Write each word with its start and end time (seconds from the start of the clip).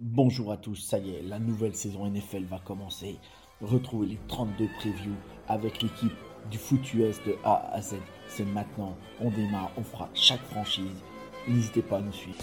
Bonjour 0.00 0.52
à 0.52 0.56
tous, 0.56 0.76
ça 0.76 1.00
y 1.00 1.10
est, 1.10 1.22
la 1.22 1.40
nouvelle 1.40 1.74
saison 1.74 2.08
NFL 2.08 2.44
va 2.44 2.60
commencer. 2.60 3.18
Retrouvez 3.60 4.06
les 4.06 4.18
32 4.28 4.68
previews 4.78 5.16
avec 5.48 5.82
l'équipe 5.82 6.12
du 6.52 6.56
foot 6.56 6.94
US 6.94 7.20
de 7.26 7.34
A 7.42 7.68
à 7.72 7.82
Z. 7.82 7.96
C'est 8.28 8.44
maintenant, 8.44 8.96
on 9.18 9.28
démarre, 9.28 9.72
on 9.76 9.82
fera 9.82 10.08
chaque 10.14 10.44
franchise. 10.52 11.02
N'hésitez 11.48 11.82
pas 11.82 11.96
à 11.96 12.00
nous 12.00 12.12
suivre. 12.12 12.38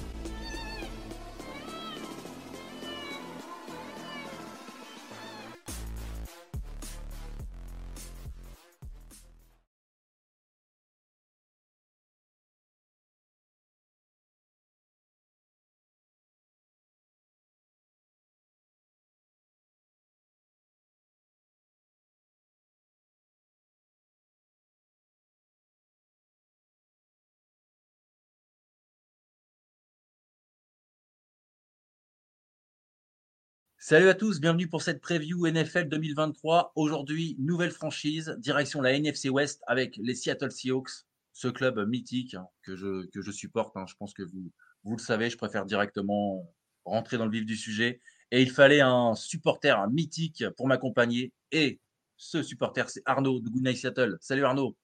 Salut 33.88 34.10
à 34.10 34.16
tous, 34.16 34.42
bienvenue 34.42 34.68
pour 34.68 34.82
cette 34.82 35.00
preview 35.00 35.46
NFL 35.46 35.90
2023. 35.90 36.72
Aujourd'hui, 36.76 37.36
nouvelle 37.38 37.70
franchise, 37.70 38.36
direction 38.40 38.82
la 38.82 38.98
NFC 38.98 39.30
West 39.30 39.62
avec 39.68 39.98
les 39.98 40.16
Seattle 40.16 40.50
Seahawks, 40.50 41.06
ce 41.34 41.50
club 41.50 41.88
mythique 41.88 42.34
hein, 42.34 42.48
que, 42.64 42.76
je, 42.76 43.06
que 43.06 43.22
je 43.22 43.30
supporte. 43.30 43.78
Hein. 43.78 43.86
Je 43.88 43.94
pense 43.94 44.16
que 44.16 44.24
vous, 44.24 44.52
vous 44.86 44.96
le 44.96 45.02
savez, 45.02 45.30
je 45.30 45.38
préfère 45.38 45.68
directement 45.68 46.52
rentrer 46.84 47.20
dans 47.20 47.26
le 47.26 47.32
vif 47.32 47.46
du 47.46 47.56
sujet. 47.56 48.02
Et 48.32 48.42
il 48.42 48.50
fallait 48.50 48.82
un 48.82 49.14
supporter 49.14 49.80
un 49.80 49.88
mythique 49.88 50.44
pour 50.58 50.68
m'accompagner. 50.68 51.32
Et 51.52 51.80
ce 52.18 52.42
supporter, 52.42 52.90
c'est 52.90 53.04
Arnaud 53.06 53.40
de 53.40 53.50
Good 53.50 53.66
Night 53.66 53.78
Seattle. 53.78 54.18
Salut 54.20 54.46
Arnaud. 54.46 54.76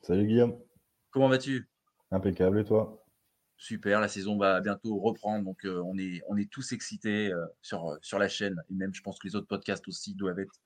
Salut 0.00 0.26
Guillaume. 0.26 0.58
Comment 1.10 1.28
vas-tu? 1.28 1.68
Impeccable 2.10 2.60
et 2.60 2.64
toi? 2.64 3.05
Super, 3.58 4.00
la 4.00 4.08
saison 4.08 4.36
va 4.36 4.60
bientôt 4.60 4.98
reprendre, 4.98 5.44
donc 5.44 5.64
euh, 5.64 5.80
on, 5.86 5.96
est, 5.96 6.20
on 6.28 6.36
est 6.36 6.50
tous 6.50 6.72
excités 6.72 7.32
euh, 7.32 7.46
sur, 7.62 7.90
euh, 7.90 7.96
sur 8.02 8.18
la 8.18 8.28
chaîne, 8.28 8.62
et 8.70 8.74
même 8.74 8.94
je 8.94 9.00
pense 9.00 9.18
que 9.18 9.26
les 9.26 9.34
autres 9.34 9.46
podcasts 9.46 9.88
aussi 9.88 10.14
doivent 10.14 10.38
être 10.38 10.60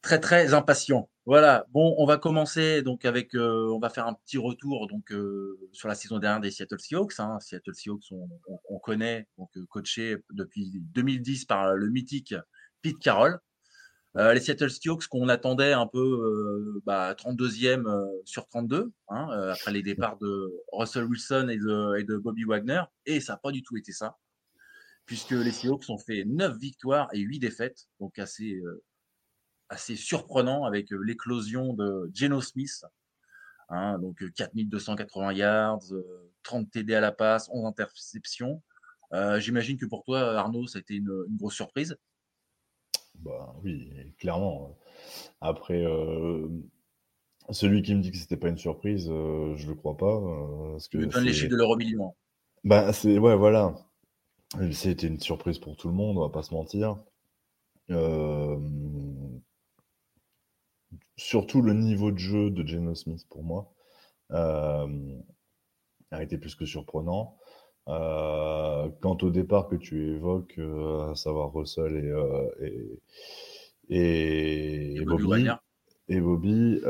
très 0.00 0.18
très 0.18 0.54
impatients. 0.54 1.10
Voilà, 1.26 1.66
bon, 1.72 1.94
on 1.98 2.06
va 2.06 2.16
commencer 2.16 2.80
donc 2.82 3.04
avec, 3.04 3.34
on 3.34 3.78
va 3.78 3.90
faire 3.90 4.06
un 4.06 4.14
petit 4.14 4.38
retour 4.38 4.86
donc 4.86 5.12
sur 5.72 5.88
la 5.88 5.94
saison 5.94 6.18
dernière 6.18 6.40
des 6.40 6.50
Seattle 6.50 6.80
Seahawks. 6.80 7.18
Hein. 7.18 7.38
Seattle 7.40 7.74
Seahawks, 7.74 8.12
on, 8.12 8.28
on 8.70 8.78
connaît, 8.78 9.26
donc 9.36 9.50
coaché 9.68 10.16
depuis 10.30 10.70
2010 10.94 11.44
par 11.44 11.74
le 11.74 11.90
mythique 11.90 12.34
Pete 12.80 12.98
Carroll. 12.98 13.38
Euh, 14.16 14.32
les 14.32 14.40
Seattle 14.40 14.70
Seahawks 14.70 15.06
qu'on 15.06 15.28
attendait 15.28 15.72
un 15.72 15.86
peu 15.86 15.98
euh, 15.98 16.82
bah, 16.86 17.14
32e 17.14 17.86
euh, 17.86 18.06
sur 18.24 18.48
32, 18.48 18.90
hein, 19.08 19.28
après 19.52 19.70
les 19.70 19.82
départs 19.82 20.16
de 20.18 20.50
Russell 20.72 21.04
Wilson 21.04 21.48
et 21.50 21.58
de, 21.58 22.16
Bobby 22.16 22.44
Wagner, 22.44 22.82
et 23.04 23.20
ça 23.20 23.34
n'a 23.34 23.36
pas 23.38 23.52
du 23.52 23.62
tout 23.62 23.76
été 23.76 23.92
ça, 23.92 24.16
puisque 25.04 25.32
les 25.32 25.52
Seahawks 25.52 25.84
ont 25.90 25.98
fait 25.98 26.24
9 26.24 26.56
victoires 26.56 27.08
et 27.12 27.20
8 27.20 27.38
défaites, 27.38 27.88
donc 28.00 28.18
assez, 28.18 28.62
assez 29.68 29.94
surprenant 29.94 30.64
avec 30.64 30.90
l'éclosion 30.90 31.74
de 31.74 32.10
Geno 32.14 32.40
Smith, 32.40 32.84
hein, 33.68 33.98
donc 33.98 34.24
4280 34.34 35.32
yards, 35.34 35.92
30 36.44 36.70
TD 36.70 36.94
à 36.94 37.00
la 37.00 37.12
passe, 37.12 37.50
11 37.52 37.66
interceptions. 37.66 38.62
J'imagine 39.36 39.76
que 39.76 39.86
pour 39.86 40.02
toi, 40.02 40.38
Arnaud, 40.38 40.66
ça 40.66 40.78
a 40.78 40.80
été 40.80 40.94
une 40.94 41.24
grosse 41.36 41.54
surprise. 41.54 41.98
Bah, 43.18 43.54
oui, 43.62 43.90
clairement. 44.18 44.76
Après, 45.40 45.84
euh, 45.84 46.48
celui 47.50 47.82
qui 47.82 47.94
me 47.94 48.00
dit 48.00 48.10
que 48.10 48.16
c'était 48.16 48.36
pas 48.36 48.48
une 48.48 48.58
surprise, 48.58 49.08
euh, 49.10 49.54
je 49.56 49.66
le 49.66 49.74
crois 49.74 49.96
pas. 49.96 50.16
Euh, 50.16 50.72
parce 50.72 50.88
que 50.88 50.98
donne 50.98 51.24
les 51.24 51.32
chiffres 51.32 51.50
de 51.50 51.56
l'euro 51.56 51.76
million. 51.76 52.14
Bah, 52.64 52.92
c'est 52.92 53.18
ouais, 53.18 53.36
voilà. 53.36 53.74
C'était 54.72 55.06
une 55.06 55.20
surprise 55.20 55.58
pour 55.58 55.76
tout 55.76 55.88
le 55.88 55.94
monde, 55.94 56.16
on 56.16 56.22
va 56.22 56.30
pas 56.30 56.42
se 56.42 56.54
mentir. 56.54 56.98
Surtout 61.16 61.62
le 61.62 61.74
niveau 61.74 62.12
de 62.12 62.18
jeu 62.18 62.50
de 62.50 62.66
Geno 62.66 62.94
Smith 62.94 63.26
pour 63.28 63.42
moi 63.42 63.74
a 64.30 64.86
été 66.22 66.38
plus 66.38 66.54
que 66.54 66.64
surprenant. 66.64 67.37
Euh, 67.88 68.88
quant 69.00 69.16
au 69.22 69.30
départ 69.30 69.68
que 69.68 69.76
tu 69.76 70.14
évoques, 70.14 70.56
euh, 70.58 71.12
à 71.12 71.14
savoir 71.14 71.52
Russell 71.52 71.96
et, 71.96 72.10
euh, 72.10 72.98
et, 73.88 75.00
Bobby, 75.06 75.48
et 76.08 76.20
Bobby 76.20 76.80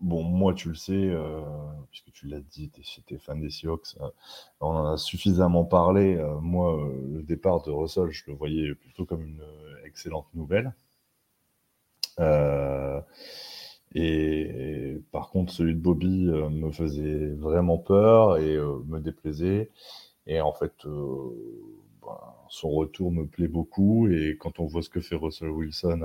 bon, 0.00 0.22
moi, 0.22 0.52
tu 0.52 0.68
le 0.68 0.74
sais, 0.74 1.10
puisque 1.90 2.12
tu 2.12 2.26
l'as 2.26 2.40
dit, 2.40 2.70
tu 2.70 3.14
es, 3.14 3.18
fan 3.18 3.40
des 3.40 3.48
Seahawks, 3.48 3.96
on 4.60 4.66
en 4.66 4.92
a 4.92 4.96
suffisamment 4.98 5.64
parlé. 5.64 6.22
moi, 6.42 6.78
le 7.10 7.22
départ 7.22 7.62
de 7.62 7.70
Russell, 7.70 8.10
je 8.10 8.24
le 8.26 8.34
voyais 8.34 8.74
plutôt 8.74 9.06
comme 9.06 9.22
une 9.22 9.42
excellente 9.86 10.26
nouvelle. 10.34 10.74
Et, 13.94 15.00
par 15.12 15.30
contre, 15.30 15.52
celui 15.52 15.74
de 15.74 15.80
Bobby 15.80 16.28
euh, 16.28 16.48
me 16.50 16.70
faisait 16.72 17.28
vraiment 17.28 17.78
peur 17.78 18.38
et 18.38 18.54
euh, 18.56 18.78
me 18.86 19.00
déplaisait. 19.00 19.70
Et 20.26 20.40
en 20.40 20.52
fait, 20.52 20.72
euh, 20.86 21.30
ben, 22.02 22.18
son 22.48 22.70
retour 22.70 23.12
me 23.12 23.26
plaît 23.26 23.48
beaucoup. 23.48 24.08
Et 24.08 24.36
quand 24.38 24.58
on 24.60 24.66
voit 24.66 24.82
ce 24.82 24.90
que 24.90 25.00
fait 25.00 25.16
Russell 25.16 25.50
Wilson 25.50 26.02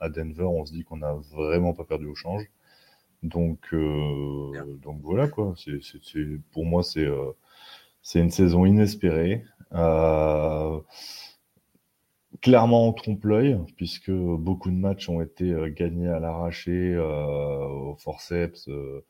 à, 0.00 0.08
Denver, 0.10 0.44
on 0.44 0.66
se 0.66 0.72
dit 0.72 0.84
qu'on 0.84 0.98
n'a 0.98 1.14
vraiment 1.32 1.72
pas 1.74 1.84
perdu 1.84 2.06
au 2.06 2.14
change. 2.14 2.44
Donc, 3.22 3.72
donc 3.72 5.00
voilà 5.02 5.28
quoi. 5.28 5.54
C'est, 5.56 5.78
pour 6.50 6.64
moi, 6.66 6.82
c'est 6.82 7.06
c'est 8.02 8.18
une 8.20 8.30
saison 8.30 8.66
inespérée 8.66 9.44
clairement 12.40 12.88
en 12.88 12.92
trompe-l'œil, 12.92 13.58
puisque 13.76 14.10
beaucoup 14.10 14.70
de 14.70 14.76
matchs 14.76 15.08
ont 15.08 15.20
été 15.20 15.52
euh, 15.52 15.68
gagnés 15.70 16.08
à 16.08 16.18
l'arraché, 16.18 16.94
euh, 16.94 17.64
au 17.64 17.96
forceps, 17.96 18.68
euh, 18.68 19.00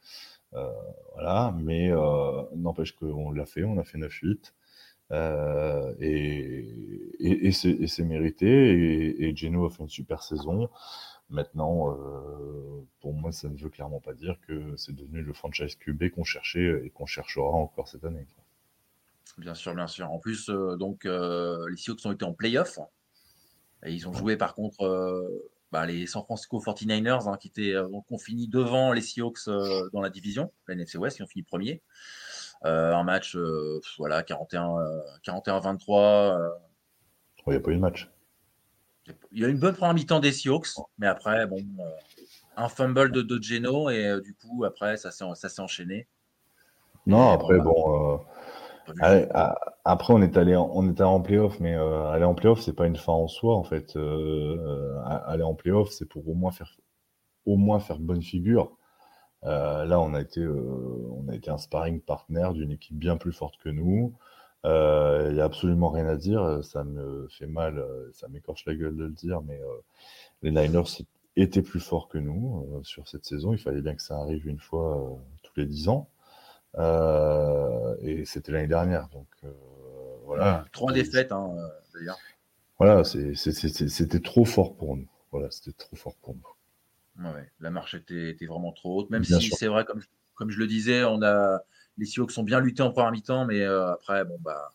voilà. 1.15 1.55
Mais 1.59 1.91
n'empêche 2.55 2.93
qu'on 2.93 3.31
l'a 3.31 3.47
fait, 3.47 3.65
on 3.65 3.79
a 3.79 3.85
fait 3.85 3.99
9-8. 3.99 4.53
et, 6.01 7.53
c'est 7.53 8.05
mérité. 8.05 8.47
Et, 8.47 9.29
et, 9.29 9.37
Geno 9.37 9.67
a 9.67 9.71
fait 9.71 9.83
une 9.83 9.89
super 9.89 10.23
saison. 10.23 10.69
Maintenant, 11.31 11.97
pour 13.01 13.15
moi, 13.15 13.33
ça 13.33 13.49
ne 13.49 13.57
veut 13.57 13.71
clairement 13.71 14.01
pas 14.01 14.13
dire 14.13 14.37
que 14.47 14.77
c'est 14.77 14.95
devenu 14.95 15.23
le 15.23 15.33
franchise 15.33 15.77
QB 15.77 16.11
qu'on 16.11 16.25
cherchait 16.25 16.83
et 16.85 16.91
qu'on 16.91 17.07
cherchera 17.07 17.49
encore 17.49 17.89
cette 17.89 18.05
année. 18.05 18.27
Bien 19.39 19.55
sûr, 19.55 19.75
bien 19.75 19.87
sûr. 19.87 20.11
En 20.13 20.19
plus, 20.19 20.51
donc, 20.51 21.05
les 21.05 21.77
Seahawks 21.79 22.05
ont 22.05 22.13
été 22.13 22.27
en 22.27 22.35
playoff 22.35 22.79
ils 23.91 24.09
ont 24.09 24.13
joué 24.13 24.37
par 24.37 24.55
contre 24.55 24.85
euh, 24.85 25.51
bah, 25.71 25.87
les 25.87 26.07
San 26.07 26.23
Francisco 26.23 26.61
49ers 26.61 27.29
hein, 27.29 27.37
qui 27.39 27.49
étaient 27.49 27.75
euh, 27.75 27.89
ont 27.89 28.19
fini 28.19 28.49
devant 28.49 28.93
les 28.93 29.01
Seahawks 29.01 29.49
euh, 29.49 29.89
dans 29.93 30.01
la 30.01 30.11
division, 30.11 30.53
la 30.69 30.75
NFC 30.75 30.99
West, 30.99 31.17
qui 31.17 31.23
ont 31.23 31.27
fini 31.27 31.43
premier. 31.43 31.83
un 32.63 33.03
match 33.03 33.37
voilà 33.99 34.23
41 34.23 34.77
41 35.23 35.61
23 35.61 36.39
il 37.49 37.51
n'y 37.51 37.57
a 37.57 37.61
pas 37.61 37.71
eu 37.73 37.75
de 37.75 37.81
match. 37.81 38.09
Il 39.33 39.41
y 39.41 39.45
a 39.45 39.49
une 39.49 39.59
bonne 39.59 39.75
première 39.75 39.95
mi-temps 39.95 40.21
des 40.21 40.31
Seahawks, 40.31 40.69
mais 40.97 41.09
après, 41.09 41.45
bon, 41.49 41.59
un 42.57 42.69
fumble 42.69 43.11
de, 43.11 43.21
de 43.21 43.43
Geno 43.43 43.91
et 43.91 44.21
du 44.23 44.33
coup, 44.33 44.63
après, 44.63 44.97
ça 44.97 45.11
s'est 45.11 45.61
enchaîné. 45.61 46.07
Non, 47.05 47.31
après, 47.31 47.59
bon, 47.59 48.21
après, 49.85 50.15
on 50.15 50.23
est 50.23 50.37
allé, 50.37 50.57
en, 50.57 50.71
on 50.73 50.89
allé 50.89 51.03
en 51.03 51.21
playoff, 51.21 51.61
mais 51.61 51.75
euh, 51.75 52.07
aller 52.11 52.25
en 52.25 52.35
playoff, 52.35 52.61
c'est 52.61 52.73
pas 52.73 52.87
une 52.87 52.97
fin 52.97 53.13
en 53.13 53.29
soi, 53.29 53.57
en 53.57 53.65
fait. 53.65 53.97
Euh, 53.97 54.97
aller 55.05 55.43
en 55.43 55.55
playoff, 55.55 55.91
c'est 55.91 56.07
pour 56.09 56.29
au 56.29 56.35
moins 56.35 56.53
faire, 56.53 56.77
au 57.47 57.57
moins 57.57 57.81
faire 57.81 57.99
bonne 57.99 58.23
figure. 58.23 58.77
Euh, 59.45 59.85
là, 59.85 60.01
on 60.01 60.15
a 60.15 60.21
été, 60.21 60.47
on 60.47 61.27
a 61.29 61.35
été 61.35 61.51
un 61.51 61.59
sparring 61.59 62.01
partner 62.01 62.49
d'une 62.55 62.73
équipe 62.73 62.97
bien 62.97 63.17
plus 63.17 63.33
forte 63.33 63.57
que 63.59 63.69
nous. 63.69 64.15
Il 64.65 65.35
n'y 65.35 65.41
a 65.41 65.45
absolument 65.45 65.91
rien 65.91 66.07
à 66.07 66.17
dire. 66.17 66.63
Ça 66.63 66.85
me 66.85 67.27
fait 67.31 67.47
mal, 67.47 67.85
ça 68.13 68.29
m'écorche 68.29 68.65
la 68.67 68.75
gueule 68.75 68.97
de 68.97 69.05
le 69.05 69.11
dire, 69.13 69.43
mais 69.43 69.61
les 70.43 70.53
Niners 70.53 70.85
étaient 71.37 71.63
plus 71.63 71.81
forts 71.81 72.09
que 72.09 72.19
nous 72.19 72.81
sur 72.85 73.09
cette 73.09 73.25
saison. 73.25 73.53
Il 73.53 73.59
fallait 73.59 73.83
bien 73.83 73.97
que 73.97 74.03
ça 74.03 74.17
arrive 74.19 74.47
une 74.47 74.61
fois 74.61 75.19
tous 75.43 75.53
les 75.57 75.67
dix 75.67 75.89
ans. 75.89 76.09
Et 76.79 78.25
c'était 78.25 78.53
l'année 78.53 78.69
dernière. 78.69 79.09
Donc 79.09 79.29
voilà. 80.25 80.65
Trois 80.73 80.93
défaites, 80.93 81.33
hein, 81.33 81.55
d'ailleurs. 81.95 82.19
Voilà, 82.79 83.05
c'était 83.05 84.21
trop 84.21 84.45
fort 84.45 84.77
pour 84.77 84.97
nous. 84.97 85.09
Voilà, 85.31 85.51
c'était 85.51 85.73
trop 85.73 85.97
fort 85.97 86.17
pour 86.17 86.35
nous. 86.35 87.25
Ouais, 87.25 87.51
la 87.61 87.71
marche 87.71 87.95
était, 87.95 88.31
était, 88.31 88.47
vraiment 88.47 88.73
trop 88.73 89.01
haute, 89.01 89.11
même 89.11 89.23
si 89.23 89.51
c'est 89.51 89.69
vrai, 89.69 89.85
comme, 89.85 90.03
comme 90.35 90.51
je 90.51 90.59
le 90.59 90.67
disais, 90.67 91.05
on 91.05 91.23
a 91.23 91.63
les 91.99 92.07
Seahawks 92.07 92.31
sont 92.31 92.43
bien 92.43 92.61
luttés 92.61 92.83
en 92.83 92.91
première 92.91 93.13
mi-temps, 93.13 93.45
mais 93.47 93.61
euh, 93.61 93.93
après, 93.93 94.25
bon 94.25 94.39
bah, 94.41 94.73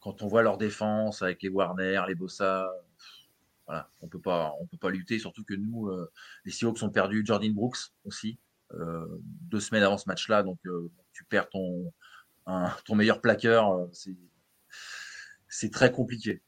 quand 0.00 0.22
on 0.22 0.28
voit 0.28 0.42
leur 0.42 0.58
défense 0.58 1.22
avec 1.22 1.42
les 1.42 1.48
Warner, 1.48 2.02
les 2.08 2.14
Bossa, 2.14 2.72
voilà, 3.66 3.90
on 4.00 4.08
peut 4.08 4.20
pas, 4.20 4.54
on 4.60 4.66
peut 4.66 4.78
pas 4.78 4.90
lutter. 4.90 5.18
Surtout 5.18 5.44
que 5.44 5.54
nous, 5.54 5.88
euh, 5.88 6.10
les 6.44 6.52
Seahawks 6.52 6.82
ont 6.82 6.90
perdu 6.90 7.24
Jordan 7.24 7.52
Brooks 7.52 7.92
aussi 8.04 8.38
euh, 8.38 8.49
deux 8.72 9.60
semaines 9.60 9.82
avant 9.82 9.98
ce 9.98 10.08
match-là, 10.08 10.42
donc 10.42 10.58
tu 11.12 11.24
perds 11.24 11.48
ton 11.48 11.92
ton 12.84 12.94
meilleur 12.96 13.20
plaqueur, 13.20 13.88
c'est 13.92 14.16
c'est 15.50 15.70
très 15.70 15.92
compliqué. 15.92 16.40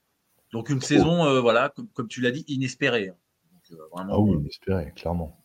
Donc 0.53 0.71
une 0.71 0.81
saison, 0.81 1.25
euh, 1.25 1.41
voilà, 1.41 1.73
comme, 1.95 2.09
tu 2.09 2.21
l'as 2.21 2.31
dit, 2.31 2.45
inespérée. 2.49 3.09
Hein. 3.09 3.17
Euh, 3.73 3.77
ah 3.97 4.19
oui, 4.19 4.37
inespérée, 4.37 4.93
clairement. 4.95 5.39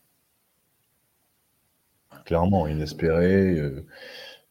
Clairement, 2.24 2.66
inespérée, 2.66 3.58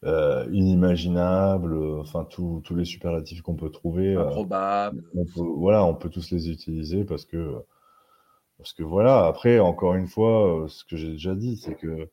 euh, 0.04 0.48
inimaginable, 0.52 1.76
enfin 2.00 2.24
tous 2.24 2.62
les 2.74 2.84
superlatifs 2.84 3.42
qu'on 3.42 3.54
peut 3.54 3.70
trouver. 3.70 4.16
Improbable. 4.16 5.04
voilà, 5.36 5.84
on 5.84 5.94
peut 5.94 6.08
tous 6.08 6.30
les 6.30 6.50
utiliser 6.50 7.04
parce 7.04 7.24
que, 7.24 7.56
parce 8.56 8.72
que 8.72 8.82
voilà, 8.82 9.26
après, 9.26 9.60
encore 9.60 9.94
une 9.94 10.08
fois, 10.08 10.66
ce 10.68 10.84
que 10.84 10.96
j'ai 10.96 11.12
déjà 11.12 11.36
dit, 11.36 11.56
c'est 11.56 11.74
que 11.76 12.08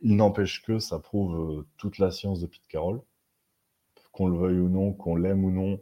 il 0.00 0.16
n'empêche 0.16 0.62
que 0.62 0.78
ça 0.78 0.98
prouve 0.98 1.64
toute 1.76 1.98
la 1.98 2.10
science 2.10 2.40
de 2.40 2.46
Pete 2.46 2.66
Carroll, 2.68 3.00
qu'on 4.12 4.28
le 4.28 4.36
veuille 4.36 4.60
ou 4.60 4.68
non, 4.68 4.92
qu'on 4.92 5.16
l'aime 5.16 5.44
ou 5.44 5.50
non, 5.50 5.80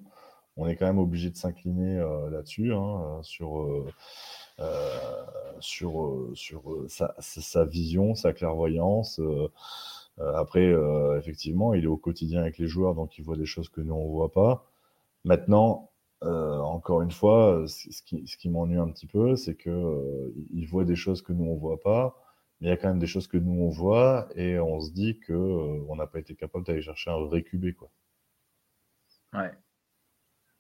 on 0.59 0.67
est 0.67 0.75
quand 0.75 0.87
même 0.87 0.99
obligé 0.99 1.31
de 1.31 1.37
s'incliner 1.37 1.99
euh, 1.99 2.29
là-dessus, 2.31 2.75
hein, 2.75 3.01
euh, 3.01 3.23
sur, 3.23 3.63
euh, 3.63 3.87
sur, 5.61 6.29
sur 6.35 6.63
sa, 6.89 7.65
vision, 7.65 8.17
sa 8.17 8.33
clairvoyance. 8.33 9.21
après, 10.19 10.75
effectivement, 11.17 11.75
il 11.75 11.85
est 11.85 11.89
au 11.89 11.97
quotidien 11.97 12.41
avec 12.41 12.59
les 12.59 12.67
joueurs, 12.67 12.97
donc 12.97 13.19
il 13.19 13.25
voit 13.25 13.37
des 13.37 13.47
choses 13.47 13.69
que 13.69 13.81
nous, 13.81 13.95
on 13.95 14.05
ne 14.05 14.11
voit 14.11 14.33
pas. 14.33 14.67
Maintenant, 15.25 15.91
encore 16.23 17.03
une 17.03 17.13
fois, 17.13 17.65
ce 17.69 18.03
qui, 18.03 18.27
ce 18.27 18.37
qui 18.37 18.49
m'ennuie 18.49 18.79
un 18.79 18.91
petit 18.91 19.07
peu, 19.07 19.37
c'est 19.37 19.57
qu'il 19.57 20.67
voit 20.69 20.85
des 20.85 20.97
choses 20.97 21.23
que 21.23 21.33
nous, 21.33 21.45
on 21.45 21.55
ne 21.55 21.61
voit 21.61 21.81
pas. 21.81 22.17
Mais 22.61 22.69
il 22.69 22.71
y 22.71 22.73
a 22.73 22.77
quand 22.77 22.89
même 22.89 22.99
des 22.99 23.07
choses 23.07 23.29
que 23.29 23.37
nous, 23.37 23.63
on 23.63 23.69
voit 23.69 24.29
et 24.35 24.59
on 24.59 24.81
se 24.81 24.91
dit 24.91 25.21
qu'on 25.21 25.87
on 25.89 25.97
n'a 25.97 26.07
pas 26.07 26.19
été 26.19 26.35
capable 26.35 26.67
d'aller 26.67 26.83
chercher 26.83 27.11
un 27.11 27.19
vrai 27.21 27.43
QB. 27.43 27.75
Quoi. 27.75 27.91
Ouais. 29.35 29.53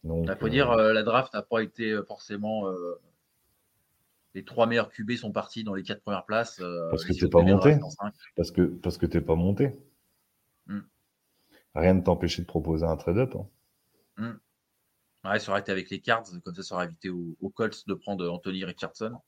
Il 0.04 0.36
faut 0.38 0.48
dire, 0.48 0.70
euh, 0.70 0.92
la 0.92 1.02
draft 1.02 1.34
n'a 1.34 1.42
pas 1.42 1.62
été 1.62 1.90
euh, 1.90 2.04
forcément. 2.04 2.68
Euh, 2.68 3.00
les 4.34 4.44
trois 4.44 4.66
meilleurs 4.66 4.90
QB 4.90 5.12
sont 5.16 5.32
partis 5.32 5.64
dans 5.64 5.74
les 5.74 5.82
quatre 5.82 6.02
premières 6.02 6.24
places. 6.24 6.62
parce 6.90 7.04
que 7.04 7.12
t'es 7.12 7.28
pas 7.28 7.42
monté. 7.42 7.78
Parce 8.36 8.50
que 8.52 8.62
parce 8.62 8.98
que 8.98 9.06
t'es 9.06 9.20
pas 9.20 9.34
monté. 9.34 9.76
Hmm. 10.66 10.82
Rien 11.74 11.94
ne 11.94 12.02
t'empêchait 12.02 12.42
de 12.42 12.46
proposer 12.46 12.84
un 12.84 12.96
trade-up. 12.96 13.34
Hein. 13.34 13.46
Hmm. 15.24 15.28
Ouais, 15.28 15.40
ça 15.40 15.50
aurait 15.50 15.60
été 15.60 15.72
avec 15.72 15.90
les 15.90 16.00
cards, 16.00 16.24
comme 16.44 16.54
ça, 16.54 16.62
ça 16.62 16.74
aurait 16.76 16.84
évité 16.84 17.08
aux, 17.10 17.50
Colts 17.54 17.86
de 17.88 17.94
prendre 17.94 18.28
Anthony 18.28 18.64
Richardson. 18.64 19.18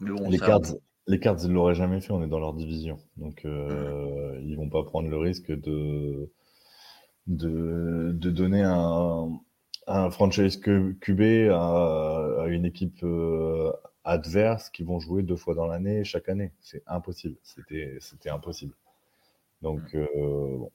les, 0.00 0.38
cards, 0.38 0.60
les 1.06 1.20
cards, 1.20 1.38
ils 1.44 1.52
l'auraient 1.52 1.74
jamais 1.74 2.00
fait, 2.00 2.12
on 2.12 2.22
est 2.22 2.28
dans 2.28 2.40
leur 2.40 2.54
division. 2.54 2.98
Donc, 3.16 3.44
euh, 3.44 4.40
ils 4.44 4.56
vont 4.56 4.68
pas 4.68 4.82
prendre 4.82 5.08
le 5.08 5.18
risque 5.18 5.52
de, 5.52 6.30
de, 7.26 8.10
de 8.12 8.30
donner 8.30 8.62
un, 8.62 9.30
un 9.86 10.10
franchise 10.10 10.58
QB 10.60 11.50
à, 11.52 12.42
à 12.42 12.46
une 12.48 12.64
équipe 12.64 13.02
euh, 13.04 13.72
adverse 14.04 14.70
qui 14.70 14.82
vont 14.82 14.98
jouer 14.98 15.22
deux 15.22 15.36
fois 15.36 15.54
dans 15.54 15.66
l'année, 15.66 16.04
chaque 16.04 16.28
année. 16.28 16.52
C'est 16.60 16.82
impossible. 16.86 17.36
C'était, 17.42 18.30
impossible. 18.30 18.74
Donc, 19.62 19.94
euh, 19.94 20.06
bon. 20.58 20.72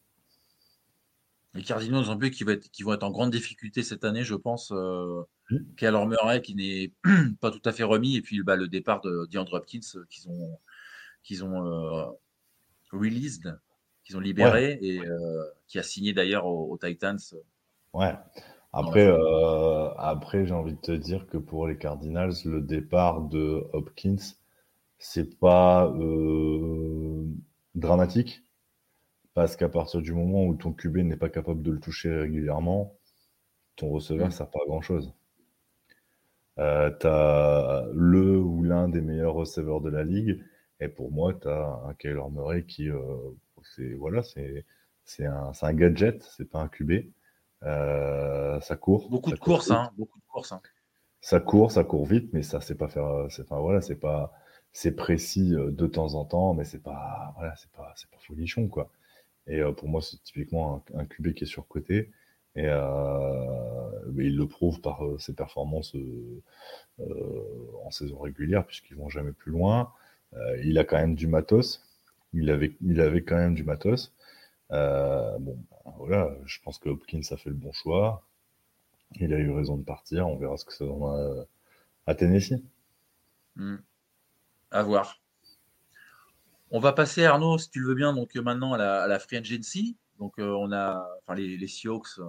Les 1.53 1.63
Cardinals, 1.63 2.09
en 2.09 2.17
plus, 2.17 2.31
qui, 2.31 2.45
va 2.45 2.53
être, 2.53 2.71
qui 2.71 2.83
vont 2.83 2.93
être 2.93 3.03
en 3.03 3.11
grande 3.11 3.31
difficulté 3.31 3.83
cette 3.83 4.05
année, 4.05 4.23
je 4.23 4.35
pense. 4.35 4.71
Euh, 4.71 5.23
mmh. 5.51 6.07
Murray, 6.07 6.41
qui 6.41 6.55
n'est 6.55 6.91
pas 7.41 7.51
tout 7.51 7.61
à 7.65 7.71
fait 7.71 7.83
remis, 7.83 8.15
et 8.15 8.21
puis 8.21 8.43
bah, 8.43 8.55
le 8.55 8.67
départ 8.67 9.01
de 9.01 9.27
DeAndre 9.31 9.53
Hopkins, 9.53 9.79
euh, 9.95 10.05
qu'ils 10.09 10.29
ont, 10.29 10.57
qu'ils 11.23 11.43
ont 11.43 11.65
euh, 11.65 12.05
released, 12.91 13.59
qu'ils 14.03 14.17
ont 14.17 14.21
libéré, 14.21 14.79
et 14.81 15.01
qui 15.67 15.79
a 15.79 15.83
signé 15.83 16.13
d'ailleurs 16.13 16.45
aux, 16.45 16.71
aux 16.71 16.77
Titans. 16.77 17.19
Ouais. 17.93 18.13
Après, 18.73 19.05
euh, 19.05 19.89
après 19.97 20.45
j'ai 20.45 20.53
envie 20.53 20.73
de 20.73 20.79
te 20.79 20.91
dire 20.93 21.27
que 21.27 21.37
pour 21.37 21.67
les 21.67 21.77
Cardinals, 21.77 22.33
le 22.45 22.61
départ 22.61 23.21
de 23.21 23.67
Hopkins, 23.73 24.15
c'est 24.97 25.37
pas 25.39 25.87
euh, 25.87 27.25
dramatique 27.75 28.43
parce 29.33 29.55
qu'à 29.55 29.69
partir 29.69 30.01
du 30.01 30.13
moment 30.13 30.45
où 30.45 30.55
ton 30.55 30.71
QB 30.71 30.97
n'est 30.99 31.17
pas 31.17 31.29
capable 31.29 31.61
de 31.61 31.71
le 31.71 31.79
toucher 31.79 32.13
régulièrement, 32.13 32.95
ton 33.75 33.89
receveur 33.89 34.27
ne 34.27 34.31
mm. 34.31 34.35
sert 34.35 34.49
pas 34.49 34.59
à 34.63 34.67
grand 34.67 34.81
chose. 34.81 35.13
Euh, 36.59 36.91
tu 36.99 37.07
as 37.07 37.85
le 37.93 38.37
ou 38.37 38.63
l'un 38.63 38.89
des 38.89 39.01
meilleurs 39.01 39.33
receveurs 39.33 39.81
de 39.81 39.89
la 39.89 40.03
ligue, 40.03 40.43
et 40.79 40.87
pour 40.87 41.11
moi, 41.11 41.33
tu 41.33 41.47
as 41.47 41.81
un 41.87 41.93
Kyler 41.93 42.21
Murray 42.31 42.65
qui, 42.65 42.89
c'est 43.75 43.93
voilà, 43.93 44.21
c'est 44.23 45.25
un, 45.25 45.51
un 45.61 45.73
gadget, 45.73 46.23
c'est 46.23 46.49
pas 46.49 46.59
un 46.59 46.67
QB. 46.67 47.11
Euh, 47.63 48.59
ça 48.61 48.75
court. 48.75 49.09
Beaucoup 49.09 49.31
de 49.31 49.39
courses, 49.39 49.71
hein, 49.71 49.91
beaucoup 49.97 50.19
de 50.19 50.25
courses. 50.27 50.51
Hein. 50.51 50.61
Ça 51.21 51.39
court, 51.39 51.71
ça 51.71 51.83
court 51.83 52.05
vite, 52.05 52.33
mais 52.33 52.41
ça, 52.41 52.61
c'est 52.61 52.75
pas 52.75 52.87
faire. 52.87 53.05
Enfin 53.05 53.59
voilà, 53.59 53.81
c'est 53.81 53.99
pas. 53.99 54.33
C'est 54.73 54.95
précis 54.95 55.53
euh, 55.53 55.69
de 55.69 55.85
temps 55.85 56.15
en 56.15 56.25
temps, 56.25 56.53
mais 56.53 56.63
c'est 56.63 56.81
pas. 56.81 57.33
Voilà, 57.37 57.55
c'est 57.57 57.71
pas. 57.71 57.93
C'est 57.95 58.09
pas 58.09 58.17
folichon 58.25 58.67
quoi. 58.67 58.89
Et 59.47 59.59
euh, 59.59 59.71
pour 59.71 59.89
moi, 59.89 60.01
c'est 60.01 60.21
typiquement 60.23 60.83
un, 60.95 60.99
un, 60.99 61.05
QB 61.05 61.33
qui 61.33 61.43
est 61.43 61.47
surcoté. 61.47 62.11
Et 62.55 62.67
mais 64.13 64.25
il 64.25 64.35
le 64.35 64.47
prouve 64.47 64.81
par 64.81 65.01
ses 65.19 65.33
performances 65.33 65.95
en 66.99 67.91
saison 67.91 68.19
régulière, 68.19 68.65
puisqu'ils 68.65 68.97
vont 68.97 69.09
jamais 69.09 69.31
plus 69.31 69.51
loin. 69.51 69.93
il 70.63 70.77
a 70.77 70.83
quand 70.83 70.97
même 70.97 71.15
du 71.15 71.27
matos. 71.27 71.81
Il 72.33 72.49
avait, 72.49 72.75
il 72.81 73.01
avait 73.01 73.23
quand 73.23 73.37
même 73.37 73.55
du 73.55 73.63
matos. 73.63 74.13
bon, 74.69 75.57
voilà, 75.97 76.35
je 76.45 76.59
pense 76.61 76.77
que 76.77 76.89
Hopkins 76.89 77.21
a 77.31 77.37
fait 77.37 77.49
le 77.49 77.55
bon 77.55 77.71
choix. 77.71 78.23
Il 79.19 79.33
a 79.33 79.37
eu 79.37 79.51
raison 79.51 79.77
de 79.77 79.83
partir. 79.83 80.27
On 80.27 80.37
verra 80.37 80.57
ce 80.57 80.65
que 80.65 80.73
ça 80.73 80.85
donnera 80.85 81.17
euh, 81.17 81.43
à 82.07 82.15
Tennessee. 82.15 82.61
Hmm. 83.55 83.77
À 84.71 84.83
voir. 84.83 85.19
On 86.69 86.79
va 86.79 86.93
passer, 86.93 87.25
Arnaud, 87.25 87.57
si 87.57 87.69
tu 87.69 87.79
le 87.81 87.89
veux 87.89 87.95
bien, 87.95 88.13
donc 88.13 88.35
euh, 88.35 88.41
maintenant 88.41 88.73
à 88.73 89.07
la, 89.07 89.19
Free 89.19 89.37
Agency. 89.37 89.97
Donc, 90.19 90.39
euh, 90.39 90.53
on 90.57 90.71
a, 90.71 91.05
enfin, 91.21 91.35
les, 91.35 91.57
les 91.57 91.67
Seahawks 91.67 92.19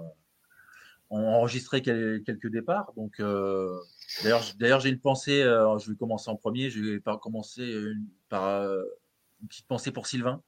ont 1.12 1.28
enregistré 1.28 1.82
quelques 1.82 2.48
départs. 2.48 2.92
Donc, 2.96 3.20
d'ailleurs, 3.20 4.80
j'ai 4.80 4.88
une 4.88 5.00
pensée. 5.00 5.42
je 5.42 5.90
vais 5.90 5.96
commencer 5.96 6.30
en 6.30 6.36
premier. 6.36 6.70
Je 6.70 6.80
vais 6.80 7.00
commencer 7.20 7.84
par 8.28 8.68
une 9.42 9.48
petite 9.48 9.66
pensée 9.66 9.90
pour 9.90 10.06
Sylvain, 10.06 10.42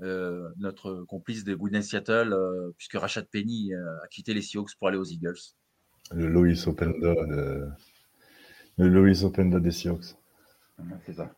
euh, 0.00 0.48
notre 0.58 1.04
complice 1.04 1.44
des 1.44 1.54
Wooden 1.54 1.82
Seattle, 1.82 2.32
euh, 2.32 2.72
puisque 2.76 2.94
Rashad 2.94 3.26
Penny 3.26 3.72
euh, 3.72 4.02
a 4.02 4.08
quitté 4.08 4.34
les 4.34 4.42
Seahawks 4.42 4.74
pour 4.76 4.88
aller 4.88 4.98
aux 4.98 5.04
Eagles. 5.04 5.38
Le 6.12 6.26
Lois 6.26 6.68
Openda, 6.68 7.14
le 8.78 8.88
Lois 8.88 9.24
Openda 9.24 9.60
des 9.60 9.70
Seahawks. 9.70 10.16
C'est 11.06 11.14
ça. 11.14 11.32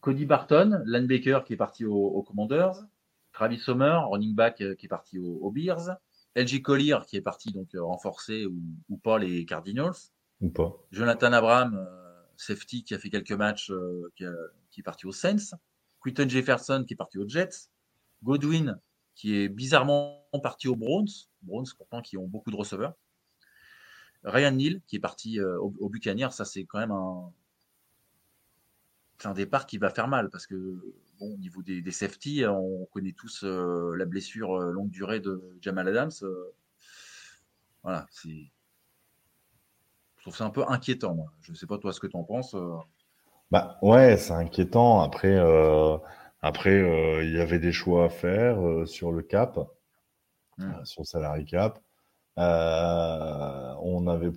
Cody 0.00 0.24
Barton, 0.24 0.82
linebacker 0.86 1.44
qui 1.44 1.54
est 1.54 1.56
parti 1.56 1.84
aux, 1.84 2.22
Commanders. 2.22 2.84
Travis 3.32 3.58
Sommer, 3.58 3.98
running 4.04 4.34
back 4.34 4.56
qui 4.78 4.86
est 4.86 4.88
parti 4.88 5.18
aux, 5.18 5.50
Bears. 5.50 5.96
LG 6.36 6.62
Collier 6.62 6.98
qui 7.08 7.16
est 7.16 7.22
parti 7.22 7.52
donc 7.52 7.70
renforcer 7.74 8.46
ou, 8.46 8.96
pas 8.98 9.18
les 9.18 9.44
Cardinals. 9.44 9.94
Ou 10.40 10.50
pas. 10.50 10.76
Jonathan 10.92 11.32
Abraham, 11.32 11.88
safety 12.36 12.84
qui 12.84 12.94
a 12.94 12.98
fait 12.98 13.10
quelques 13.10 13.32
matchs, 13.32 13.72
qui, 14.14 14.24
qui, 14.70 14.80
est 14.80 14.82
parti 14.82 15.06
aux 15.06 15.12
Saints. 15.12 15.56
Quinton 16.04 16.28
Jefferson 16.28 16.84
qui 16.86 16.94
est 16.94 16.96
parti 16.96 17.18
aux 17.18 17.28
Jets, 17.28 17.70
Godwin 18.22 18.78
qui 19.16 19.34
est 19.34 19.48
bizarrement 19.48 20.22
parti 20.42 20.68
aux 20.68 20.76
Browns, 20.76 21.08
Browns 21.42 21.66
pourtant 21.76 22.02
qui 22.02 22.16
ont 22.16 22.28
beaucoup 22.28 22.50
de 22.50 22.56
receveurs, 22.56 22.94
Ryan 24.22 24.52
Neal 24.52 24.82
qui 24.86 24.96
est 24.96 25.00
parti 25.00 25.40
euh, 25.40 25.58
au, 25.58 25.88
Buccaneers, 25.88 26.30
ça 26.30 26.44
c'est 26.44 26.64
quand 26.64 26.78
même 26.78 26.92
un, 26.92 27.32
un 29.24 29.32
départ 29.32 29.66
qui 29.66 29.78
va 29.78 29.90
faire 29.90 30.06
mal 30.06 30.30
parce 30.30 30.46
que 30.46 30.94
bon, 31.18 31.34
au 31.34 31.36
niveau 31.38 31.62
des, 31.62 31.82
des 31.82 31.90
safety, 31.90 32.44
on 32.46 32.86
connaît 32.86 33.12
tous 33.12 33.44
la 33.44 34.04
blessure 34.04 34.58
longue 34.58 34.90
durée 34.90 35.20
de 35.20 35.42
Jamal 35.60 35.88
Adams. 35.88 36.12
voilà, 37.82 38.06
c'est. 38.10 38.50
Je 40.16 40.22
trouve 40.22 40.36
ça 40.36 40.44
un 40.44 40.50
peu 40.50 40.64
inquiétant. 40.68 41.14
Moi. 41.14 41.32
Je 41.40 41.52
ne 41.52 41.56
sais 41.56 41.66
pas 41.66 41.78
toi 41.78 41.92
ce 41.92 42.00
que 42.00 42.06
tu 42.06 42.16
en 42.16 42.24
penses. 42.24 42.56
Bah 43.50 43.78
ouais, 43.82 44.16
c'est 44.16 44.32
inquiétant. 44.32 45.00
Après, 45.00 45.38
après, 46.42 47.24
il 47.24 47.32
y 47.32 47.40
avait 47.40 47.58
des 47.58 47.72
choix 47.72 48.06
à 48.06 48.08
faire 48.08 48.58
sur 48.86 49.12
le 49.12 49.22
cap, 49.22 49.58
mmh. 50.58 50.84
sur 50.84 51.02
le 51.02 51.06
salary 51.06 51.44
cap. 51.44 51.80
on 52.36 54.06
avait 54.08 54.32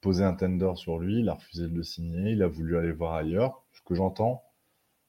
posé 0.00 0.24
un 0.24 0.34
tender 0.34 0.72
sur 0.76 0.98
lui, 0.98 1.20
il 1.20 1.28
a 1.28 1.34
refusé 1.34 1.68
de 1.68 1.74
le 1.74 1.82
signer, 1.82 2.32
il 2.32 2.42
a 2.42 2.46
voulu 2.46 2.76
aller 2.76 2.92
voir 2.92 3.14
ailleurs. 3.14 3.62
Ce 3.72 3.80
que 3.82 3.94
j'entends, 3.94 4.42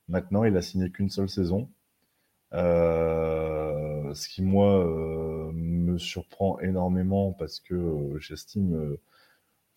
maintenant, 0.07 0.43
il 0.43 0.55
a 0.57 0.61
signé 0.61 0.89
qu'une 0.91 1.09
seule 1.09 1.29
saison. 1.29 1.69
ce 2.53 4.29
qui, 4.29 4.41
moi, 4.41 4.83
me 5.53 5.97
surprend 5.97 6.59
énormément 6.59 7.33
parce 7.33 7.59
que 7.59 8.17
j'estime 8.19 8.97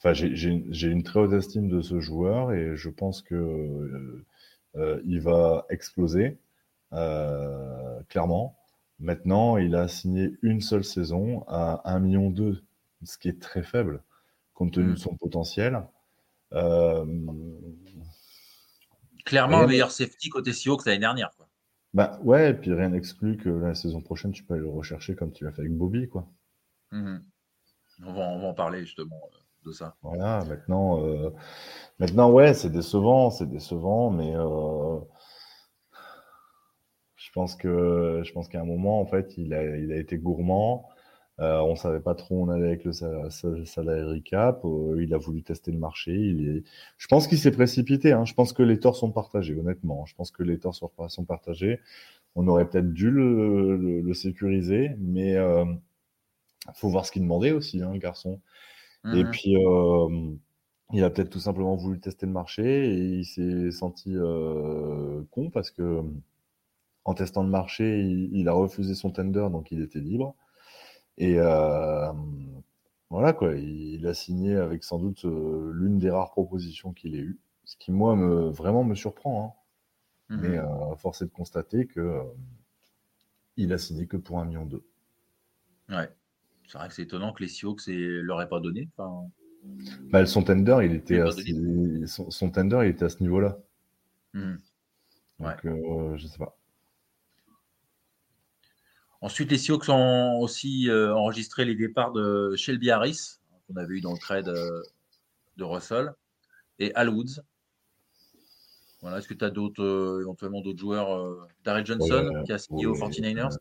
Enfin, 0.01 0.13
j'ai 0.13 0.89
une 0.89 1.03
très 1.03 1.19
haute 1.19 1.33
estime 1.33 1.69
de 1.69 1.81
ce 1.83 1.99
joueur 1.99 2.53
et 2.53 2.77
je 2.77 2.89
pense 2.89 3.21
que 3.21 3.35
euh, 3.35 4.25
euh, 4.77 5.01
il 5.05 5.21
va 5.21 5.67
exploser 5.71 6.39
euh, 6.93 8.01
clairement. 8.09 8.57
Maintenant, 9.01 9.57
il 9.57 9.75
a 9.75 9.89
signé 9.89 10.37
une 10.43 10.61
seule 10.61 10.85
saison 10.85 11.45
à 11.49 11.83
1,2 11.85 12.01
million, 12.01 12.33
ce 13.03 13.19
qui 13.19 13.29
est 13.29 13.41
très 13.41 13.63
faible 13.63 14.03
compte 14.55 14.73
tenu 14.73 14.87
de 14.89 14.93
mm. 14.93 14.97
son 14.99 15.17
potentiel. 15.17 15.83
Clairement, 19.29 19.61
le 19.61 19.67
meilleur 19.67 19.91
safety 19.91 20.31
côté 20.31 20.53
que 20.53 20.89
l'année 20.89 21.01
dernière. 21.01 21.31
Quoi. 21.37 21.49
Bah 21.93 22.19
ouais, 22.23 22.51
et 22.51 22.55
puis 22.55 22.73
rien 22.73 22.89
n'exclut 22.89 23.37
que 23.37 23.51
la 23.51 23.75
saison 23.75 24.01
prochaine, 24.01 24.33
tu 24.33 24.43
peux 24.43 24.55
aller 24.55 24.63
le 24.63 24.71
rechercher 24.71 25.15
comme 25.15 25.33
tu 25.33 25.45
l'as 25.45 25.53
fait 25.53 25.61
avec 25.61 25.77
Bobby. 25.77 26.09
Quoi. 26.09 26.27
Mm-hmm. 26.93 27.21
On, 28.05 28.13
va, 28.15 28.21
on, 28.21 28.41
va, 28.41 28.49
en 28.49 28.55
parler 28.55 28.81
justement 28.81 29.21
de 29.67 29.73
ça. 29.73 29.97
Voilà, 30.01 30.45
maintenant, 30.47 31.05
euh, 31.05 31.31
maintenant 31.99 32.31
ouais, 32.31 32.55
c'est 32.55 32.71
décevant, 32.71 33.31
c'est 33.31 33.49
décevant, 33.51 34.11
mais 34.11 34.35
euh, 34.35 34.99
je 37.17 37.31
pense 37.35 37.55
que 37.55 38.23
je 38.25 38.33
pense 38.33 38.49
qu'à 38.49 38.63
un 38.63 38.65
moment, 38.65 39.01
en 39.01 39.07
fait, 39.07 39.37
il 39.37 39.53
a, 39.53 39.77
il 39.77 39.93
a 39.93 39.97
été 39.97 40.17
gourmand. 40.17 40.89
Euh, 41.41 41.61
on 41.61 41.77
savait 41.77 42.01
pas 42.01 42.15
trop 42.15 42.37
où 42.37 42.43
on 42.45 42.49
allait 42.49 42.67
avec 42.67 42.85
le 42.85 42.93
salary 43.65 44.23
cap. 44.23 44.65
il 44.99 45.15
a 45.15 45.19
voulu 45.19 45.43
tester 45.43 45.71
le 45.71 45.79
marché. 45.79 46.13
Il 46.13 46.49
est... 46.49 46.63
Je 46.97 47.07
pense 47.07 47.29
qu'il 47.29 47.39
s'est 47.39 47.53
précipité. 47.53 48.13
Hein. 48.13 48.25
Je 48.25 48.35
pense 48.35 48.53
que 48.53 48.63
les 48.63 48.81
torts 48.81 48.97
sont 48.97 49.13
partagés, 49.13 49.55
honnêtement. 49.55 50.05
Je 50.07 50.15
pense 50.15 50.31
que 50.31 50.43
les 50.43 50.59
torts 50.59 50.75
sont, 50.75 50.91
sont 51.09 51.25
partagés. 51.25 51.81
On 52.35 52.49
aurait 52.49 52.69
peut-être 52.69 52.93
dû 52.93 53.11
le, 53.11 54.01
le, 54.01 54.15
sécuriser, 54.15 54.91
mais 54.99 55.35
il 55.35 56.75
faut 56.75 56.89
voir 56.89 57.07
ce 57.07 57.13
qu'il 57.13 57.23
demandait 57.23 57.53
aussi, 57.53 57.83
hein, 57.83 57.93
le 57.93 57.99
garçon. 57.99 58.41
Et 59.05 59.25
mmh 59.25 59.31
puis, 59.31 59.57
il 60.93 61.05
a 61.05 61.11
peut-être 61.11 61.31
tout 61.31 61.41
simplement 61.41 61.77
voulu 61.77 62.01
tester 62.01 62.27
le 62.27 62.33
marché 62.33 62.93
et 62.93 63.19
il 63.19 63.25
s'est 63.25 63.71
senti 63.71 64.15
con 65.31 65.51
parce 65.51 65.71
que 65.71 66.03
en 67.05 67.15
testant 67.15 67.43
le 67.43 67.49
marché, 67.49 68.03
il, 68.03 68.49
a 68.49 68.53
refusé 68.53 68.95
son 68.95 69.11
tender, 69.11 69.49
donc 69.51 69.73
il 69.73 69.81
était 69.81 69.99
libre. 69.99 70.37
Et 71.19 71.37
voilà 73.11 73.33
quoi, 73.33 73.55
il, 73.55 74.07
a 74.07 74.15
signé 74.15 74.57
avec 74.57 74.85
sans 74.85 74.99
doute 74.99 75.25
l'une 75.25 75.99
des 75.99 76.11
rares 76.11 76.31
propositions 76.31 76.93
qu'il 76.93 77.15
ait 77.15 77.21
eues, 77.21 77.39
ce 77.65 77.77
qui 77.77 77.93
moi 77.93 78.17
me, 78.17 78.49
vraiment 78.49 78.85
me 78.85 78.95
surprend. 78.95 79.45
Hein. 79.45 80.37
Mmh 80.37 80.41
Mais 80.43 80.59
force 80.97 81.23
est 81.23 81.27
de 81.27 81.31
constater 81.31 81.87
que 81.87 82.23
il 83.57 83.73
a 83.73 83.79
signé 83.79 84.07
que 84.07 84.17
pour 84.17 84.39
un 84.39 84.45
million 84.45 84.65
d'euros. 84.65 84.85
Ouais. 85.89 86.09
C'est 86.69 86.77
vrai 86.77 86.89
que 86.89 86.95
c'est 86.95 87.03
étonnant 87.03 87.33
que 87.33 87.43
les 87.43 87.49
Seahawks 87.49 87.89
ne 87.89 88.21
leur 88.21 88.43
aient 88.43 88.49
pas 88.49 88.61
donné. 88.61 88.89
Enfin... 88.97 89.27
Bah, 90.11 90.25
son 90.27 90.45
tender, 90.45 90.79
il 90.85 90.93
était, 90.93 91.21
à, 91.21 91.31
son, 92.07 92.51
tender, 92.51 92.81
il 92.83 92.91
était 92.91 93.07
à 93.07 93.09
ce 93.09 93.23
niveau-là. 93.23 93.59
Hmm. 94.35 94.57
Donc, 95.41 95.65
euh, 95.65 96.17
je 96.17 96.27
sais 96.27 96.39
pas. 96.39 96.58
Ensuite, 99.21 99.51
les 99.51 99.59
Seahawks 99.59 99.89
ont 99.89 100.39
aussi 100.41 100.89
euh, 100.89 101.15
enregistré 101.15 101.65
les 101.65 101.75
départs 101.75 102.13
de 102.13 102.55
Shelby 102.57 102.91
Harris, 102.91 103.39
qu'on 103.67 103.77
avait 103.77 103.97
eu 103.97 104.01
dans 104.01 104.13
le 104.13 104.19
trade 104.19 104.49
euh, 104.49 104.83
de 105.57 105.65
Russell, 105.65 106.15
et 106.79 106.95
Al 106.95 107.09
Woods. 107.09 107.43
Voilà, 109.03 109.19
Est-ce 109.19 109.29
que 109.29 109.35
tu 109.35 109.45
as 109.45 109.51
d'autres, 109.51 110.19
éventuellement 110.21 110.61
d'autres 110.61 110.79
joueurs 110.79 111.49
Darrell 111.65 111.87
Johnson, 111.87 112.43
qui 112.45 112.53
a 112.53 112.59
signé 112.59 112.87
aux 112.87 112.97
49ers 112.97 113.57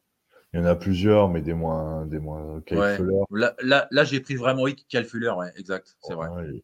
il 0.54 0.62
y 0.62 0.64
en 0.64 0.66
a 0.66 0.76
plusieurs, 0.76 1.30
mais 1.30 1.42
des 1.42 1.54
moins. 1.54 2.06
Des 2.06 2.20
moins 2.20 2.64
Là, 3.32 3.56
là, 3.62 3.88
là 3.92 4.04
j'ai 4.04 4.22
pris 4.22 4.36
vraiment 4.36 4.64
oui, 4.64 4.76
ouais, 4.94 5.54
exact, 5.58 5.98
c'est 6.02 6.14
vrai. 6.14 6.30
Euh, 6.30 6.50
il 6.50 6.56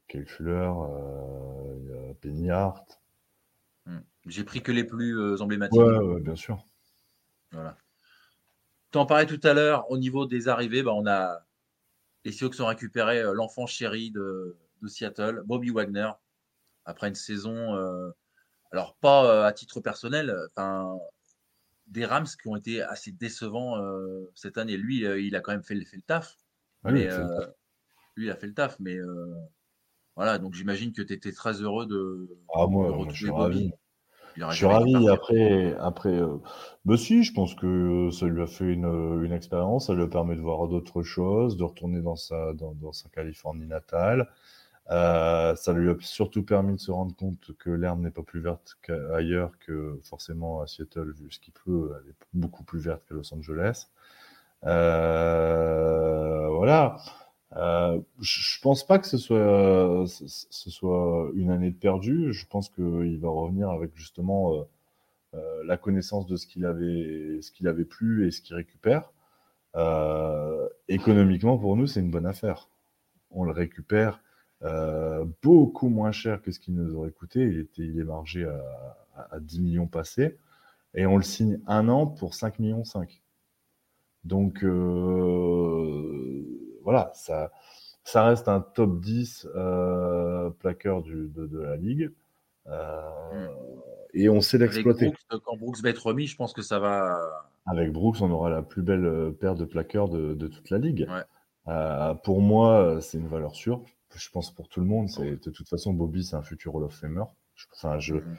y 1.90 2.12
a 2.12 2.14
Penny 2.22 2.50
Hart. 2.50 3.02
Hmm. 3.86 4.00
J'ai 4.26 4.44
pris 4.46 4.62
que 4.62 4.72
les 4.72 4.86
plus 4.86 5.20
euh, 5.20 5.42
emblématiques. 5.42 5.80
Ouais, 5.80 6.22
bien 6.22 6.36
sûr. 6.36 6.64
Voilà. 7.52 7.76
Tu 8.94 8.98
en 8.98 9.06
parlais 9.06 9.26
tout 9.26 9.40
à 9.44 9.54
l'heure, 9.54 9.90
au 9.92 9.98
niveau 9.98 10.26
des 10.26 10.48
arrivées, 10.48 10.84
bah, 10.84 10.94
on 10.94 11.06
a 11.06 11.46
les 12.24 12.32
Seahawks 12.32 12.58
ont 12.62 12.68
récupéré 12.68 13.20
euh, 13.20 13.34
l'enfant 13.34 13.66
chéri 13.68 14.10
de, 14.10 14.58
de, 14.82 14.88
Seattle, 14.88 15.44
Bobby 15.46 15.72
Wagner, 15.72 16.10
après 16.86 17.10
une 17.10 17.16
saison. 17.16 17.76
alors, 18.72 18.96
pas 19.02 19.46
à 19.46 19.52
titre 19.52 19.82
personnel, 19.82 20.34
enfin 20.56 20.98
des 21.88 22.06
Rams 22.06 22.26
qui 22.26 22.48
ont 22.48 22.56
été 22.56 22.82
assez 22.82 23.12
décevants 23.12 23.78
euh, 23.78 24.32
cette 24.36 24.58
année. 24.58 24.78
Lui, 24.78 25.06
euh, 25.06 25.20
il 25.20 25.36
a 25.36 25.42
quand 25.42 25.52
même 25.52 25.64
fait, 25.64 25.80
fait 25.86 25.98
le 25.98 26.02
taf. 26.02 26.38
mais, 26.84 27.08
euh, 27.10 27.46
lui, 28.16 28.28
il 28.28 28.32
a 28.32 28.36
fait 28.36 28.48
le 28.48 28.54
taf. 28.54 28.80
Mais 28.80 28.98
voilà, 30.16 30.38
donc 30.38 30.54
j'imagine 30.54 30.92
que 30.92 31.02
tu 31.02 31.14
étais 31.14 31.32
très 31.32 31.62
heureux 31.62 31.86
de, 31.86 32.30
ah, 32.54 32.68
moi, 32.68 33.06
je 33.10 33.16
suis 33.16 33.30
ravi. 33.30 33.72
Je 34.36 34.56
suis 34.56 34.66
ravi. 34.66 35.10
Après, 35.10 35.76
après 35.80 36.20
bah 36.86 36.98
si, 36.98 37.24
je 37.24 37.34
pense 37.34 37.56
que 37.56 38.10
ça 38.12 38.26
lui 38.26 38.42
a 38.42 38.48
fait 38.48 38.74
une, 38.74 39.22
une 39.24 39.32
expérience. 39.32 39.88
Ça 39.88 39.94
lui 39.94 40.08
permet 40.08 40.36
de 40.36 40.42
voir 40.42 40.68
d'autres 40.68 41.04
choses, 41.04 41.58
de 41.58 41.64
retourner 41.64 42.02
dans 42.02 42.16
sa, 42.16 42.54
dans, 42.54 42.74
dans 42.74 42.92
sa 42.94 43.10
Californie 43.10 43.68
natale. 43.68 44.28
Euh, 44.92 45.56
ça 45.56 45.72
lui 45.72 45.90
a 45.90 45.96
surtout 46.02 46.44
permis 46.44 46.76
de 46.76 46.80
se 46.80 46.92
rendre 46.92 47.16
compte 47.16 47.52
que 47.58 47.70
l'herbe 47.70 48.02
n'est 48.02 48.12
pas 48.12 48.24
plus 48.24 48.42
verte 48.42 48.78
qu'ailleurs, 48.82 49.52
que 49.60 49.98
forcément 50.04 50.62
à 50.62 50.68
Seattle, 50.68 51.14
vu 51.14 51.32
ce 51.32 51.40
qu'il 51.40 51.54
pleut, 51.54 51.92
elle 52.02 52.10
est 52.10 52.16
beaucoup 52.34 52.64
plus 52.64 52.80
verte 52.80 53.02
qu'à 53.08 53.16
Los 53.16 53.34
Angeles. 53.34 53.88
Euh, 54.66 56.48
voilà. 56.50 56.98
Euh, 57.56 58.00
je 58.20 58.60
pense 58.62 58.86
pas 58.86 59.00
que 59.00 59.08
ce 59.08 59.18
soit, 59.18 60.06
une 61.36 61.52
année 61.52 61.72
de 61.72 61.76
perdu. 61.76 62.34
Je 62.34 62.46
pense 62.48 62.70
qu'il 62.70 63.20
va 63.20 63.30
revenir 63.30 63.70
avec 63.70 63.96
justement 63.96 64.54
euh, 64.56 64.64
euh, 65.36 65.64
la 65.66 65.78
connaissance 65.78 66.26
de 66.26 66.36
ce 66.36 66.48
qu'il 66.48 66.66
avait, 66.66 67.40
ce 67.42 67.52
qu'il 67.52 67.68
avait 67.68 67.86
plu 67.86 68.28
et 68.28 68.32
ce 68.32 68.42
qu'il 68.42 68.56
récupère. 68.56 69.12
économiquement, 70.88 71.58
pour 71.58 71.76
nous, 71.76 71.88
c'est 71.88 72.00
une 72.00 72.12
bonne 72.12 72.26
affaire. 72.26 72.70
On 73.32 73.44
le 73.44 73.52
récupère 73.52 74.22
beaucoup 75.42 75.90
moins 75.90 76.12
cher 76.12 76.42
que 76.42 76.52
ce 76.52 76.60
qu'il 76.60 76.76
nous 76.76 76.96
aurait 76.96 77.12
coûté. 77.12 77.42
Il, 77.42 77.60
était, 77.60 77.84
il 77.84 78.00
est 78.00 78.04
margé 78.04 78.46
à, 78.46 79.28
à, 79.32 79.40
10 79.40 79.62
millions 79.62 79.88
passés. 79.88 80.38
Et 80.96 81.06
on 81.06 81.18
le 81.18 81.24
signe 81.24 81.60
un 81.68 81.90
an 81.90 82.08
pour 82.08 82.34
5 82.36 82.60
millions 82.60 82.84
5. 82.84 83.22
Donc 84.26 84.64
voilà, 86.84 87.12
ça, 87.16 87.52
ça 88.04 88.24
reste 88.26 88.48
un 88.48 88.62
top 88.62 89.00
10 89.00 89.48
euh, 89.56 90.50
plaqueur 90.52 91.02
du, 91.02 91.30
de, 91.30 91.48
de, 91.48 91.60
la 91.60 91.78
ligue. 91.78 92.12
Euh, 92.68 93.48
et 94.14 94.30
on 94.30 94.42
sait 94.42 94.58
l'exploiter. 94.58 95.12
Quand 95.30 95.58
Brooks 95.58 95.82
va 95.82 95.90
être 95.90 96.06
remis, 96.06 96.28
je 96.28 96.36
pense 96.36 96.54
que 96.54 96.62
ça 96.62 96.80
va. 96.80 97.18
Avec 97.66 97.92
Brooks, 97.92 98.18
on 98.22 98.30
aura 98.32 98.50
la 98.50 98.62
plus 98.62 98.82
belle 98.82 99.34
paire 99.40 99.56
de 99.56 99.66
plaqueurs 99.66 100.10
de, 100.10 100.34
de 100.34 100.48
toute 100.48 100.70
la 100.70 100.78
ligue. 100.78 101.08
Euh, 101.68 102.14
pour 102.14 102.42
moi, 102.42 103.00
c'est 103.02 103.18
une 103.18 103.28
valeur 103.28 103.56
sûre 103.56 103.84
je 104.18 104.30
pense 104.30 104.52
pour 104.52 104.70
tout 104.70 104.80
le 104.80 104.86
monde, 104.86 105.10
c'est 105.10 105.32
de 105.32 105.50
toute 105.50 105.68
façon 105.68 105.94
Bobby, 105.94 106.24
c'est 106.24 106.36
un 106.36 106.42
futur 106.42 106.76
Hall 106.76 106.84
of 106.84 106.94
Famer. 106.94 107.24
Enfin, 107.74 108.00
je 108.00 108.16
mm-hmm. 108.16 108.38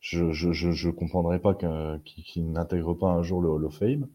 je, 0.00 0.30
je, 0.32 0.52
je, 0.52 0.70
je 0.70 0.90
comprendrais 0.90 1.38
pas 1.38 1.54
qu'il 1.54 2.50
n'intègre 2.50 2.94
pas 2.94 3.08
un 3.08 3.22
jour 3.22 3.40
le 3.40 3.48
Hall 3.48 3.64
of 3.64 3.78
Fame. 3.78 4.08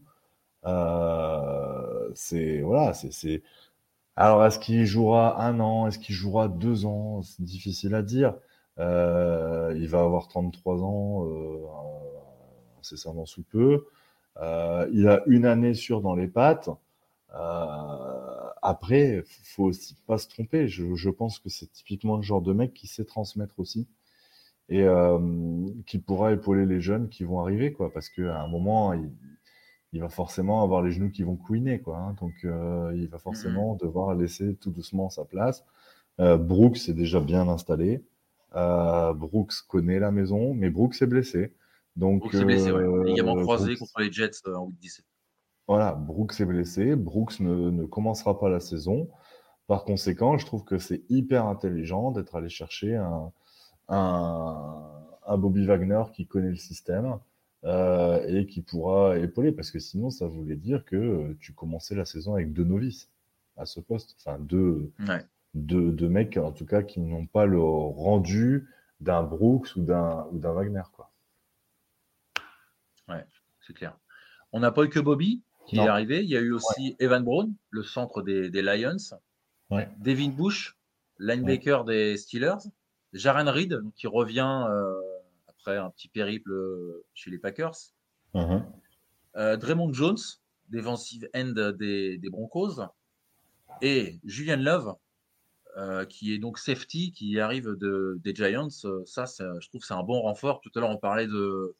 Euh, 0.66 2.10
c'est 2.14 2.60
voilà, 2.60 2.94
c'est 2.94 3.42
alors 4.16 4.44
est-ce 4.46 4.58
qu'il 4.58 4.86
jouera 4.86 5.42
un 5.44 5.60
an, 5.60 5.88
est-ce 5.88 5.98
qu'il 5.98 6.14
jouera 6.14 6.48
deux 6.48 6.86
ans, 6.86 7.22
c'est 7.22 7.42
difficile 7.42 7.94
à 7.94 8.02
dire. 8.02 8.34
Euh, 8.78 9.74
il 9.76 9.88
va 9.88 10.02
avoir 10.02 10.28
33 10.28 10.82
ans, 10.82 11.26
euh, 11.26 11.58
incessamment 12.80 13.26
sous 13.26 13.42
peu. 13.44 13.86
Il 14.40 15.08
a 15.08 15.22
une 15.26 15.46
année 15.46 15.74
sûre 15.74 16.00
dans 16.00 16.14
les 16.14 16.28
pattes. 16.28 16.70
Après, 18.62 19.24
faut 19.44 19.64
aussi 19.64 19.96
pas 20.06 20.18
se 20.18 20.28
tromper. 20.28 20.68
Je, 20.68 21.10
pense 21.10 21.38
que 21.38 21.48
c'est 21.50 21.70
typiquement 21.72 22.16
le 22.16 22.22
genre 22.22 22.42
de 22.42 22.52
mec 22.52 22.72
qui 22.74 22.86
sait 22.86 23.04
transmettre 23.04 23.58
aussi. 23.58 23.88
et 24.68 24.86
qui 25.86 25.98
pourra 25.98 26.32
épauler 26.32 26.66
les 26.66 26.80
jeunes 26.80 27.08
qui 27.08 27.24
vont 27.24 27.40
arriver, 27.40 27.72
quoi. 27.72 27.92
Parce 27.92 28.08
qu'à 28.08 28.40
un 28.40 28.48
moment, 28.48 28.94
va 30.00 30.08
forcément 30.08 30.62
avoir 30.62 30.82
les 30.82 30.90
genoux 30.90 31.10
qui 31.10 31.22
vont 31.22 31.36
couiner, 31.36 31.80
quoi. 31.80 31.98
Hein. 31.98 32.16
donc, 32.20 32.32
il 32.42 32.48
va 32.48 32.92
Mm-hmm. 32.92 33.20
forcément 33.20 33.74
devoir 33.76 34.14
laisser 34.14 34.54
tout 34.56 34.70
doucement 34.70 35.10
sa 35.10 35.24
place. 35.24 35.64
Brooks 36.18 36.88
est 36.88 36.94
déjà 36.94 37.20
bien 37.20 37.48
installé. 37.48 38.02
Brooks 38.52 39.54
connaît 39.68 39.98
la 39.98 40.10
maison, 40.10 40.54
mais 40.54 40.70
Brooks 40.70 41.00
est 41.02 41.06
blessé. 41.06 41.52
Donc, 41.96 42.20
Brooks 42.20 42.34
est 42.34 42.44
blessé, 42.44 42.70
ouais. 42.72 43.04
Ligament 43.04 43.36
euh, 43.38 43.42
croisé 43.42 43.66
Brooks- 43.74 43.78
contre 43.78 44.00
les 44.00 44.10
Jets 44.12 44.30
euh, 44.46 44.56
en 44.56 44.64
week 44.66 44.78
17. 44.80 45.04
Voilà, 45.68 45.92
Brooks 45.92 46.40
est 46.40 46.44
blessé. 46.44 46.96
Brooks 46.96 47.40
ne, 47.40 47.70
ne 47.70 47.84
commencera 47.84 48.38
pas 48.38 48.48
la 48.48 48.60
saison. 48.60 49.08
Par 49.66 49.84
conséquent, 49.84 50.36
je 50.38 50.44
trouve 50.44 50.64
que 50.64 50.78
c'est 50.78 51.02
hyper 51.08 51.46
intelligent 51.46 52.10
d'être 52.10 52.34
allé 52.36 52.48
chercher 52.48 52.96
un, 52.96 53.32
un, 53.88 54.90
un 55.26 55.38
Bobby 55.38 55.64
Wagner 55.66 56.02
qui 56.12 56.26
connaît 56.26 56.50
le 56.50 56.56
système 56.56 57.18
euh, 57.64 58.24
et 58.26 58.46
qui 58.46 58.62
pourra 58.62 59.18
épauler. 59.18 59.52
Parce 59.52 59.70
que 59.70 59.78
sinon, 59.78 60.10
ça 60.10 60.26
voulait 60.26 60.56
dire 60.56 60.84
que 60.84 60.96
euh, 60.96 61.36
tu 61.40 61.52
commençais 61.52 61.94
la 61.94 62.04
saison 62.04 62.34
avec 62.34 62.52
deux 62.52 62.64
novices 62.64 63.10
à 63.56 63.66
ce 63.66 63.80
poste. 63.80 64.16
Enfin, 64.18 64.38
deux, 64.38 64.92
Ouais. 65.08 65.24
deux, 65.54 65.90
deux 65.92 66.08
mecs, 66.08 66.36
en 66.36 66.52
tout 66.52 66.66
cas, 66.66 66.82
qui 66.82 67.00
n'ont 67.00 67.26
pas 67.26 67.46
le 67.46 67.60
rendu 67.60 68.68
d'un 69.00 69.22
Brooks 69.22 69.76
ou 69.76 69.82
d'un 69.82 70.26
ou 70.32 70.38
d'un 70.38 70.52
Wagner. 70.52 70.82
Quoi. 70.92 71.10
c'est 73.66 73.72
clair. 73.74 73.98
On 74.52 74.60
n'a 74.60 74.70
pas 74.72 74.84
eu 74.84 74.88
que 74.90 75.00
Bobby 75.00 75.42
qui 75.66 75.76
Non. 75.76 75.84
est 75.86 75.88
arrivé. 75.88 76.22
Il 76.22 76.28
y 76.28 76.36
a 76.36 76.40
eu 76.40 76.52
aussi 76.52 76.96
Evan 76.98 77.24
Brown, 77.24 77.54
le 77.70 77.82
centre 77.82 78.20
des, 78.22 78.50
des 78.50 78.60
Lions. 78.60 78.96
Ouais. 79.70 79.88
Devin 79.98 80.28
Bush, 80.28 80.76
linebacker 81.18 81.84
des 81.86 82.18
Steelers. 82.18 82.58
Jaren 83.14 83.48
Reed, 83.48 83.80
qui 83.96 84.06
revient 84.06 84.66
euh, 84.68 84.92
après 85.64 85.78
un 85.78 85.90
petit 85.90 86.08
périple 86.08 86.52
euh, 86.52 87.04
chez 87.14 87.30
les 87.30 87.38
Packers. 87.38 87.76
Mhm. 88.34 88.66
Euh, 89.36 89.56
Draymond 89.56 89.92
Jones, 89.92 90.18
defensive 90.68 91.28
end 91.34 91.72
des, 91.78 92.18
des 92.18 92.30
Broncos. 92.30 92.80
Et 93.80 94.20
Julian 94.24 94.58
Love, 94.58 94.94
euh, 95.78 96.04
qui 96.04 96.34
est 96.34 96.38
donc 96.38 96.58
safety, 96.58 97.12
qui 97.12 97.40
arrive 97.40 97.70
de, 97.76 98.20
des 98.22 98.34
Giants. 98.34 98.68
Ça, 98.68 99.24
je 99.26 99.68
trouve 99.68 99.80
que 99.80 99.86
c'est 99.86 99.94
un 99.94 100.02
bon 100.02 100.20
renfort. 100.20 100.60
Tout 100.60 100.70
à 100.74 100.80
l'heure, 100.80 100.90
on 100.90 100.98
parlait 100.98 101.26
de, 101.26 101.74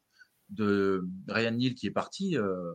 de 0.49 1.07
Ryan 1.29 1.53
Neal 1.53 1.75
qui 1.75 1.87
est 1.87 1.93
parti. 1.93 2.39
euh, 2.39 2.73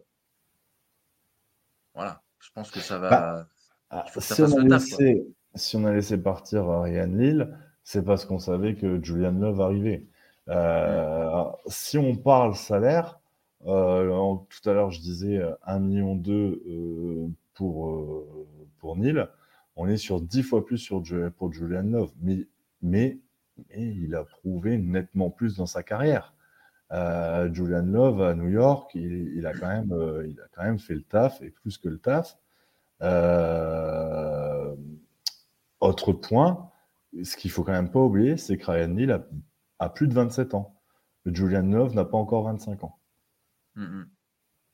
voilà, 1.95 2.21
je 2.39 2.49
pense 2.53 2.69
que 2.69 2.79
ça 2.79 2.99
va. 2.99 3.09
Bah, 3.09 3.47
Ah, 3.89 4.05
que 4.13 4.21
ça 4.21 4.35
si, 4.35 4.41
on 4.43 4.57
a 4.57 4.69
taf, 4.69 4.83
laissé, 4.83 5.27
si 5.55 5.75
on 5.75 5.85
a 5.85 5.93
laissé 5.93 6.21
partir 6.21 6.69
Ryan 6.69 7.07
Lille, 7.07 7.57
c'est 7.83 8.05
parce 8.05 8.25
qu'on 8.25 8.39
savait 8.39 8.75
que 8.75 9.03
Julian 9.03 9.31
Love 9.31 9.59
arrivait. 9.59 10.05
Euh, 10.49 11.43
Si 11.67 11.97
on 11.97 12.15
parle 12.15 12.55
salaire, 12.55 13.19
euh, 13.67 14.35
tout 14.49 14.69
à 14.69 14.73
l'heure 14.73 14.91
je 14.91 15.01
disais 15.01 15.37
euh, 15.37 15.53
1,2 15.67 15.79
million 15.79 16.21
euh, 16.27 17.27
pour, 17.53 17.89
euh, 17.89 18.47
pour 18.79 18.95
Neil. 18.97 19.25
On 19.75 19.87
est 19.87 19.97
sur 19.97 20.21
10 20.21 20.43
fois 20.43 20.65
plus 20.65 20.77
sur, 20.77 21.03
pour 21.37 21.53
Julian 21.53 21.83
Love. 21.83 22.11
Mais, 22.21 22.47
mais, 22.81 23.19
mais 23.69 23.87
il 23.95 24.15
a 24.15 24.23
prouvé 24.23 24.77
nettement 24.77 25.29
plus 25.29 25.57
dans 25.57 25.65
sa 25.65 25.83
carrière. 25.83 26.33
Euh, 26.91 27.53
Julian 27.53 27.85
Love 27.85 28.21
à 28.21 28.33
New 28.33 28.49
York, 28.49 28.91
il, 28.95 29.45
a 29.45 29.53
quand 29.53 29.67
même, 29.67 29.91
euh, 29.91 30.27
il 30.27 30.39
a 30.41 30.45
quand 30.53 30.63
même 30.63 30.79
fait 30.79 30.95
le 30.95 31.03
taf 31.03 31.41
et 31.41 31.51
plus 31.51 31.77
que 31.77 31.87
le 31.87 31.99
taf. 31.99 32.37
Euh, 33.01 34.75
autre 35.79 36.13
point, 36.13 36.69
ce 37.23 37.37
qu'il 37.37 37.51
faut 37.51 37.63
quand 37.63 37.71
même 37.71 37.91
pas 37.91 37.99
oublier, 37.99 38.37
c'est 38.37 38.57
que 38.57 38.71
Ryan 38.71 38.87
Neal 38.89 39.11
a, 39.11 39.25
a 39.79 39.89
plus 39.89 40.07
de 40.07 40.13
27 40.13 40.53
ans. 40.53 40.75
Julian 41.25 41.63
Love 41.63 41.95
n'a 41.95 42.05
pas 42.05 42.17
encore 42.17 42.43
25 42.43 42.83
ans. 42.83 42.97
Mm, 43.75 43.83
mm. 43.83 44.09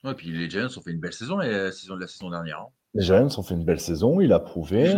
Ouais, 0.04 0.14
puis 0.14 0.32
les 0.32 0.50
Giants 0.50 0.68
ont 0.78 0.82
fait 0.82 0.92
une 0.92 1.00
belle 1.00 1.14
saison 1.14 1.38
la 1.38 1.72
saison 1.72 1.96
de 1.96 2.02
la 2.02 2.08
saison 2.08 2.30
dernière. 2.30 2.60
Hein. 2.60 2.70
Les 2.94 3.04
Giants 3.04 3.28
ont 3.38 3.44
fait 3.44 3.56
une 3.56 3.66
belle 3.66 3.80
saison, 3.80 4.22
il 4.22 4.32
a 4.32 4.40
prouvé. 4.40 4.94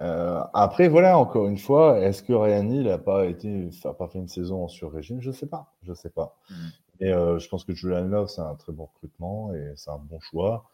Euh, 0.00 0.40
après, 0.54 0.88
voilà, 0.88 1.18
encore 1.18 1.48
une 1.48 1.58
fois, 1.58 1.98
est-ce 2.00 2.22
que 2.22 2.32
Ryan 2.32 2.62
Neal 2.62 2.84
n'a 2.84 2.98
pas 2.98 3.26
été, 3.26 3.68
a 3.84 3.92
pas 3.92 4.06
fait 4.06 4.18
une 4.18 4.28
saison 4.28 4.64
en 4.64 4.68
sur-régime? 4.68 5.20
Je 5.20 5.32
sais 5.32 5.46
pas, 5.46 5.74
je 5.82 5.92
sais 5.92 6.10
pas. 6.10 6.38
Mhm. 6.50 6.70
Et 7.00 7.12
euh, 7.12 7.38
je 7.38 7.48
pense 7.48 7.64
que 7.64 7.74
Julian 7.74 8.04
Love, 8.04 8.28
c'est 8.28 8.40
un 8.40 8.54
très 8.54 8.72
bon 8.72 8.86
recrutement 8.86 9.52
et 9.54 9.72
c'est 9.76 9.90
un 9.90 9.98
bon 9.98 10.20
choix. 10.20 10.70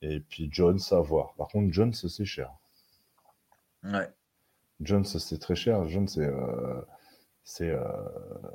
Et 0.00 0.20
puis 0.20 0.48
Jones, 0.50 0.80
à 0.90 1.00
voir. 1.00 1.34
Par 1.34 1.48
contre, 1.48 1.72
Jones, 1.72 1.92
c'est 1.92 2.24
cher. 2.24 2.50
Ouais. 3.84 4.08
Jones, 4.80 5.04
c'est 5.04 5.38
très 5.38 5.54
cher. 5.54 5.86
Jones, 5.88 6.08
c'est 6.08 6.26
euh, 6.26 6.80
c'est 7.44 7.70
euh, 7.70 7.82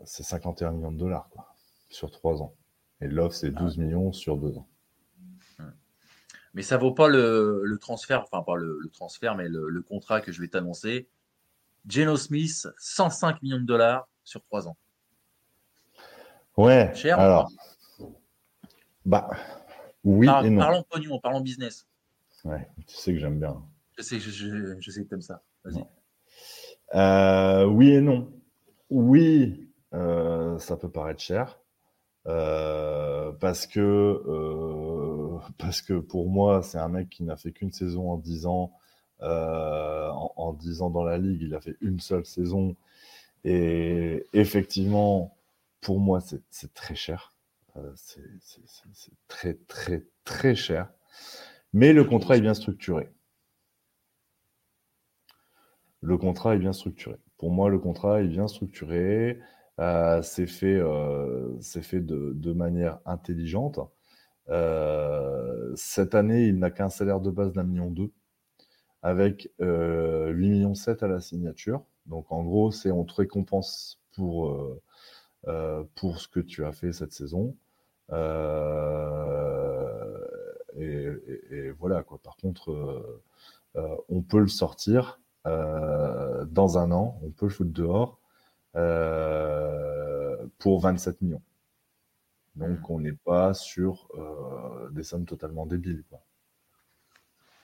c'est 0.05 0.23
51 0.23 0.71
millions 0.71 0.91
de 0.91 0.97
dollars 0.97 1.29
quoi, 1.29 1.53
sur 1.89 2.11
3 2.11 2.41
ans. 2.41 2.53
Et 3.01 3.07
Love, 3.07 3.33
c'est 3.33 3.51
12 3.51 3.77
millions 3.77 4.11
sur 4.11 4.37
2 4.37 4.57
ans. 4.57 4.67
Mais 6.53 6.63
ça 6.63 6.77
vaut 6.77 6.93
pas 6.93 7.07
le, 7.07 7.61
le 7.63 7.77
transfert, 7.77 8.23
enfin 8.23 8.41
pas 8.41 8.55
le, 8.55 8.79
le 8.81 8.89
transfert, 8.89 9.35
mais 9.35 9.47
le, 9.47 9.69
le 9.69 9.81
contrat 9.83 10.21
que 10.21 10.31
je 10.31 10.41
vais 10.41 10.47
t'annoncer. 10.47 11.07
Geno 11.87 12.17
Smith, 12.17 12.67
105 12.79 13.43
millions 13.43 13.59
de 13.59 13.65
dollars 13.65 14.07
sur 14.23 14.41
3 14.43 14.67
ans. 14.67 14.75
Ouais, 16.57 16.91
Cher 16.95 17.19
alors, 17.19 17.51
bah, 19.05 19.29
oui 20.03 20.25
Par- 20.25 20.43
et 20.43 20.49
non. 20.49 20.59
Parlons 20.59 20.83
pognon, 20.89 21.19
parlons 21.19 21.41
business. 21.41 21.85
Ouais, 22.43 22.67
tu 22.87 22.95
sais 22.95 23.13
que 23.13 23.19
j'aime 23.19 23.39
bien. 23.39 23.63
Je 23.97 24.01
sais, 24.01 24.19
je, 24.19 24.31
je, 24.31 24.79
je 24.79 24.91
sais 24.91 25.03
que 25.03 25.09
t'aimes 25.09 25.21
ça. 25.21 25.43
Vas-y. 25.63 25.85
Euh, 26.95 27.65
oui 27.65 27.91
et 27.91 28.01
non. 28.01 28.31
Oui, 28.89 29.69
euh, 29.93 30.57
ça 30.59 30.77
peut 30.77 30.89
paraître 30.89 31.21
cher. 31.21 31.59
euh, 32.27 33.31
parce 33.33 33.67
que 33.67 33.81
euh, 33.81 35.39
parce 35.59 35.81
que 35.83 35.95
pour 35.99 36.29
moi, 36.29 36.63
c'est 36.63 36.79
un 36.79 36.89
mec 36.89 37.09
qui 37.09 37.23
n'a 37.23 37.37
fait 37.37 37.51
qu'une 37.53 37.71
saison 37.73 38.11
en 38.11 38.17
10 38.17 38.45
ans. 38.47 38.73
en, 39.21 40.31
en 40.37 40.53
10 40.53 40.81
ans 40.81 40.89
dans 40.91 41.03
la 41.03 41.17
ligue, 41.17 41.41
il 41.43 41.55
a 41.55 41.61
fait 41.61 41.77
une 41.81 41.99
seule 41.99 42.25
saison. 42.25 42.75
Et 43.45 44.25
effectivement, 44.33 45.37
pour 45.81 45.99
moi, 46.01 46.21
c'est 46.51 46.73
très 46.75 46.95
cher. 46.95 47.33
C'est 47.95 48.21
très, 49.27 49.55
très, 49.67 50.05
très 50.25 50.55
cher. 50.55 50.89
Mais 51.73 51.93
le 51.93 52.03
contrat 52.05 52.37
est 52.37 52.41
bien 52.41 52.53
structuré. 52.55 53.09
Le 56.01 56.17
contrat 56.17 56.55
est 56.55 56.57
bien 56.57 56.73
structuré. 56.73 57.17
Pour 57.37 57.51
moi, 57.51 57.69
le 57.69 57.79
contrat 57.79 58.21
est 58.21 58.27
bien 58.27 58.47
structuré. 58.47 59.39
Euh, 59.79 60.21
c'est 60.23 60.47
fait, 60.47 60.75
euh, 60.75 61.59
fait 61.61 62.01
de, 62.01 62.53
manière 62.53 62.99
intelligente. 63.05 63.79
Euh, 64.49 65.71
cette 65.75 66.15
année, 66.15 66.45
il 66.47 66.57
n'a 66.59 66.71
qu'un 66.71 66.89
salaire 66.89 67.19
de 67.19 67.29
base 67.29 67.53
d'un 67.53 67.63
million 67.63 67.91
deux, 67.91 68.11
avec 69.03 69.51
euh, 69.61 70.31
8 70.31 70.49
millions 70.49 70.75
7 70.75 71.03
à 71.03 71.07
la 71.07 71.19
signature. 71.19 71.83
Donc 72.07 72.31
en 72.31 72.43
gros, 72.43 72.71
c'est 72.71 72.91
on 72.91 73.03
te 73.05 73.13
récompense 73.15 74.01
pour, 74.13 74.57
pour 75.95 76.19
ce 76.19 76.27
que 76.27 76.39
tu 76.39 76.65
as 76.65 76.71
fait 76.71 76.91
cette 76.93 77.13
saison. 77.13 77.55
Et, 80.79 81.71
voilà 81.79 82.03
quoi. 82.03 82.19
Par 82.23 82.37
contre, 82.37 83.19
on 84.09 84.21
peut 84.21 84.39
le 84.39 84.47
sortir 84.47 85.19
dans 85.47 86.77
un 86.77 86.91
an, 86.91 87.19
on 87.23 87.29
peut 87.31 87.45
le 87.47 87.51
foutre 87.51 87.71
dehors 87.71 88.19
euh, 88.75 90.35
pour 90.59 90.81
27 90.81 91.21
millions. 91.21 91.41
Donc 92.55 92.89
on 92.89 92.99
n'est 92.99 93.13
pas 93.13 93.53
sur 93.53 94.07
euh, 94.15 94.89
des 94.89 95.03
sommes 95.03 95.25
totalement 95.25 95.65
débiles. 95.65 96.03
Quoi. 96.09 96.23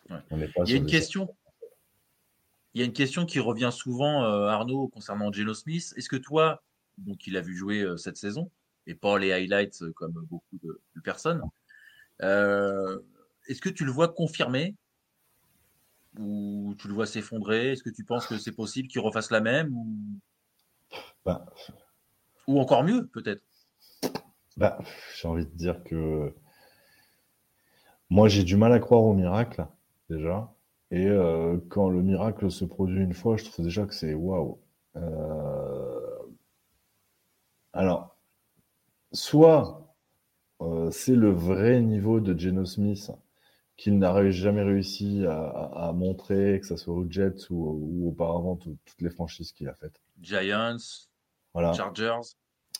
Ouais. 0.10 0.22
On 0.32 0.38
n'est 0.38 0.48
pas 0.48 0.63
Il 0.65 0.72
y 0.72 0.74
a 0.74 0.78
une 0.78 0.86
question. 0.86 1.36
Il 2.74 2.80
y 2.80 2.82
a 2.82 2.86
une 2.86 2.93
question 2.93 3.26
qui 3.26 3.39
revient 3.39 3.69
souvent, 3.72 4.24
euh, 4.24 4.48
Arnaud, 4.48 4.88
concernant 4.88 5.32
Geno 5.32 5.54
Smith. 5.54 5.93
Est-ce 5.96 6.10
que 6.10 6.15
toi, 6.15 6.63
donc 6.98 7.28
il 7.28 7.38
a 7.38 7.41
vu 7.41 7.56
jouer 7.56 7.82
euh, 7.82 7.98
cette 7.98 8.17
saison, 8.17 8.50
et 8.88 8.96
pas 8.96 9.19
les 9.19 9.32
highlights 9.32 9.84
euh, 9.84 9.91
comme 9.93 10.13
beaucoup 10.30 10.58
de, 10.63 10.82
de 10.96 11.02
personnes, 11.02 11.41
euh, 12.24 13.00
est-ce 13.48 13.62
que 13.62 13.69
tu 13.69 13.86
le 13.86 13.91
vois 13.91 14.08
confirmer 14.08 14.76
ou 16.19 16.76
tu 16.78 16.88
le 16.88 16.93
vois 16.93 17.06
s'effondrer 17.06 17.71
Est-ce 17.73 17.84
que 17.84 17.89
tu 17.89 18.04
penses 18.04 18.28
que 18.28 18.38
c'est 18.38 18.52
possible 18.52 18.88
qu'il 18.88 19.02
refasse 19.02 19.32
la 19.32 19.41
même 19.41 19.73
ou, 19.76 19.88
Ben, 21.26 21.43
ou 22.47 22.60
encore 22.60 22.84
mieux 22.84 23.08
peut-être 23.08 23.41
Bah, 24.58 24.78
j'ai 25.15 25.28
envie 25.28 25.45
de 25.45 25.56
dire 25.56 25.84
que 25.84 26.34
moi 28.10 28.28
j'ai 28.28 28.43
du 28.43 28.56
mal 28.58 28.71
à 28.73 28.80
croire 28.80 29.04
au 29.04 29.13
miracle 29.13 29.65
déjà. 30.10 30.54
Et 30.91 31.08
euh, 31.08 31.58
quand 31.69 31.89
le 31.89 32.04
miracle 32.04 32.52
se 32.52 32.65
produit 32.65 33.02
une 33.04 33.13
fois, 33.13 33.36
je 33.38 33.45
trouve 33.45 33.65
déjà 33.65 33.86
que 33.86 33.95
c'est 33.95 34.13
waouh. 34.13 34.60
Euh, 34.95 35.99
Alors, 37.73 38.15
soit 39.12 39.95
euh, 40.62 40.91
c'est 40.91 41.15
le 41.15 41.32
vrai 41.32 41.82
niveau 41.82 42.19
de 42.19 42.38
Geno 42.38 42.65
Smith 42.65 43.12
qu'il 43.77 43.97
n'a 43.99 44.29
jamais 44.31 44.62
réussi 44.63 45.25
à, 45.25 45.33
à- 45.43 45.89
à 45.89 45.93
montrer, 45.93 46.59
que 46.59 46.65
ce 46.67 46.75
soit 46.77 46.93
aux 46.93 47.09
Jets 47.09 47.49
ou, 47.49 47.55
ou 48.03 48.09
auparavant 48.09 48.55
tout- 48.55 48.77
toutes 48.86 49.01
les 49.01 49.09
franchises 49.09 49.51
qu'il 49.51 49.67
a 49.67 49.73
faites. 49.73 49.99
Giants, 50.21 50.77
Voilà. 51.53 51.73
Chargers. 51.73 52.36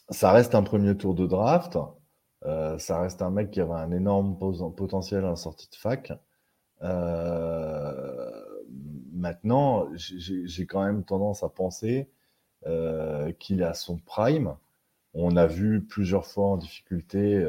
Ça 0.10 0.32
reste 0.32 0.54
un 0.56 0.64
premier 0.64 0.96
tour 0.98 1.16
de 1.16 1.26
draft. 1.26 1.78
Euh, 2.46 2.78
ça 2.78 3.00
reste 3.00 3.22
un 3.22 3.30
mec 3.32 3.52
qui 3.52 3.62
avait 3.62 3.72
un 3.74 3.92
énorme 3.92 4.38
potentiel 4.76 5.26
en 5.26 5.36
sortie 5.36 5.70
de 5.70 5.76
fac. 5.76 6.12
Euh, 6.82 8.44
maintenant, 9.14 9.88
j'ai 9.96 10.66
quand 10.66 10.84
même 10.84 11.04
tendance 11.04 11.44
à 11.44 11.50
penser 11.50 12.10
euh, 12.66 13.32
qu'il 13.34 13.64
à 13.64 13.74
son 13.74 13.98
prime. 13.98 14.56
On 15.14 15.36
a 15.38 15.48
vu 15.48 15.82
plusieurs 15.84 16.26
fois 16.26 16.48
en 16.48 16.58
difficulté. 16.58 17.46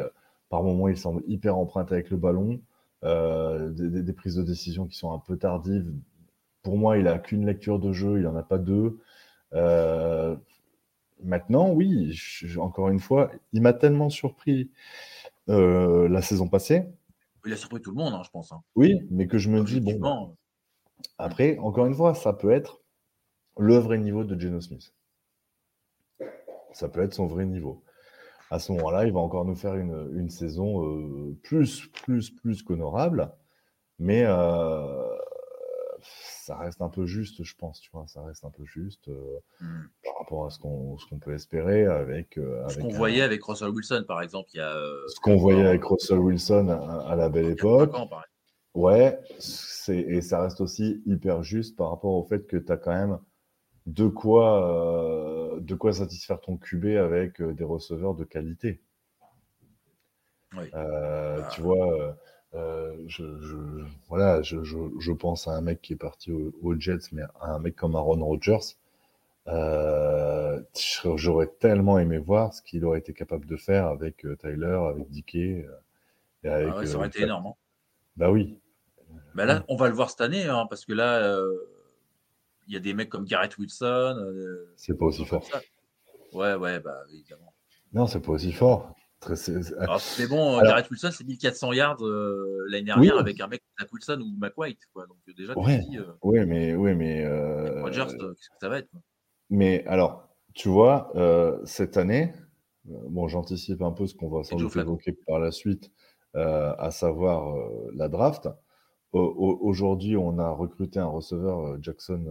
par 0.49 0.63
moments, 0.63 0.89
il 0.89 0.97
semble 0.97 1.23
hyper 1.27 1.57
emprunté 1.59 1.95
avec 1.95 2.11
le 2.11 2.17
ballon. 2.17 2.61
Des, 3.05 4.03
des, 4.03 4.13
prises 4.13 4.37
de 4.37 4.43
décision 4.43 4.87
qui 4.87 4.97
sont 4.97 5.13
un 5.13 5.19
peu 5.19 5.37
tardives. 5.37 5.93
Pour 6.63 6.79
moi, 6.79 6.97
il 6.97 7.07
a 7.07 7.19
qu'une 7.19 7.45
lecture 7.45 7.79
de 7.79 7.93
jeu, 7.93 8.19
il 8.19 8.23
n'en 8.23 8.37
a 8.37 8.43
pas 8.43 8.59
deux. 8.59 8.99
Maintenant, 11.23 11.71
oui, 11.71 12.19
encore 12.59 12.89
une 12.89 13.01
fois, 13.01 13.31
il 13.53 13.63
m'a 13.63 13.73
tellement 13.73 14.11
surpris 14.11 14.71
euh, 15.49 16.09
la 16.09 16.23
saison 16.23 16.49
passée. 16.49 16.85
Il 17.47 17.53
a 17.53 17.57
surpris 17.57 17.81
tout 17.81 17.91
le 17.91 17.97
monde, 17.97 18.15
hein, 18.15 18.23
je 18.25 18.31
pense. 18.31 18.53
Hein. 18.53 18.63
Oui, 18.75 19.01
mais 19.11 19.27
que 19.27 19.39
je 19.39 19.51
me 19.51 19.63
dis, 19.63 19.81
bon. 19.81 20.37
Après, 21.19 21.59
encore 21.59 21.87
une 21.87 21.95
fois, 21.95 22.15
ça 22.15 22.33
peut 22.33 22.51
être 22.51 22.81
le 23.59 23.77
vrai 23.77 23.99
niveau 23.99 24.25
de 24.25 24.39
Geno 24.39 24.61
Smith. 24.61 24.95
Ça 26.73 26.89
peut 26.89 27.03
être 27.03 27.15
son 27.15 27.27
vrai 27.27 27.47
niveau. 27.47 27.83
À 28.51 28.59
ce 28.59 28.73
moment-là, 28.73 29.07
il 29.07 29.13
va 29.13 29.21
encore 29.21 29.45
nous 29.45 29.57
faire 29.57 29.75
une, 29.75 30.31
saison 30.31 30.85
euh, 30.85 31.37
plus, 31.43 31.87
plus, 31.89 32.31
plus 32.31 32.63
qu'honorable. 32.63 33.33
Mais 33.99 34.25
euh, 34.27 35.17
ça 36.01 36.57
reste 36.57 36.83
un 36.83 36.89
peu 36.89 37.07
juste, 37.07 37.43
je 37.43 37.55
pense, 37.57 37.81
tu 37.81 37.91
vois, 37.93 38.07
ça 38.07 38.23
reste 38.23 38.45
un 38.45 38.51
peu 38.51 38.65
juste 38.65 39.09
euh, 39.09 39.39
hmm. 39.61 39.83
par 40.05 40.19
rapport 40.19 40.47
à 40.47 40.51
ce 40.51 40.59
qu'on 40.59 41.19
peut 41.21 41.35
espérer 41.35 41.87
avec. 41.87 42.39
Euh, 42.39 42.69
ce 42.69 42.81
qu'on 42.81 42.89
voyait 42.89 43.23
avec 43.23 43.43
Russell 43.45 43.71
Wilson, 43.71 44.05
par 44.07 44.21
exemple, 44.21 44.51
il 44.55 44.59
y 44.59 44.61
a. 44.61 44.75
Ce 45.09 45.21
qu'on 45.21 45.37
voyait 45.37 45.67
avec 45.67 45.85
Russell 45.85 46.19
Wilson 46.19 46.69
à, 46.69 47.15
la 47.15 47.29
belle 47.29 47.51
époque. 47.51 47.95
ouais, 48.75 49.19
et 49.89 50.21
ça 50.21 50.43
reste 50.43 50.61
aussi 50.61 51.03
hyper 51.07 51.43
juste 51.43 51.77
par 51.77 51.91
rapport 51.91 52.15
au 52.15 52.25
fait 52.25 52.47
que 52.47 52.57
tu 52.57 52.73
as 52.73 52.77
quand 52.77 52.95
même 52.95 53.19
de 53.87 54.09
quoi, 54.09 55.44
de 55.61 55.75
quoi 55.75 55.93
satisfaire 55.93 56.41
ton 56.41 56.57
QB 56.57 56.87
avec 56.97 57.43
des 57.43 57.65
receveurs 57.65 58.15
de 58.15 58.25
qualité. 58.25 58.81
Oui. 60.57 60.71
Bah, 60.73 61.49
tu 61.53 61.61
vois 61.61 62.17
euh, 62.55 62.95
je, 63.09 63.25
voilà, 64.09 64.43
je, 64.43 64.63
je, 64.63 65.13
pense 65.13 65.49
à 65.49 65.53
un 65.53 65.61
mec 65.61 65.83
qui 65.83 65.95
est 65.95 65.97
parti 65.97 66.31
aux 66.31 66.79
Jets, 66.79 67.11
mais 67.13 67.23
à 67.41 67.51
un 67.53 67.59
mec 67.59 67.75
comme 67.75 67.97
Aaron 67.97 68.25
Rodgers. 68.25 68.77
Euh, 69.49 70.63
j'aurais 71.17 71.49
tellement 71.59 71.99
aimé 71.99 72.19
voir 72.19 72.55
ce 72.55 72.63
qu'il 72.63 72.85
aurait 72.85 73.01
été 73.01 73.13
capable 73.13 73.47
de 73.47 73.57
faire 73.57 73.87
avec 73.89 74.25
euh, 74.25 74.37
Tyler, 74.37 74.79
avec 74.89 75.11
Dickey. 75.11 75.67
Et 76.45 76.49
avec, 76.49 76.73
ah 76.77 76.87
ça 76.87 76.97
aurait 76.97 77.09
été 77.09 77.23
énorme. 77.23 77.49
Hein. 77.49 77.55
Bah 78.17 78.31
oui. 78.31 78.57
Bah 79.35 79.45
là, 79.47 79.65
on 79.69 79.77
va 79.77 79.89
le 79.89 79.95
voir 79.95 80.11
cette 80.11 80.21
année, 80.21 80.45
hein, 80.45 80.67
parce 80.71 80.85
que 80.85 80.93
là, 80.93 81.37
y 82.73 82.77
a 82.77 82.81
des 82.81 82.95
mecs 82.95 83.09
comme 83.09 83.25
Garrett 83.25 83.57
Wilson. 83.59 84.17
c'est 84.77 84.97
pas 84.97 85.07
aussi 85.07 85.25
fort. 85.25 85.47
Ouais, 86.33 86.55
ouais, 86.55 86.81
bah 86.81 86.99
évidemment. 87.13 87.55
Non, 87.93 88.07
c'est 88.07 88.21
pas 88.21 88.33
aussi 88.33 88.53
fort. 88.53 88.95
C'est 89.37 90.29
bon, 90.29 90.61
Garrett 90.61 90.91
Wilson, 90.91 91.11
c'est 91.13 91.25
1400 91.25 91.73
yards 91.73 92.05
euh, 92.05 92.67
l'année 92.69 92.85
dernière 92.85 93.19
avec 93.19 93.41
un 93.41 93.47
mec 93.47 93.63
comme 93.79 93.89
Wilson 93.93 94.21
ou 94.21 94.39
McWhite. 94.39 94.81
Quoi. 94.93 95.07
Donc 95.07 95.17
déjà, 95.37 95.57
ouais. 95.59 95.81
Euh, 95.97 96.13
ouais, 96.23 96.45
mais, 96.45 96.75
ouais, 96.75 96.95
mais 96.95 97.25
euh, 97.25 97.83
qu'est-ce 97.91 98.17
que 98.17 98.35
ça 98.61 98.69
va 98.69 98.79
être 98.79 98.91
Mais 99.51 99.85
alors, 99.87 100.29
tu 100.55 100.69
vois, 100.69 101.13
cette 101.65 101.97
année, 101.97 102.33
bon, 102.85 103.29
j'anticipe 103.29 103.83
un 103.83 103.93
peu 103.93 104.07
ce 104.07 104.15
qu'on 104.15 104.29
va 104.29 104.45
sans 104.45 104.57
doute 104.57 104.77
évoquer 104.77 105.13
par 105.27 105.39
la 105.39 105.51
suite, 105.51 105.91
à 106.35 106.91
savoir 106.91 107.55
la 107.95 108.09
draft. 108.09 108.49
Aujourd'hui, 109.15 110.17
on 110.17 110.39
a 110.39 110.51
recruté 110.51 110.99
un 110.99 111.07
receveur, 111.07 111.81
Jackson 111.83 112.25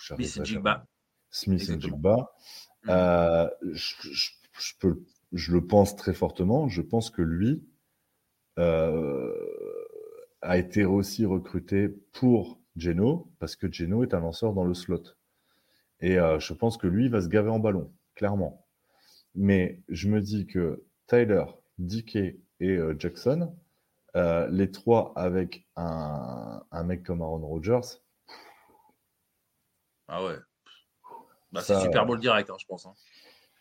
Smith 0.00 0.38
et 0.40 0.44
Jigba. 0.44 0.86
Smith 1.30 1.68
et 1.68 1.80
Jigba. 1.80 2.32
Mm. 2.84 2.90
je 3.74 4.72
peux 4.80 5.02
je 5.32 5.52
le 5.52 5.66
pense 5.66 5.96
très 5.96 6.14
fortement. 6.14 6.68
Je 6.68 6.82
pense 6.82 7.10
que 7.10 7.22
lui 7.22 7.64
euh, 8.58 9.32
a 10.42 10.58
été 10.58 10.84
aussi 10.84 11.24
recruté 11.24 11.88
pour 11.88 12.60
Geno, 12.76 13.30
parce 13.38 13.56
que 13.56 13.70
Geno 13.70 14.02
est 14.02 14.14
un 14.14 14.20
lanceur 14.20 14.52
dans 14.52 14.64
le 14.64 14.74
slot. 14.74 15.02
Et 16.00 16.18
euh, 16.18 16.38
je 16.38 16.52
pense 16.52 16.76
que 16.76 16.86
lui 16.86 17.08
va 17.08 17.20
se 17.20 17.28
gaver 17.28 17.50
en 17.50 17.58
ballon, 17.58 17.92
clairement. 18.14 18.66
Mais 19.34 19.82
je 19.88 20.08
me 20.08 20.20
dis 20.20 20.46
que 20.46 20.84
Tyler, 21.06 21.44
Dickey 21.78 22.38
et 22.60 22.78
euh, 24.14 24.46
les 24.48 24.70
trois 24.70 25.12
avec 25.16 25.66
un, 25.76 26.62
mec 26.84 27.02
comme 27.02 27.22
Aaron 27.22 27.46
Rodgers. 27.46 27.98
Ah 30.08 30.24
ouais. 30.24 30.36
Bah, 31.52 31.60
c'est 31.62 31.80
Super 31.80 32.06
Bowl 32.06 32.18
direct, 32.18 32.48
hein, 32.50 32.56
je 32.58 32.66
pense. 32.66 32.86
Hein. 32.86 32.94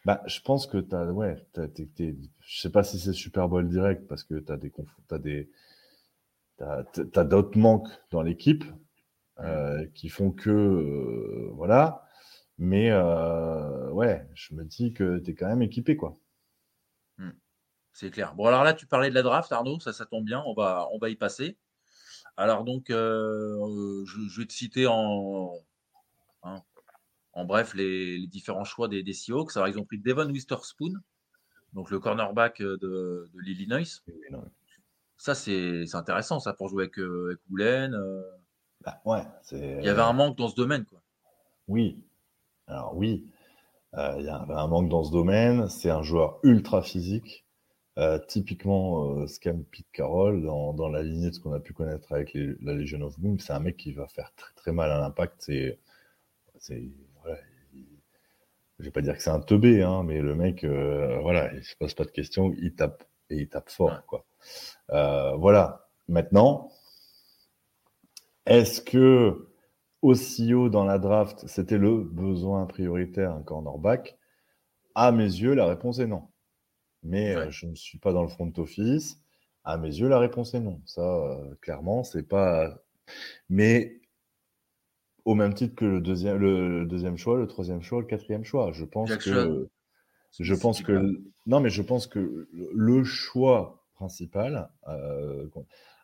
Bah, 0.06 0.22
je 0.28 0.40
pense 0.42 0.68
que 0.68 0.78
tu 0.78 0.96
as, 0.96 1.12
ouais, 1.12 1.36
je 1.56 2.62
sais 2.62 2.72
pas 2.72 2.84
si 2.84 3.00
c'est 3.00 3.14
Super 3.14 3.50
Bowl 3.50 3.68
direct 3.68 4.08
parce 4.08 4.24
que 4.24 4.36
tu 4.36 4.52
as 4.52 4.58
des, 4.58 4.72
as 5.10 5.18
des, 5.18 5.50
t'as, 6.58 7.24
d'autres 7.24 7.58
manques 7.58 7.90
dans 8.12 8.22
l'équipe 8.22 8.64
euh, 9.40 9.86
qui 9.94 10.10
font 10.10 10.32
que, 10.32 10.50
euh, 10.50 11.50
voilà. 11.54 12.06
Mais 12.58 12.94
ouais, 12.94 14.26
je 14.36 14.54
me 14.54 14.64
dis 14.64 14.94
que 14.94 15.20
tu 15.20 15.32
es 15.32 15.34
quand 15.34 15.48
même 15.48 15.64
équipé, 15.64 15.98
quoi. 15.98 16.16
C'est 17.96 18.12
clair. 18.12 18.36
Bon, 18.36 18.46
alors 18.46 18.66
là, 18.66 18.74
tu 18.74 18.86
parlais 18.88 19.10
de 19.10 19.16
la 19.16 19.22
draft, 19.22 19.50
Arnaud, 19.54 19.80
ça, 19.80 19.94
ça 19.94 20.06
tombe 20.06 20.26
bien, 20.26 20.44
on 20.46 20.54
va, 20.54 20.90
on 20.92 20.98
va 20.98 21.10
y 21.10 21.16
passer. 21.16 21.56
Alors 22.36 22.66
donc, 22.66 22.88
je, 22.90 24.40
vais 24.40 24.46
te 24.46 24.52
citer 24.52 24.86
en, 24.86 25.54
hein, 26.44 26.62
en 27.32 27.46
bref, 27.46 27.74
les, 27.74 28.28
différents 28.28 28.66
choix 28.66 28.90
des, 28.90 29.02
des, 29.02 29.14
Seahawks. 29.14 29.56
Alors, 29.56 29.70
ils 29.70 29.80
ont 29.80 29.86
pris 29.86 29.98
Devon 29.98 30.30
Witherspoon, 30.30 30.94
donc 31.72 31.90
le 31.90 32.00
cornerback 32.00 32.62
euh, 32.62 32.78
de, 32.82 33.30
l'Illinois. 33.36 34.02
Ça, 35.16 35.34
c'est 35.34 35.86
intéressant, 35.94 36.42
ça, 36.42 36.52
pour 36.52 36.68
jouer 36.68 36.84
avec, 36.84 37.00
euh, 37.00 37.28
avec 37.28 37.40
Woolen. 37.50 37.94
Euh. 37.94 38.22
Bah, 38.82 39.02
ouais, 39.06 39.24
il 39.54 39.86
y 39.86 39.90
avait 39.90 40.02
un 40.02 40.12
manque 40.12 40.38
dans 40.38 40.50
ce 40.50 40.56
domaine, 40.56 40.84
quoi. 40.84 41.02
Oui. 41.70 42.04
Alors, 42.68 42.96
oui. 42.98 43.26
il 43.94 44.26
y 44.26 44.30
avait 44.30 44.54
un 44.54 44.68
manque 44.68 44.90
dans 44.90 45.04
ce 45.06 45.14
domaine. 45.14 45.70
C'est 45.70 45.90
un 45.90 46.04
joueur 46.04 46.40
ultra 46.44 46.82
physique. 46.82 47.45
Typiquement, 48.28 49.26
Scam 49.28 49.64
Pete 49.64 49.88
Carroll, 49.94 50.44
dans, 50.44 50.90
la 50.90 51.02
lignée 51.02 51.30
de 51.30 51.36
ce 51.36 51.40
qu'on 51.40 51.54
a 51.54 51.60
pu 51.60 51.74
connaître 51.74 52.12
avec 52.12 52.34
la 52.34 52.74
Legion 52.74 53.02
of 53.02 53.20
Boom, 53.20 53.40
c'est 53.40 53.54
un 53.54 53.60
mec 53.60 53.78
qui 53.78 53.94
va 53.94 54.08
faire 54.08 54.34
très, 54.36 54.54
très 54.56 54.72
mal 54.72 54.92
à 54.92 55.00
l'impact. 55.00 55.50
C'est 56.58 56.92
je 58.80 58.86
vais 58.86 58.92
pas 58.92 59.02
dire 59.02 59.16
que 59.16 59.22
c'est 59.22 59.30
un 59.30 59.40
teubé, 59.40 59.84
hein, 59.84 60.04
mais 60.04 60.22
le 60.22 60.36
mec, 60.36 60.64
euh, 60.64 61.20
voilà, 61.22 61.54
il 61.54 61.64
se 61.64 61.76
pose 61.76 61.94
pas 61.94 62.04
de 62.04 62.12
questions, 62.12 62.54
il 62.58 62.74
tape 62.76 63.04
et 63.30 63.38
il 63.38 63.50
tape 63.50 63.70
fort, 63.70 64.06
quoi. 64.06 64.26
Euh, 64.92 65.36
voilà. 65.38 65.88
Maintenant, 66.08 66.70
est-ce 68.46 68.82
que 68.82 69.48
aussi 70.02 70.54
haut 70.54 70.70
dans 70.70 70.84
la 70.84 71.00
draft, 71.00 71.48
c'était 71.48 71.78
le 71.78 72.04
besoin 72.04 72.66
prioritaire, 72.68 73.32
un 73.32 73.42
cornerback 73.42 74.18
À 74.94 75.12
mes 75.12 75.24
yeux, 75.24 75.54
la 75.56 75.66
réponse 75.66 76.00
est 76.00 76.08
non. 76.08 76.28
Mais 77.06 77.52
je 77.52 77.68
ne 77.68 77.76
suis 77.76 78.00
pas 78.00 78.12
dans 78.12 78.24
le 78.24 78.28
front 78.28 78.52
office. 78.58 79.22
À 79.64 79.78
mes 79.78 79.88
yeux, 79.88 80.08
la 80.08 80.20
réponse 80.20 80.54
est 80.54 80.60
non. 80.60 80.82
Ça, 80.86 81.40
clairement, 81.62 82.04
c'est 82.04 82.28
pas. 82.28 82.84
Mais 83.50 84.02
au 85.26 85.34
même 85.34 85.54
titre 85.54 85.76
que 85.76 85.86
le 85.86 86.02
deuxième, 86.02 86.38
le 86.38 86.86
deuxième 86.86 87.18
choix, 87.18 87.38
le 87.38 87.48
troisième 87.48 87.82
choix, 87.82 88.00
le 88.00 88.06
quatrième 88.06 88.44
choix. 88.44 88.72
Je 88.72 88.86
pense 88.86 89.16
que, 89.18 89.68
je 90.40 90.54
pense 90.54 90.82
que, 90.82 91.20
non, 91.48 91.60
mais 91.60 91.72
je 91.72 91.82
pense 91.82 92.08
que 92.08 92.48
le 92.54 93.04
choix 93.04 93.84
principal, 93.96 94.70
euh, 94.88 95.48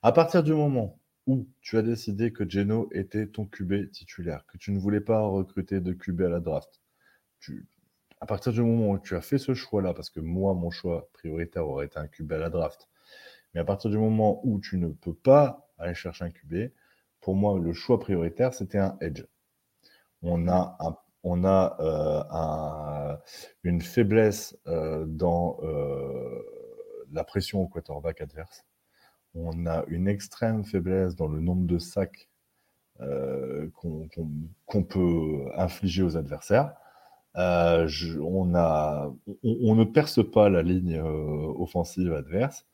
à 0.01 0.11
partir 0.11 0.43
du 0.43 0.53
moment 0.53 0.99
où 1.27 1.47
tu 1.61 1.77
as 1.77 1.83
décidé 1.83 2.33
que 2.33 2.49
Geno 2.49 2.89
était 2.93 3.27
ton 3.27 3.45
QB 3.45 3.91
titulaire, 3.91 4.43
que 4.47 4.57
tu 4.57 4.71
ne 4.71 4.79
voulais 4.79 5.01
pas 5.01 5.21
recruter 5.21 5.79
de 5.79 5.93
QB 5.93 6.21
à 6.21 6.29
la 6.29 6.39
draft, 6.39 6.81
tu, 7.39 7.67
à 8.21 8.27
partir 8.27 8.53
du 8.53 8.61
moment 8.61 8.91
où 8.91 8.99
tu 8.99 9.15
as 9.15 9.21
fait 9.21 9.39
ce 9.39 9.53
choix-là, 9.53 9.93
parce 9.93 10.09
que 10.09 10.19
moi, 10.19 10.53
mon 10.53 10.69
choix 10.69 11.09
prioritaire 11.13 11.67
aurait 11.67 11.87
été 11.87 11.97
un 11.97 12.07
QB 12.07 12.31
à 12.33 12.37
la 12.37 12.49
draft, 12.49 12.87
mais 13.53 13.59
à 13.59 13.65
partir 13.65 13.89
du 13.89 13.97
moment 13.97 14.39
où 14.43 14.59
tu 14.59 14.77
ne 14.77 14.87
peux 14.89 15.13
pas 15.13 15.67
aller 15.79 15.95
chercher 15.95 16.25
un 16.25 16.31
QB, 16.31 16.71
pour 17.19 17.35
moi, 17.35 17.59
le 17.59 17.73
choix 17.73 17.99
prioritaire, 17.99 18.53
c'était 18.53 18.77
un 18.77 18.97
edge. 19.01 19.23
On 20.21 20.47
a, 20.47 20.77
on 21.23 21.43
a 21.43 21.77
euh, 21.79 23.17
une 23.63 23.81
faiblesse 23.81 24.57
euh, 24.67 25.05
dans 25.07 25.57
euh, 25.63 26.43
la 27.11 27.23
pression 27.23 27.61
au 27.61 27.67
quarterback 27.67 28.21
adverse. 28.21 28.65
On 29.33 29.65
a 29.65 29.83
une 29.87 30.07
extrême 30.07 30.63
faiblesse 30.63 31.15
dans 31.15 31.27
le 31.27 31.39
nombre 31.39 31.65
de 31.65 31.79
sacs 31.79 32.27
qu'on 33.73 34.83
peut 34.83 35.45
infliger 35.55 36.03
aux 36.03 36.17
adversaires. 36.17 36.75
Euh, 37.37 37.87
on, 38.21 38.55
a, 38.55 39.13
on, 39.43 39.75
ne 39.75 39.85
perce 39.85 40.19
pas 40.29 40.49
la 40.49 40.61
ligne 40.61 40.97
euh, 40.97 41.53
offensive 41.57 42.13
adverse. 42.13 42.65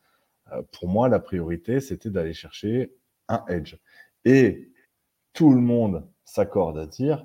Euh, 0.52 0.62
pour 0.72 0.88
moi, 0.88 1.08
la 1.08 1.20
priorité, 1.20 1.80
c'était 1.80 2.10
d'aller 2.10 2.34
chercher 2.34 2.92
un 3.28 3.44
edge. 3.48 3.76
Et 4.24 4.72
tout 5.32 5.52
le 5.52 5.60
monde 5.60 6.08
s'accorde 6.24 6.78
à 6.78 6.86
dire 6.86 7.24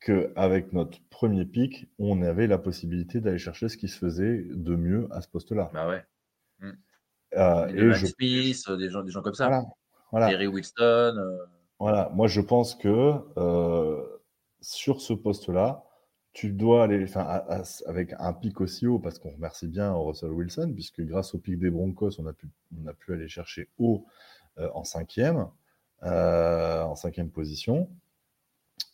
qu'avec 0.00 0.72
notre 0.72 0.98
premier 1.10 1.44
pic, 1.44 1.88
on 1.98 2.22
avait 2.22 2.46
la 2.46 2.58
possibilité 2.58 3.20
d'aller 3.20 3.38
chercher 3.38 3.68
ce 3.68 3.76
qui 3.76 3.88
se 3.88 3.98
faisait 3.98 4.42
de 4.48 4.74
mieux 4.74 5.08
à 5.10 5.20
ce 5.20 5.28
poste-là. 5.28 5.70
Bah 5.74 5.88
ouais. 5.88 6.02
Euh, 7.34 7.66
et 7.68 7.92
je... 7.94 8.06
Smith, 8.06 8.70
des 8.78 8.90
gens, 8.90 9.02
des 9.02 9.10
gens 9.10 9.22
comme 9.22 9.34
ça. 9.34 9.48
Voilà. 9.48 9.64
voilà. 10.10 10.28
Terry. 10.28 10.48
Voilà, 11.78 12.10
moi 12.14 12.28
je 12.28 12.40
pense 12.40 12.74
que 12.74 13.14
sur 14.60 15.00
ce 15.00 15.12
poste-là, 15.12 15.84
tu 16.32 16.50
dois 16.50 16.84
aller, 16.84 17.06
avec 17.86 18.14
un 18.18 18.32
pic 18.32 18.60
aussi 18.60 18.86
haut, 18.86 18.98
parce 18.98 19.18
qu'on 19.18 19.30
remercie 19.30 19.68
bien 19.68 19.92
Russell 19.92 20.30
Wilson, 20.30 20.72
puisque 20.74 21.02
grâce 21.02 21.34
au 21.34 21.38
pic 21.38 21.58
des 21.58 21.70
Broncos, 21.70 22.18
on 22.18 22.26
a 22.26 22.32
pu, 22.32 22.48
on 22.82 22.86
a 22.86 22.94
pu 22.94 23.12
aller 23.12 23.28
chercher 23.28 23.68
haut 23.78 24.06
euh, 24.58 24.70
en 24.74 24.84
cinquième, 24.84 25.48
euh, 26.04 26.82
en 26.82 26.96
cinquième 26.96 27.30
position. 27.30 27.90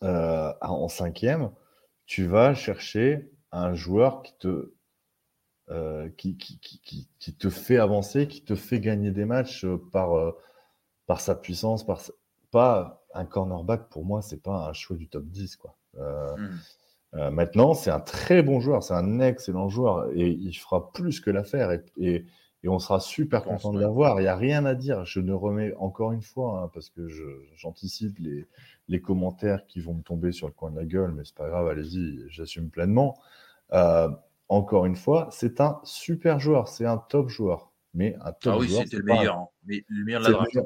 Euh, 0.02 0.52
en 0.60 0.88
cinquième, 0.88 1.50
tu 2.06 2.26
vas 2.26 2.54
chercher 2.54 3.30
un 3.52 3.72
joueur 3.74 4.22
qui 4.22 4.34
te, 4.38 4.72
qui, 6.16 7.34
te 7.38 7.50
fait 7.50 7.78
avancer, 7.78 8.26
qui 8.26 8.42
te 8.42 8.56
fait 8.56 8.80
gagner 8.80 9.12
des 9.12 9.24
matchs 9.24 9.64
par, 9.92 10.34
par 11.06 11.20
sa 11.20 11.36
puissance, 11.36 11.86
par 11.86 12.00
pas 12.50 13.04
un 13.14 13.26
cornerback 13.26 13.88
pour 13.90 14.04
moi, 14.04 14.22
c'est 14.22 14.42
pas 14.42 14.68
un 14.68 14.72
choix 14.72 14.96
du 14.96 15.08
top 15.08 15.24
10 15.26 15.56
quoi. 15.56 15.76
Mmh. 15.94 16.48
Euh, 17.14 17.30
maintenant, 17.30 17.74
c'est 17.74 17.90
un 17.90 18.00
très 18.00 18.42
bon 18.42 18.60
joueur, 18.60 18.82
c'est 18.82 18.94
un 18.94 19.20
excellent 19.20 19.68
joueur 19.68 20.10
et 20.14 20.28
il 20.28 20.52
fera 20.52 20.92
plus 20.92 21.20
que 21.20 21.30
l'affaire 21.30 21.72
et, 21.72 21.82
et, 21.96 22.24
on 22.66 22.78
sera 22.78 23.00
super 23.00 23.44
content 23.44 23.72
de 23.72 23.80
l'avoir. 23.80 24.20
Il 24.20 24.24
n'y 24.24 24.28
a 24.28 24.36
rien 24.36 24.66
à 24.66 24.74
dire. 24.74 25.06
Je 25.06 25.20
ne 25.20 25.32
remets 25.32 25.72
encore 25.76 26.12
une 26.12 26.20
fois, 26.20 26.64
hein, 26.64 26.70
parce 26.74 26.90
que 26.90 27.08
j'anticipe 27.56 28.18
les, 28.18 28.46
les, 28.88 29.00
commentaires 29.00 29.64
qui 29.66 29.80
vont 29.80 29.94
me 29.94 30.02
tomber 30.02 30.32
sur 30.32 30.48
le 30.48 30.52
coin 30.52 30.70
de 30.70 30.76
la 30.76 30.84
gueule, 30.84 31.12
mais 31.12 31.22
c'est 31.24 31.36
pas 31.36 31.48
grave, 31.48 31.66
allez-y, 31.68 32.24
j'assume 32.28 32.68
pleinement. 32.68 33.16
Euh, 33.72 34.10
encore 34.50 34.84
une 34.84 34.96
fois, 34.96 35.28
c'est 35.30 35.62
un 35.62 35.80
super 35.84 36.40
joueur, 36.40 36.68
c'est 36.68 36.84
un 36.84 36.98
top 36.98 37.30
joueur. 37.30 37.72
Mais 37.94 38.16
un 38.20 38.32
top 38.32 38.54
ah 38.56 38.58
oui, 38.58 38.70
c'était 38.70 38.98
le 38.98 39.04
meilleur, 39.04 39.36
hein. 39.36 39.48
mais 39.64 39.84
le 39.88 40.04
meilleur 40.04 40.20
de 40.20 40.26
la 40.26 40.32
draft. 40.32 40.58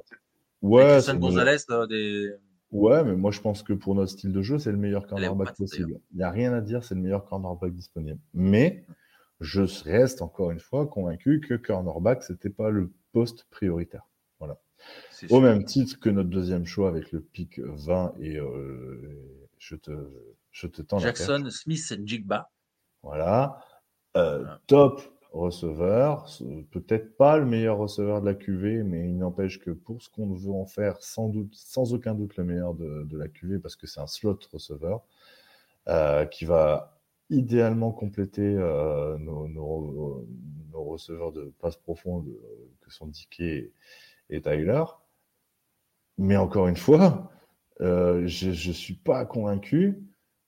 Ouais, 0.60 0.98
Gonzalez, 1.18 1.58
des 1.88 2.32
Ouais, 2.72 3.04
mais 3.04 3.14
moi 3.14 3.30
je 3.30 3.40
pense 3.40 3.62
que 3.62 3.74
pour 3.74 3.94
notre 3.94 4.10
style 4.10 4.32
de 4.32 4.42
jeu, 4.42 4.58
c'est 4.58 4.72
le 4.72 4.78
meilleur 4.78 5.06
cornerback 5.06 5.54
possible. 5.56 6.00
Il 6.12 6.16
n'y 6.16 6.22
a 6.22 6.30
rien 6.30 6.54
à 6.54 6.62
dire, 6.62 6.82
c'est 6.82 6.94
le 6.94 7.02
meilleur 7.02 7.24
cornerback 7.26 7.72
disponible. 7.72 8.18
Mais 8.32 8.86
je 9.40 9.62
reste 9.84 10.22
encore 10.22 10.50
une 10.50 10.60
fois 10.60 10.86
convaincu 10.86 11.40
que 11.40 11.54
cornerback, 11.54 12.22
c'était 12.22 12.50
pas 12.50 12.70
le 12.70 12.90
poste 13.12 13.46
prioritaire. 13.50 14.08
Voilà. 14.38 14.58
Au 15.28 15.40
même 15.40 15.64
titre 15.64 16.00
que 16.00 16.08
notre 16.08 16.30
deuxième 16.30 16.64
choix 16.64 16.88
avec 16.88 17.12
le 17.12 17.20
pic 17.20 17.60
20 17.60 18.14
et 18.20 18.38
euh, 18.38 19.50
je 19.58 19.76
te 19.76 19.92
je 20.50 20.66
te 20.66 20.80
tends 20.80 20.98
Jackson, 20.98 21.46
Smith 21.50 21.92
et 21.92 22.06
Jigba. 22.06 22.50
Voilà. 23.02 23.58
Euh, 24.16 24.44
top 24.66 25.02
receveur. 25.32 26.28
Peut-être 26.70 27.16
pas 27.16 27.38
le 27.38 27.46
meilleur 27.46 27.78
receveur 27.78 28.20
de 28.20 28.26
la 28.26 28.34
QV, 28.34 28.82
mais 28.82 29.08
il 29.08 29.18
n'empêche 29.18 29.58
que 29.58 29.70
pour 29.70 30.02
ce 30.02 30.10
qu'on 30.10 30.34
veut 30.34 30.52
en 30.52 30.66
faire, 30.66 31.02
sans, 31.02 31.28
doute, 31.28 31.54
sans 31.54 31.94
aucun 31.94 32.14
doute 32.14 32.36
le 32.36 32.44
meilleur 32.44 32.74
de, 32.74 33.16
la 33.16 33.28
QV, 33.28 33.58
parce 33.58 33.76
que 33.76 33.86
c'est 33.86 34.00
un 34.00 34.06
slot 34.06 34.38
receveur 34.52 35.02
euh, 35.88 36.26
qui 36.26 36.44
va 36.44 37.00
idéalement 37.30 37.92
compléter 37.92 38.42
euh, 38.42 39.16
nos, 39.18 40.26
receveurs 40.72 41.32
de 41.32 41.52
passe 41.60 41.76
profonde 41.76 42.28
que 42.80 42.92
sont 42.92 43.06
Dickey 43.06 43.72
et, 44.28 44.42
Tyler. 44.42 44.84
Mais 46.18 46.36
encore 46.36 46.68
une 46.68 46.76
fois, 46.76 47.30
euh, 47.80 48.26
je 48.26 48.48
ne 48.48 48.74
suis 48.74 48.94
pas 48.94 49.24
convaincu 49.24 50.02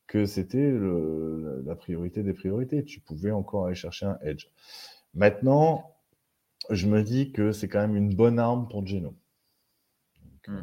que 0.06 0.26
c'était 0.26 0.72
la 1.64 1.74
priorité 1.74 2.22
des 2.22 2.34
priorités. 2.34 2.84
Tu 2.84 3.00
pouvais 3.00 3.30
encore 3.30 3.66
aller 3.66 3.74
chercher 3.74 4.06
un 4.06 4.18
edge. 4.22 4.48
Maintenant, 5.14 5.94
je 6.70 6.86
me 6.86 7.02
dis 7.02 7.32
que 7.32 7.52
c'est 7.52 7.68
quand 7.68 7.80
même 7.80 7.96
une 7.96 8.14
bonne 8.14 8.38
arme 8.38 8.68
pour 8.68 8.86
Geno. 8.86 9.14
Hmm. 10.46 10.60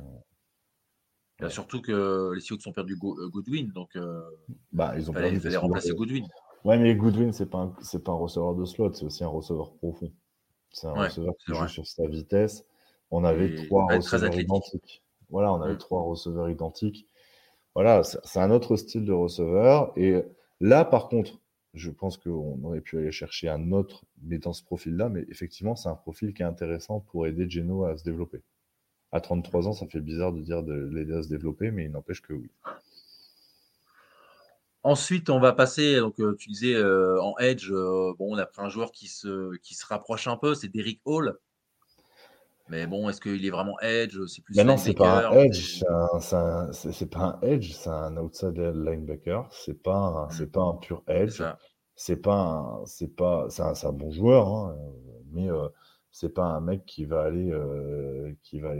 Euh, 1.41 1.49
surtout 1.49 1.81
que 1.81 2.33
les 2.33 2.41
Seahawks 2.41 2.67
ont 2.67 2.71
perdu 2.71 2.93
euh, 2.93 3.29
Goodwin, 3.29 3.71
donc 3.73 3.95
euh, 3.95 4.21
bah, 4.71 4.93
ils 4.95 5.09
ont 5.09 5.13
fallait, 5.13 5.39
fallait 5.39 5.57
remplacer 5.57 5.93
Goodwin. 5.93 6.27
Ouais, 6.63 6.77
mais 6.77 6.93
Goodwin, 6.95 7.31
c'est 7.31 7.49
pas 7.49 7.73
c'est 7.81 8.03
pas 8.03 8.11
un 8.11 8.15
receveur 8.15 8.53
de 8.53 8.65
slot, 8.65 8.93
c'est 8.93 9.05
aussi 9.05 9.23
un 9.23 9.29
receveur 9.29 9.73
profond. 9.73 10.11
C'est 10.69 10.87
un 10.87 10.93
receveur 10.93 11.33
qui 11.43 11.53
joue 11.53 11.67
sur 11.67 11.87
sa 11.87 12.07
vitesse. 12.07 12.63
On 13.09 13.23
avait 13.23 13.55
trois 13.65 13.87
receveurs 13.87 14.39
identiques. 14.39 15.03
Voilà, 15.29 15.51
on 15.51 15.61
avait 15.61 15.73
hmm. 15.73 15.79
trois 15.79 16.03
receveurs 16.03 16.49
identiques. 16.49 17.07
Voilà, 17.75 18.03
c'est 18.03 18.39
un 18.39 18.51
autre 18.51 18.75
style 18.75 19.05
de 19.05 19.13
receveur. 19.13 19.93
Et 19.95 20.23
là, 20.59 20.83
par 20.83 21.07
contre, 21.07 21.39
je 21.73 21.89
pense 21.89 22.17
qu'on 22.17 22.61
aurait 22.63 22.81
pu 22.81 22.97
aller 22.97 23.11
chercher 23.11 23.49
un 23.49 23.71
autre, 23.71 24.03
mais 24.21 24.39
dans 24.39 24.53
ce 24.53 24.63
profil-là, 24.63 25.09
mais 25.09 25.25
effectivement, 25.29 25.75
c'est 25.75 25.89
un 25.89 25.95
profil 25.95 26.33
qui 26.33 26.41
est 26.41 26.45
intéressant 26.45 26.99
pour 26.99 27.27
aider 27.27 27.49
Geno 27.49 27.85
à 27.85 27.97
se 27.97 28.03
développer. 28.03 28.41
À 29.13 29.21
33 29.21 29.67
ans, 29.67 29.73
ça 29.73 29.87
fait 29.87 30.01
bizarre 30.01 30.33
de 30.33 30.41
dire 30.41 30.63
de 30.63 30.73
l'aider 30.73 31.13
à 31.13 31.23
se 31.23 31.29
développer, 31.29 31.71
mais 31.71 31.85
il 31.85 31.91
n'empêche 31.91 32.21
que 32.21 32.33
oui. 32.33 32.49
Ensuite, 34.83 35.29
on 35.29 35.39
va 35.39 35.53
passer, 35.53 35.97
donc 35.99 36.19
euh, 36.19 36.35
tu 36.35 36.49
disais 36.49 36.73
euh, 36.73 37.21
en 37.21 37.37
edge, 37.37 37.69
euh, 37.71 38.13
bon, 38.17 38.33
on 38.35 38.37
a 38.37 38.47
pris 38.47 38.63
un 38.63 38.69
joueur 38.69 38.91
qui 38.91 39.07
se, 39.07 39.55
qui 39.57 39.75
se 39.75 39.85
rapproche 39.85 40.27
un 40.27 40.37
peu, 40.37 40.55
c'est 40.55 40.69
Derrick 40.69 41.01
Hall. 41.05 41.37
Mais 42.71 42.87
bon, 42.87 43.09
est-ce 43.09 43.19
qu'il 43.19 43.45
est 43.45 43.49
vraiment 43.49 43.77
edge? 43.81 44.17
C'est 44.27 44.41
plus. 44.41 44.55
Mais 44.55 44.63
non, 44.63 44.77
c'est 44.77 44.93
pas 44.93 45.27
un 45.27 45.33
edge. 45.33 45.83
C'est 46.71 47.09
pas 47.09 47.21
un 47.21 47.39
edge, 47.41 47.73
c'est 47.73 47.89
un 47.89 48.15
outside 48.15 48.57
linebacker. 48.57 49.45
C'est 49.51 49.83
pas, 49.83 49.97
un, 49.97 50.29
c'est 50.29 50.49
pas 50.49 50.61
un 50.61 50.75
pur 50.75 51.03
edge. 51.07 51.43
C'est 51.95 52.15
pas, 52.15 52.81
c'est 52.85 53.13
pas, 53.13 53.47
c'est 53.49 53.85
un, 53.85 53.91
bon 53.91 54.09
joueur, 54.09 54.47
hein, 54.47 54.77
mais 55.33 55.51
euh, 55.51 55.67
c'est 56.11 56.33
pas 56.33 56.45
un 56.45 56.61
mec 56.61 56.85
qui 56.85 57.03
va 57.03 57.23
aller, 57.23 57.51
euh, 57.51 58.31
qui 58.41 58.61
va. 58.61 58.71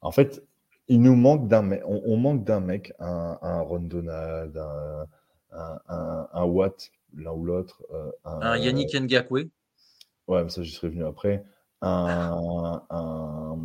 En 0.00 0.10
fait, 0.10 0.44
il 0.88 1.00
nous 1.00 1.14
manque 1.14 1.46
d'un 1.46 1.62
mec. 1.62 1.82
On, 1.86 2.16
manque 2.16 2.42
d'un 2.42 2.60
mec, 2.60 2.92
un, 2.98 3.38
un 3.40 3.60
Ron 3.60 3.78
Donald, 3.78 4.56
un, 4.56 5.06
un, 5.88 6.28
un, 6.32 6.44
Watt, 6.44 6.90
l'un 7.14 7.30
ou 7.30 7.44
l'autre. 7.44 7.84
Euh, 7.94 8.10
un, 8.24 8.56
Yannick 8.56 8.92
Ngakwe. 8.92 9.50
Ouais, 10.26 10.42
mais 10.42 10.50
ça, 10.50 10.64
j'y 10.64 10.72
serais 10.72 10.88
venu 10.88 11.06
après 11.06 11.44
un, 11.80 12.82
un, 12.90 13.58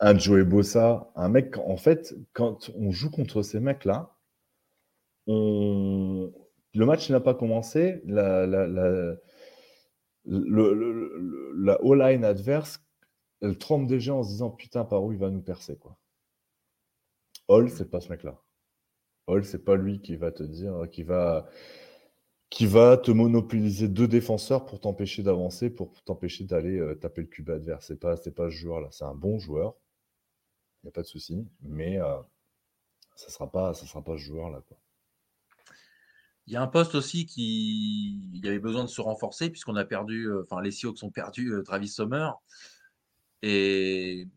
un 0.00 0.18
Joey 0.18 0.44
Bossa, 0.44 1.10
un 1.14 1.28
mec, 1.28 1.56
en 1.58 1.76
fait, 1.76 2.14
quand 2.32 2.70
on 2.76 2.90
joue 2.90 3.10
contre 3.10 3.42
ces 3.42 3.60
mecs-là, 3.60 4.16
on... 5.26 6.32
le 6.74 6.86
match 6.86 7.10
n'a 7.10 7.20
pas 7.20 7.34
commencé, 7.34 8.02
la, 8.04 8.46
la, 8.46 8.66
la, 8.66 9.16
le, 10.24 11.52
la 11.56 11.82
O-line 11.84 12.24
adverse, 12.24 12.80
elle 13.40 13.58
trompe 13.58 13.86
déjà 13.86 14.14
en 14.14 14.22
se 14.22 14.30
disant 14.30 14.50
putain, 14.50 14.84
par 14.84 15.04
où 15.04 15.12
il 15.12 15.18
va 15.18 15.30
nous 15.30 15.42
percer, 15.42 15.76
quoi. 15.76 15.96
Hall, 17.48 17.70
c'est 17.70 17.90
pas 17.90 18.00
ce 18.00 18.08
mec-là. 18.08 18.42
Hall, 19.28 19.44
c'est 19.44 19.64
pas 19.64 19.76
lui 19.76 20.00
qui 20.00 20.16
va 20.16 20.32
te 20.32 20.42
dire, 20.42 20.88
qui 20.90 21.02
va 21.02 21.48
qui 22.50 22.66
va 22.66 22.96
te 22.96 23.10
monopoliser 23.10 23.88
deux 23.88 24.08
défenseurs 24.08 24.66
pour 24.66 24.80
t'empêcher 24.80 25.22
d'avancer, 25.22 25.70
pour 25.70 26.02
t'empêcher 26.04 26.44
d'aller 26.44 26.78
euh, 26.78 26.94
taper 26.94 27.22
le 27.22 27.26
cube 27.26 27.50
adverse. 27.50 27.86
C'est 27.86 27.98
pas, 27.98 28.16
c'est 28.16 28.34
pas 28.34 28.50
ce 28.50 28.56
joueur-là. 28.56 28.88
C'est 28.92 29.04
un 29.04 29.14
bon 29.14 29.38
joueur, 29.38 29.74
il 30.82 30.86
n'y 30.86 30.88
a 30.90 30.92
pas 30.92 31.02
de 31.02 31.06
souci, 31.06 31.46
mais 31.60 32.00
euh, 32.00 32.16
ça 33.16 33.30
sera 33.30 33.50
pas, 33.50 33.74
ça 33.74 33.86
sera 33.86 34.02
pas 34.02 34.12
ce 34.12 34.22
joueur-là. 34.22 34.62
Quoi. 34.68 34.76
Il 36.46 36.52
y 36.52 36.56
a 36.56 36.62
un 36.62 36.68
poste 36.68 36.94
aussi 36.94 37.26
qui 37.26 38.20
il 38.32 38.46
avait 38.46 38.60
besoin 38.60 38.84
de 38.84 38.88
se 38.88 39.00
renforcer 39.00 39.50
puisqu'on 39.50 39.74
a 39.74 39.84
perdu, 39.84 40.26
euh, 40.28 40.42
enfin 40.44 40.62
les 40.62 40.70
Seahawks 40.70 41.02
ont 41.02 41.10
perdu 41.10 41.52
Travis 41.64 41.88
Sommer 41.88 42.30
et 43.42 44.28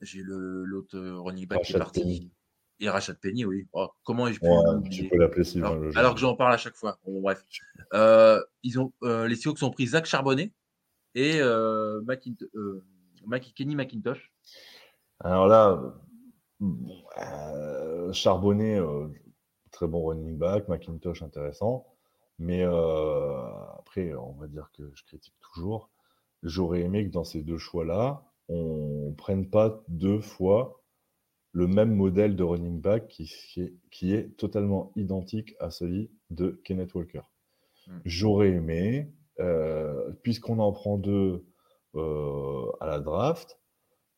j'ai 0.00 0.22
le 0.22 0.64
l'autre 0.64 0.98
running 0.98 1.46
back 1.46 1.62
qui 1.62 1.74
est 1.74 1.78
parti. 1.78 2.30
Et 2.78 2.90
Rachat 2.90 3.14
Penny, 3.14 3.44
oui. 3.44 3.66
Oh, 3.72 3.88
comment 4.04 4.26
ai-je 4.28 4.40
pu 4.40 4.90
Tu 4.90 5.08
peux 5.08 5.16
l'appeler 5.16 5.44
alors, 5.96 6.14
que 6.14 6.20
j'en 6.20 6.36
parle 6.36 6.52
à 6.52 6.58
chaque 6.58 6.74
fois. 6.74 6.98
Bon, 7.06 7.20
bref. 7.20 7.42
Euh, 7.94 8.42
ils 8.62 8.78
ont, 8.78 8.92
euh, 9.02 9.26
les 9.26 9.36
Seahawks 9.36 9.62
ont 9.62 9.70
pris 9.70 9.86
Zach 9.86 10.04
Charbonnet 10.04 10.52
et 11.14 11.40
euh, 11.40 12.02
euh 12.54 12.82
Kenny 13.54 13.74
McIntosh. 13.74 14.30
Alors 15.20 15.48
là, 15.48 15.80
Charbonnet, 18.12 18.78
très 19.72 19.86
bon 19.86 20.06
running 20.06 20.36
back, 20.36 20.68
McIntosh 20.68 21.22
intéressant. 21.22 21.86
Mais 22.38 22.62
après, 22.62 24.14
on 24.14 24.32
va 24.32 24.46
dire 24.48 24.70
que 24.76 24.90
je 24.94 25.02
critique 25.04 25.34
toujours. 25.40 25.88
J'aurais 26.42 26.82
aimé 26.82 27.06
que 27.06 27.12
dans 27.12 27.24
ces 27.24 27.40
deux 27.40 27.58
choix-là, 27.58 28.22
on 28.48 29.08
ne 29.08 29.14
prenne 29.14 29.48
pas 29.48 29.82
deux 29.88 30.20
fois 30.20 30.82
le 31.56 31.66
même 31.66 31.94
modèle 31.94 32.36
de 32.36 32.42
running 32.42 32.82
back 32.82 33.08
qui, 33.08 33.22
est, 33.56 33.72
qui 33.90 34.12
est 34.12 34.36
totalement 34.36 34.92
identique 34.94 35.54
à 35.58 35.70
celui 35.70 36.10
de 36.28 36.60
Kenneth 36.64 36.94
Walker. 36.94 37.22
Hmm. 37.86 37.98
J'aurais 38.04 38.50
aimé, 38.50 39.10
euh, 39.40 40.12
puisqu'on 40.22 40.58
en 40.58 40.70
prend 40.72 40.98
deux 40.98 41.46
euh, 41.94 42.70
à 42.78 42.86
la 42.86 43.00
draft, 43.00 43.58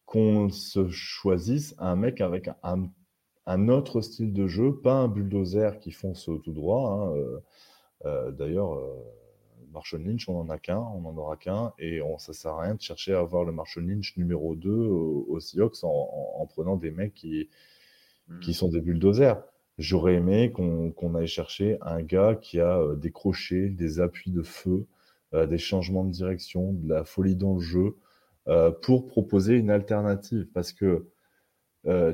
qu'on 0.05 0.49
se 0.51 0.89
choisisse 0.89 1.77
un 1.79 1.95
mec 1.95 2.21
avec 2.21 2.51
un, 2.65 2.91
un, 3.47 3.69
autre 3.69 4.01
style 4.01 4.33
de 4.33 4.49
jeu, 4.49 4.81
pas 4.81 4.95
un 4.95 5.07
bulldozer 5.07 5.79
qui 5.79 5.93
fonce 5.93 6.29
tout 6.43 6.53
droit. 6.53 6.91
Hein, 6.91 7.41
euh, 8.05 8.33
d'ailleurs, 8.33 8.81
Marshall 9.73 10.03
Lynch, 10.03 10.29
on 10.29 10.41
en 10.41 10.49
a 10.49 10.59
qu'un, 10.59 10.79
on 10.79 11.01
n'en 11.01 11.17
aura 11.17 11.37
qu'un, 11.37 11.73
et 11.79 12.01
on, 12.03 12.19
ça 12.19 12.33
sert 12.33 12.53
à 12.53 12.63
rien 12.63 12.75
de 12.75 12.81
chercher 12.81 13.15
à 13.15 13.21
avoir 13.21 13.45
le 13.45 13.53
Marshall 13.53 13.87
Lynch 13.87 14.17
numéro 14.17 14.55
2 14.55 14.71
au, 14.71 15.41
Seahawks 15.41 15.83
en, 15.83 16.47
prenant 16.47 16.77
des 16.77 16.91
mecs 16.91 17.15
qui, 17.15 17.49
hmm. 18.29 18.41
qui 18.41 18.55
sont 18.55 18.69
des 18.69 18.81
bulldozers. 18.81 19.43
J'aurais 19.79 20.15
aimé 20.15 20.51
qu'on 20.51 21.15
aille 21.15 21.29
chercher 21.29 21.79
un 21.83 22.03
gars 22.03 22.35
qui 22.35 22.59
a 22.59 22.79
euh, 22.79 22.97
des 22.97 23.13
crochets, 23.13 23.69
des 23.69 24.01
appuis 24.01 24.33
de 24.33 24.43
feu, 24.43 24.87
euh, 25.35 25.47
des 25.47 25.59
changements 25.59 26.05
de 26.05 26.11
direction, 26.11 26.73
de 26.73 26.89
la 26.89 27.05
folie 27.05 27.37
dans 27.37 27.55
le 27.55 27.61
jeu, 27.61 27.97
euh, 28.49 28.73
pour 28.73 29.07
proposer 29.07 29.55
une 29.55 29.71
alternative. 29.71 30.49
Parce 30.53 30.73
que 30.73 31.07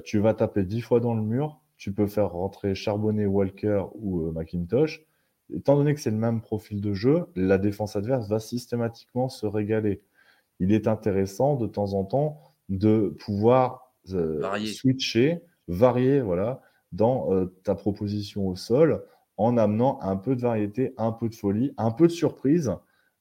tu 0.05 0.21
vas 0.21 0.35
taper 0.35 0.63
dix 0.63 0.83
fois 0.83 1.01
dans 1.01 1.15
le 1.15 1.23
mur, 1.23 1.61
tu 1.79 1.93
peux 1.93 2.07
faire 2.07 2.31
rentrer 2.31 2.77
Charbonnet, 2.77 3.27
Walker 3.27 3.87
ou 3.95 4.31
McIntosh 4.31 5.05
étant 5.53 5.77
donné 5.77 5.95
que 5.95 6.01
c'est 6.01 6.11
le 6.11 6.17
même 6.17 6.41
profil 6.41 6.81
de 6.81 6.95
jeu, 6.95 7.27
la 7.35 7.59
défense 7.59 7.97
adverse 7.97 8.29
va 8.29 8.41
systématiquement 8.41 9.29
se 9.29 9.47
régaler. 9.47 10.03
Il 10.61 10.73
est 10.73 10.87
intéressant 10.87 11.57
de 11.57 11.67
temps 11.67 11.93
en 11.95 12.05
temps 12.05 12.41
de 12.69 13.15
pouvoir 13.19 13.93
euh, 14.13 14.65
switcher, 14.67 15.43
varier 15.69 16.21
voilà, 16.21 16.61
dans 16.93 17.33
euh, 17.33 17.47
ta 17.65 17.75
proposition 17.75 18.49
au 18.49 18.57
sol 18.57 19.05
en 19.37 19.57
amenant 19.57 19.99
un 20.01 20.17
peu 20.17 20.37
de 20.37 20.43
variété, 20.43 20.95
un 20.97 21.11
peu 21.11 21.29
de 21.29 21.35
folie, 21.35 21.73
un 21.77 21.91
peu 21.91 22.07
de 22.07 22.13
surprise, 22.13 22.73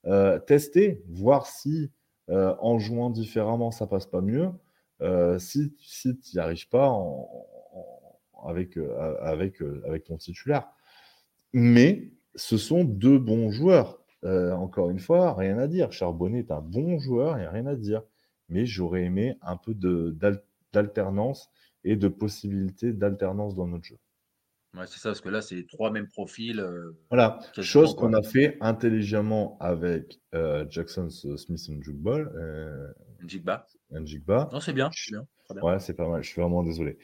euh, 0.06 0.38
tester, 0.38 1.02
voir 1.08 1.46
si 1.46 1.90
en 2.28 2.78
jouant 2.78 3.10
différemment 3.10 3.70
ça 3.70 3.86
passe 3.86 4.06
pas 4.06 4.22
mieux. 4.22 4.48
si 5.38 5.74
si 5.78 6.18
tu 6.18 6.36
n'y 6.36 6.40
arrives 6.40 6.70
pas 6.70 6.90
avec, 8.46 8.78
avec, 9.20 9.60
avec 9.84 10.04
ton 10.04 10.16
titulaire. 10.16 10.66
Mais 11.54 12.10
ce 12.34 12.58
sont 12.58 12.82
deux 12.82 13.18
bons 13.18 13.50
joueurs. 13.52 14.00
Euh, 14.24 14.50
encore 14.52 14.90
une 14.90 14.98
fois, 14.98 15.34
rien 15.34 15.56
à 15.58 15.68
dire. 15.68 15.92
Charbonnet 15.92 16.40
est 16.40 16.50
un 16.50 16.60
bon 16.60 16.98
joueur, 16.98 17.36
il 17.36 17.42
n'y 17.42 17.46
a 17.46 17.50
rien 17.50 17.66
à 17.66 17.76
dire. 17.76 18.02
Mais 18.48 18.66
j'aurais 18.66 19.04
aimé 19.04 19.38
un 19.40 19.56
peu 19.56 19.72
d'alternance 20.72 21.50
et 21.84 21.94
de 21.94 22.08
possibilités 22.08 22.92
d'alternance 22.92 23.54
dans 23.54 23.68
notre 23.68 23.84
jeu. 23.84 23.98
Ouais, 24.76 24.86
c'est 24.88 24.98
ça, 24.98 25.10
parce 25.10 25.20
que 25.20 25.28
là, 25.28 25.42
c'est 25.42 25.54
les 25.54 25.66
trois 25.66 25.92
mêmes 25.92 26.08
profils. 26.08 26.58
Euh, 26.58 26.98
voilà, 27.08 27.38
chose 27.60 27.94
qu'on 27.94 28.14
a 28.14 28.22
fait 28.22 28.56
intelligemment 28.60 29.56
avec 29.60 30.20
euh, 30.34 30.66
Jackson 30.68 31.08
Smith 31.08 31.60
et 31.68 31.82
Jugball. 31.82 32.32
Njigba. 33.22 33.64
Njigba. 33.92 34.48
Non, 34.52 34.58
c'est 34.58 34.72
bien. 34.72 34.90
bien. 35.08 35.24
Ouais, 35.62 35.78
c'est 35.78 35.94
pas 35.94 36.08
mal, 36.08 36.24
je 36.24 36.30
suis 36.30 36.40
vraiment 36.40 36.64
désolé. 36.64 36.98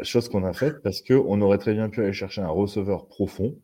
chose 0.00 0.30
qu'on 0.30 0.44
a 0.44 0.54
faite 0.54 0.80
parce 0.82 1.02
qu'on 1.02 1.38
aurait 1.42 1.58
très 1.58 1.74
bien 1.74 1.90
pu 1.90 2.00
aller 2.00 2.14
chercher 2.14 2.40
un 2.40 2.48
receveur 2.48 3.06
profond 3.06 3.58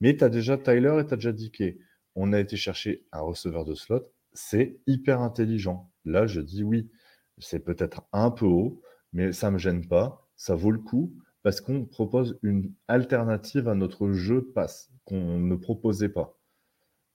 mais 0.00 0.16
tu 0.16 0.24
as 0.24 0.28
déjà 0.28 0.58
Tyler 0.58 0.98
et 1.00 1.06
tu 1.06 1.14
as 1.14 1.16
déjà 1.16 1.32
Dickey. 1.32 1.78
On 2.14 2.32
a 2.32 2.40
été 2.40 2.56
chercher 2.56 3.06
un 3.12 3.20
receveur 3.20 3.64
de 3.64 3.74
slot. 3.74 4.10
C'est 4.32 4.80
hyper 4.86 5.20
intelligent. 5.20 5.90
Là, 6.04 6.26
je 6.26 6.40
dis 6.40 6.62
oui. 6.62 6.90
C'est 7.38 7.60
peut-être 7.60 8.02
un 8.12 8.30
peu 8.30 8.46
haut, 8.46 8.80
mais 9.12 9.32
ça 9.32 9.48
ne 9.48 9.54
me 9.54 9.58
gêne 9.58 9.86
pas. 9.86 10.26
Ça 10.36 10.54
vaut 10.54 10.70
le 10.70 10.78
coup 10.78 11.14
parce 11.42 11.60
qu'on 11.60 11.84
propose 11.84 12.38
une 12.42 12.72
alternative 12.88 13.68
à 13.68 13.74
notre 13.74 14.10
jeu 14.12 14.40
de 14.40 14.52
passe 14.52 14.90
qu'on 15.04 15.38
ne 15.38 15.54
proposait 15.54 16.08
pas. 16.08 16.38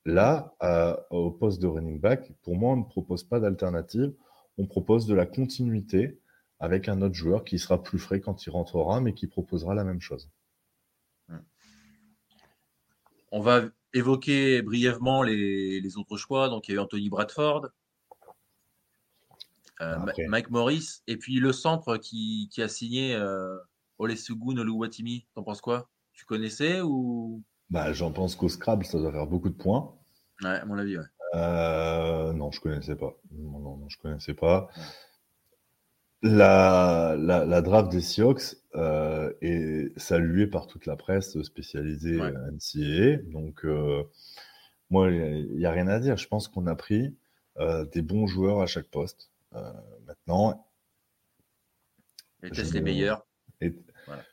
Là, 0.05 0.55
au 1.09 1.31
poste 1.31 1.61
de 1.61 1.67
running 1.67 1.99
back, 1.99 2.31
pour 2.41 2.55
moi, 2.55 2.73
on 2.73 2.77
ne 2.77 2.83
propose 2.85 3.23
pas 3.23 3.39
d'alternative. 3.39 4.13
On 4.57 4.67
propose 4.67 5.05
de 5.05 5.13
la 5.13 5.25
continuité 5.25 6.19
avec 6.59 6.87
un 6.87 7.01
autre 7.01 7.15
joueur 7.15 7.43
qui 7.43 7.59
sera 7.59 7.81
plus 7.81 7.99
frais 7.99 8.21
quand 8.21 8.45
il 8.45 8.51
rentrera, 8.51 9.01
mais 9.01 9.13
qui 9.13 9.27
proposera 9.27 9.75
la 9.75 9.83
même 9.83 10.01
chose. 10.01 10.29
On 13.31 13.39
va 13.39 13.63
évoquer 13.93 14.61
brièvement 14.61 15.23
les, 15.23 15.97
autres 15.97 16.17
choix. 16.17 16.49
Donc, 16.49 16.67
il 16.67 16.71
y 16.71 16.73
a 16.73 16.77
eu 16.77 16.79
Anthony 16.79 17.09
Bradford, 17.09 17.67
euh, 19.81 19.97
Mike 20.27 20.49
Morris, 20.49 21.01
et 21.07 21.17
puis 21.17 21.39
le 21.39 21.51
centre 21.53 21.97
qui, 21.97 22.49
a 22.57 22.67
signé 22.67 23.15
euh, 23.15 23.57
Olesugun 23.97 24.57
Oluwatimi. 24.57 25.25
T'en 25.33 25.43
penses 25.43 25.61
quoi? 25.61 25.89
Tu 26.13 26.25
connaissais 26.25 26.81
ou? 26.81 27.41
Bah, 27.69 27.93
J'en 27.93 28.11
pense 28.11 28.35
qu'au 28.35 28.49
Scrabble, 28.49 28.85
ça 28.85 28.97
doit 28.99 29.11
faire 29.11 29.27
beaucoup 29.27 29.49
de 29.49 29.55
points. 29.55 29.95
Ouais, 30.43 30.49
à 30.49 30.65
mon 30.65 30.77
avis, 30.77 30.97
ouais. 30.97 31.05
Euh, 31.33 32.33
non, 32.33 32.51
je 32.51 32.59
connaissais 32.59 32.95
pas. 32.95 33.15
Non, 33.31 33.59
non, 33.59 33.87
je 33.87 33.97
connaissais 33.97 34.33
pas. 34.33 34.69
La, 36.23 37.15
la, 37.17 37.61
draft 37.61 37.91
des 37.91 38.01
Seahawks 38.01 38.55
euh, 38.75 39.33
est 39.41 39.97
saluée 39.97 40.45
par 40.45 40.67
toute 40.67 40.85
la 40.85 40.95
presse 40.95 41.41
spécialisée 41.41 42.19
ouais. 42.19 42.31
NCAA. 42.51 43.23
Donc, 43.31 43.65
euh, 43.65 44.03
moi, 44.91 45.09
il 45.09 45.57
n'y 45.57 45.65
a, 45.65 45.71
rien 45.71 45.87
à 45.87 45.99
dire. 45.99 46.17
Je 46.17 46.27
pense 46.27 46.47
qu'on 46.47 46.67
a 46.67 46.75
pris 46.75 47.15
euh, 47.57 47.85
des 47.85 48.03
bons 48.03 48.27
joueurs 48.27 48.61
à 48.61 48.67
chaque 48.67 48.87
poste. 48.87 49.31
maintenant. 50.05 50.67
Et 52.43 52.49
les 52.49 52.81
meilleurs. 52.81 53.25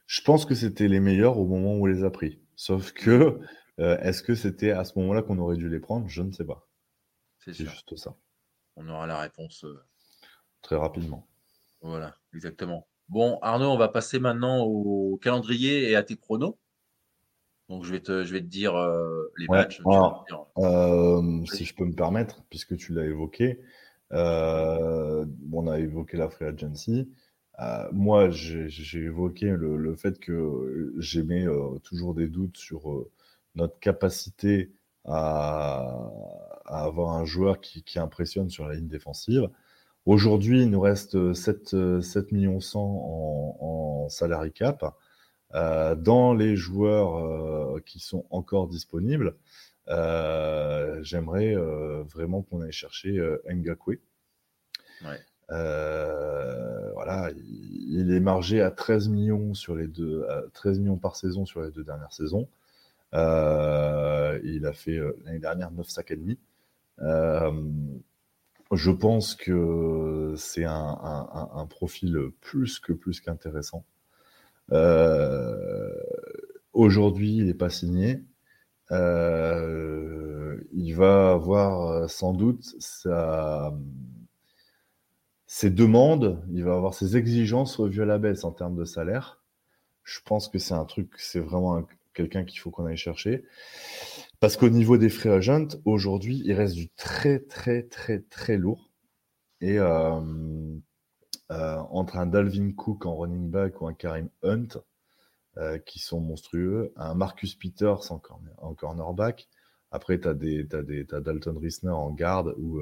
Je 0.07 0.23
pense 0.23 0.45
que 0.45 0.55
c'était 0.55 0.89
les 0.89 1.01
meilleurs 1.01 1.39
au 1.39 1.47
moment 1.47 1.75
où 1.75 1.83
on 1.83 1.87
les 1.87 2.05
a 2.05 2.11
pris. 2.11 2.39
Sauf 2.57 2.93
que, 2.93 3.41
est-ce 3.79 4.23
que 4.23 4.35
c'était 4.35 4.73
à 4.73 4.85
ce 4.85 4.99
moment-là 4.99 5.23
qu'on 5.23 5.39
aurait 5.39 5.57
dû 5.57 5.69
les 5.69 5.81
prendre? 5.81 6.09
Je 6.09 6.23
ne 6.23 6.33
sais 6.33 6.45
pas. 6.45 6.69
C'est 7.39 7.55
juste 7.55 7.97
ça. 7.97 8.15
On 8.77 8.89
aura 8.89 9.07
la 9.07 9.19
réponse 9.21 9.65
très 10.63 10.77
rapidement. 10.77 11.28
Voilà, 11.81 12.17
exactement. 12.35 12.87
Bon, 13.09 13.39
Arnaud, 13.41 13.71
on 13.71 13.79
va 13.79 13.89
passer 13.89 14.19
maintenant 14.19 14.61
au 14.65 15.19
calendrier 15.23 15.91
et 15.91 15.97
à 15.97 16.03
tes 16.03 16.17
pronos. 16.17 16.57
Donc, 17.69 17.85
je 17.85 17.93
vais 17.93 18.01
te, 18.01 18.25
je 18.25 18.33
vais 18.33 18.41
te 18.41 18.47
dire 18.47 18.75
euh, 18.77 19.31
les 19.37 19.47
matchs. 19.49 19.83
Euh, 20.59 21.45
si 21.47 21.65
je 21.65 21.75
peux 21.75 21.85
me 21.85 21.95
permettre, 21.95 22.43
puisque 22.49 22.77
tu 22.77 22.93
l'as 22.93 23.05
évoqué, 23.05 23.61
euh, 24.13 25.27
on 25.53 25.69
a 25.69 25.79
évoqué 25.79 26.17
la 26.17 26.31
Free 26.31 26.47
Agency. 26.47 27.11
moi, 27.93 28.31
j'ai 28.31 28.99
évoqué 28.99 29.51
le, 29.51 29.95
fait 29.97 30.19
que 30.19 30.95
j'aimais 30.99 31.47
toujours 31.83 32.15
des 32.15 32.29
doutes 32.29 32.57
sur 32.57 33.07
notre 33.55 33.79
capacité 33.81 34.73
à, 35.05 36.11
avoir 36.67 37.15
un 37.15 37.25
joueur 37.25 37.61
qui, 37.61 37.83
qui, 37.83 37.99
impressionne 37.99 38.49
sur 38.51 38.67
la 38.67 38.75
ligne 38.75 38.89
défensive. 38.89 39.49
Aujourd'hui, 40.09 40.63
il 40.63 40.71
nous 40.71 40.81
reste 40.81 41.35
7, 41.35 42.01
7 42.01 42.33
millions 42.33 42.61
100 42.61 42.81
en, 42.81 43.57
en 43.61 44.09
salary 44.09 44.53
cap. 44.53 44.83
Euh, 45.55 45.95
dans 45.97 46.33
les 46.33 46.57
joueurs 46.57 47.19
euh, 47.19 47.79
qui 47.85 48.01
sont 48.01 48.25
encore 48.31 48.69
disponibles, 48.69 49.37
euh, 49.89 50.99
j'aimerais 51.03 51.55
vraiment 52.05 52.41
qu'on 52.41 52.63
aille 52.63 52.73
chercher 52.73 53.23
Ngakwe. 53.51 53.99
voilà, 56.95 57.31
il, 57.91 58.11
est 58.11 58.21
margé 58.21 58.63
à 58.63 58.71
13 58.71 59.11
millions 59.11 59.53
sur 59.53 59.75
les 59.77 59.89
deux, 59.89 60.27
13 60.55 60.79
millions 60.79 60.97
par 60.97 61.17
saison 61.17 61.45
sur 61.45 61.61
les 61.61 61.71
deux 61.71 61.85
dernières 61.85 62.15
saisons. 62.15 62.49
il 63.13 64.63
a 64.65 64.73
fait 64.73 64.99
l'année 65.27 65.39
dernière 65.39 65.71
9 65.71 65.87
sacs 65.87 66.13
et 66.13 66.17
demi. 66.17 66.39
Je 68.73 68.91
pense 68.91 69.35
que 69.35 70.35
c'est 70.37 70.65
un, 70.65 71.67
profil 71.71 72.31
plus 72.41 72.79
que 72.79 72.93
plus 72.93 73.21
qu'intéressant. 73.21 73.85
Euh, 74.73 75.91
aujourd'hui, 76.75 77.37
il 77.37 77.47
n'est 77.47 77.55
pas 77.55 77.71
signé. 77.71 78.23
Euh, 78.91 80.61
il 80.73 80.93
va 80.93 81.33
avoir 81.33 82.11
sans 82.11 82.35
doute 82.35 82.65
ses 85.47 85.71
demandes, 85.71 86.45
il 86.53 86.63
va 86.63 86.75
avoir 86.75 86.93
ses 86.95 87.17
exigences 87.17 87.77
revues 87.77 88.03
à 88.03 88.07
la 88.07 88.19
baisse 88.19 88.45
en 88.45 88.53
termes 88.53 88.77
de 88.77 88.85
salaire. 88.85 89.41
Je 90.05 90.21
pense 90.25 90.49
que 90.49 90.59
c'est 90.59 90.75
un 90.75 90.85
truc, 90.85 91.11
c'est 91.17 91.41
vraiment 91.41 91.87
quelqu'un 92.13 92.45
qu'il 92.45 92.61
faut 92.61 92.71
qu'on 92.71 92.85
aille 92.85 92.99
chercher. 92.99 93.45
Parce 94.41 94.57
qu'au 94.57 94.69
niveau 94.69 94.99
des 94.99 95.09
free 95.09 95.31
agents, 95.31 95.69
aujourd'hui, 95.85 96.43
il 96.45 96.53
reste 96.53 96.75
du 96.77 96.89
très, 96.91 97.41
très, 97.41 97.83
très, 97.83 98.21
très 98.21 98.57
lourd. 98.57 98.91
Et 99.61 99.81
euh, 99.81 100.21
euh, 101.51 101.77
entre 101.91 102.17
un 102.19 102.27
Dalvin 102.27 102.73
Cook 102.73 103.05
en 103.05 103.17
running 103.17 103.51
back 103.51 103.81
ou 103.81 103.89
un 103.89 103.95
Karim 103.95 104.29
Hunt, 104.45 104.69
euh, 105.57 105.79
qui 105.79 105.99
sont 105.99 106.21
monstrueux, 106.21 106.93
un 106.97 107.15
Marcus 107.15 107.57
Peters 107.57 108.13
en, 108.13 108.23
en 108.59 108.75
cornerback. 108.75 109.49
Après, 109.91 110.21
tu 110.21 110.29
as, 110.29 110.35
Dalton 110.35 111.59
Risner 111.59 111.91
en 111.91 112.11
garde 112.11 112.55
ou, 112.59 112.81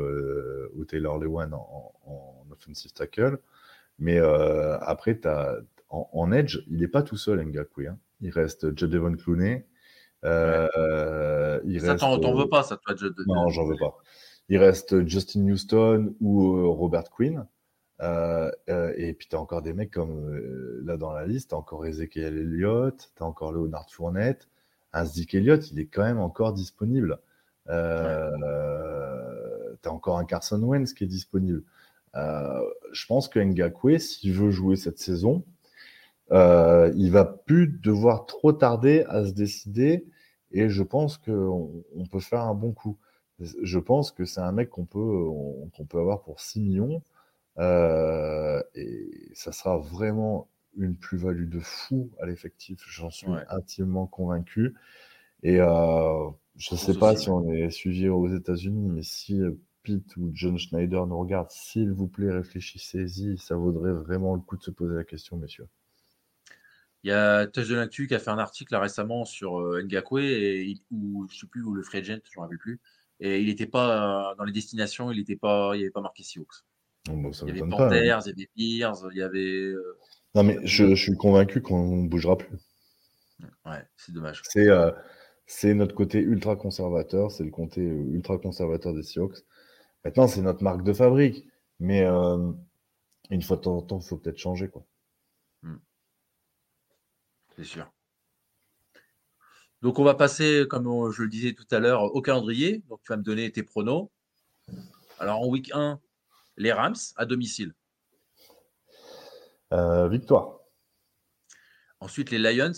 ou 0.75 0.85
Taylor 0.85 1.19
Lewan 1.19 1.55
en, 1.55 1.93
en, 2.05 2.47
offensive 2.51 2.93
tackle. 2.93 3.39
Mais 3.99 4.19
après, 4.19 5.25
as 5.27 5.61
en, 5.89 6.33
edge, 6.33 6.59
il 6.69 6.81
n'est 6.81 6.89
pas 6.89 7.03
tout 7.03 7.17
seul, 7.17 7.43
Ngakwe. 7.45 7.87
Hein. 7.87 7.99
Il 8.21 8.31
reste 8.31 8.77
Jadevon 8.77 9.15
Clooney. 9.15 9.67
Euh, 10.27 11.61
il 11.65 11.81
ça, 11.81 11.97
t'en 11.97 12.35
veux 12.35 12.49
pas, 12.49 12.63
ça, 12.63 12.77
toi, 12.77 12.95
Non, 13.27 13.49
j'en 13.49 13.65
veux 13.67 13.77
pas. 13.77 13.97
Il 14.49 14.59
reste 14.59 15.07
Justin 15.07 15.49
Houston 15.49 16.15
ou 16.21 16.73
Robert 16.73 17.11
Quinn. 17.11 17.47
et 18.01 19.15
puis, 19.19 19.29
tu 19.29 19.37
as 19.37 19.41
encore 19.41 19.63
des 19.63 19.73
mecs 19.73 19.93
comme 19.93 20.39
là 20.85 20.97
dans 20.97 21.13
la 21.13 21.27
liste, 21.27 21.51
tu 21.51 21.55
as 21.55 21.59
encore 21.59 21.87
Ezekiel 21.87 22.37
Elliott, 22.37 23.11
tu 23.17 23.23
as 23.23 23.27
encore 23.27 23.53
Leonard 23.53 23.91
Fournette. 23.91 24.49
Un 24.93 25.05
Zeke 25.05 25.35
Elliott, 25.35 25.71
il 25.73 25.79
est 25.79 25.87
quand 25.87 26.05
même 26.05 26.19
encore 26.19 26.53
disponible. 26.53 27.19
Euh, 27.69 28.31
tu 29.83 29.89
as 29.89 29.93
encore 29.93 30.19
un 30.19 30.25
Carson 30.25 30.63
Wentz 30.63 30.95
qui 30.95 31.05
est 31.05 31.09
disponible. 31.09 31.63
Euh, 32.15 32.63
je 32.93 33.07
pense 33.07 33.29
que 33.29 33.39
Ngakwe, 33.39 33.99
s'il 33.99 34.33
veut 34.33 34.51
jouer 34.51 34.77
cette 34.77 34.99
saison, 34.99 35.45
euh, 36.33 36.93
il 36.97 37.11
va 37.11 37.25
plus 37.25 37.69
devoir 37.69 38.27
trop 38.27 38.53
tarder 38.53 39.05
à 39.09 39.25
se 39.25 39.33
décider 39.33 40.07
et 40.57 40.69
je 40.69 40.83
pense 40.83 41.19
qu'on 41.19 41.85
on 41.95 42.07
peut 42.07 42.21
faire 42.21 42.43
un 42.43 42.55
bon 42.55 42.73
coup. 42.73 42.99
Je 43.39 43.79
pense 43.79 44.13
que 44.13 44.25
c'est 44.25 44.41
un 44.41 44.53
mec 44.53 44.71
qu'on 44.71 44.87
peut, 44.87 45.25
qu'on 45.77 45.85
peut 45.85 45.99
avoir 45.99 46.23
pour 46.23 46.41
6 46.41 46.61
millions 46.61 47.03
euh, 47.59 48.63
et 48.75 49.31
ça 49.35 49.53
sera 49.53 49.79
vraiment 49.79 50.49
une 50.79 50.97
plus-value 50.97 51.49
de 51.49 51.61
fou 51.61 52.11
à 52.21 52.27
l'effectif, 52.27 52.83
j'en 52.89 53.11
suis 53.11 53.29
intimement 53.49 54.07
convaincu. 54.07 54.75
Et 55.43 55.61
euh, 55.61 56.31
je 56.57 56.75
ne 56.75 56.79
sais 56.79 56.99
pas 56.99 57.17
si 57.17 57.29
on 57.31 57.51
est 57.51 57.71
suivi 57.71 58.09
aux 58.09 58.29
États-Unis, 58.29 58.89
mais 58.89 59.03
si 59.03 59.41
Pete 59.83 60.17
ou 60.17 60.31
John 60.35 60.59
Schneider 60.59 61.07
nous 61.07 61.19
regardent, 61.19 61.51
s'il 61.51 61.93
vous 61.93 62.09
plaît, 62.09 62.33
réfléchissez-y. 62.33 63.39
Ça 63.39 63.55
vaudrait 63.55 63.93
vraiment 63.93 64.35
le 64.35 64.41
coup 64.41 64.57
de 64.57 64.63
se 64.63 64.71
poser 64.71 64.95
la 64.95 65.05
question, 65.05 65.37
messieurs. 65.37 65.69
Il 67.07 67.11
y 67.11 67.13
a 67.13 67.47
Touch 67.47 67.69
de 67.69 67.77
l'Actu 67.77 68.09
qui 68.09 68.17
a 68.17 68.19
fait 68.19 68.31
un 68.31 68.39
article 68.39 68.75
récemment 68.75 69.25
sur 69.25 69.61
euh, 69.61 69.81
Ngakwe, 69.81 70.19
et, 70.19 70.75
ou 70.91 71.29
je 71.31 71.39
sais 71.39 71.47
plus, 71.47 71.63
où 71.63 71.73
le 71.73 71.85
free 71.85 71.99
agent, 71.99 72.19
je 72.25 72.31
ne 72.37 72.41
me 72.41 72.43
rappelle 72.43 72.59
plus. 72.59 72.81
Et 73.21 73.41
il 73.41 73.47
n'était 73.47 73.69
pas 73.69 74.33
euh, 74.33 74.35
dans 74.35 74.43
les 74.43 74.51
destinations, 74.51 75.13
il 75.13 75.19
n'était 75.19 75.37
pas, 75.37 75.71
il 75.75 75.79
n'y 75.79 75.85
avait 75.85 75.93
pas 75.93 76.01
marqué 76.01 76.25
Seahawks. 76.25 76.65
il 77.09 77.23
y 77.47 77.51
avait 77.51 77.61
Panthers, 77.61 78.23
il 78.27 78.31
y 78.31 78.33
avait 78.33 78.51
Bears, 78.57 79.09
il 79.13 79.19
y 79.19 79.23
avait. 79.23 79.39
Euh, 79.39 79.97
non, 80.35 80.43
mais 80.43 80.59
je, 80.65 80.97
je 80.97 81.01
suis 81.01 81.17
convaincu 81.17 81.63
qu'on 81.63 82.03
ne 82.03 82.09
bougera 82.09 82.37
plus. 82.37 82.59
Ouais, 83.65 83.85
c'est 83.97 84.13
dommage. 84.13 84.43
C'est 85.47 85.75
notre 85.75 85.95
côté 85.95 86.19
ultra 86.19 86.57
conservateur, 86.57 87.31
c'est 87.31 87.45
le 87.45 87.53
côté 87.53 87.83
ultra 87.83 88.37
conservateur 88.37 88.95
des 88.95 89.05
Seahawks. 89.05 89.45
Maintenant, 90.05 90.27
c'est 90.27 90.43
notre 90.43 90.65
marque 90.65 90.83
de 90.83 90.93
fabrique, 90.93 91.47
mais 91.79 92.05
une 92.05 93.43
fois 93.43 93.59
de 93.59 93.63
temps 93.63 93.77
en 93.77 93.83
temps, 93.83 94.01
il 94.01 94.09
faut 94.09 94.17
peut-être 94.17 94.39
changer. 94.39 94.69
quoi. 94.69 94.85
C'est 97.57 97.65
sûr. 97.65 97.91
Donc, 99.83 99.99
on 99.99 100.05
va 100.05 100.15
passer, 100.15 100.67
comme 100.69 101.11
je 101.13 101.23
le 101.23 101.29
disais 101.29 101.55
tout 101.55 101.67
à 101.71 101.79
l'heure, 101.79 102.03
au 102.03 102.23
calendrier. 102.23 102.83
Donc, 102.89 103.01
tu 103.03 103.13
vas 103.13 103.17
me 103.17 103.23
donner 103.23 103.51
tes 103.51 103.63
pronos. 103.63 104.11
Alors, 105.19 105.41
en 105.41 105.49
week 105.49 105.71
1, 105.73 106.01
les 106.57 106.73
Rams 106.73 106.97
à 107.17 107.25
domicile. 107.25 107.75
Euh, 109.73 110.09
victoire. 110.09 110.61
Ensuite, 112.01 112.31
les 112.31 112.39
Lions 112.39 112.73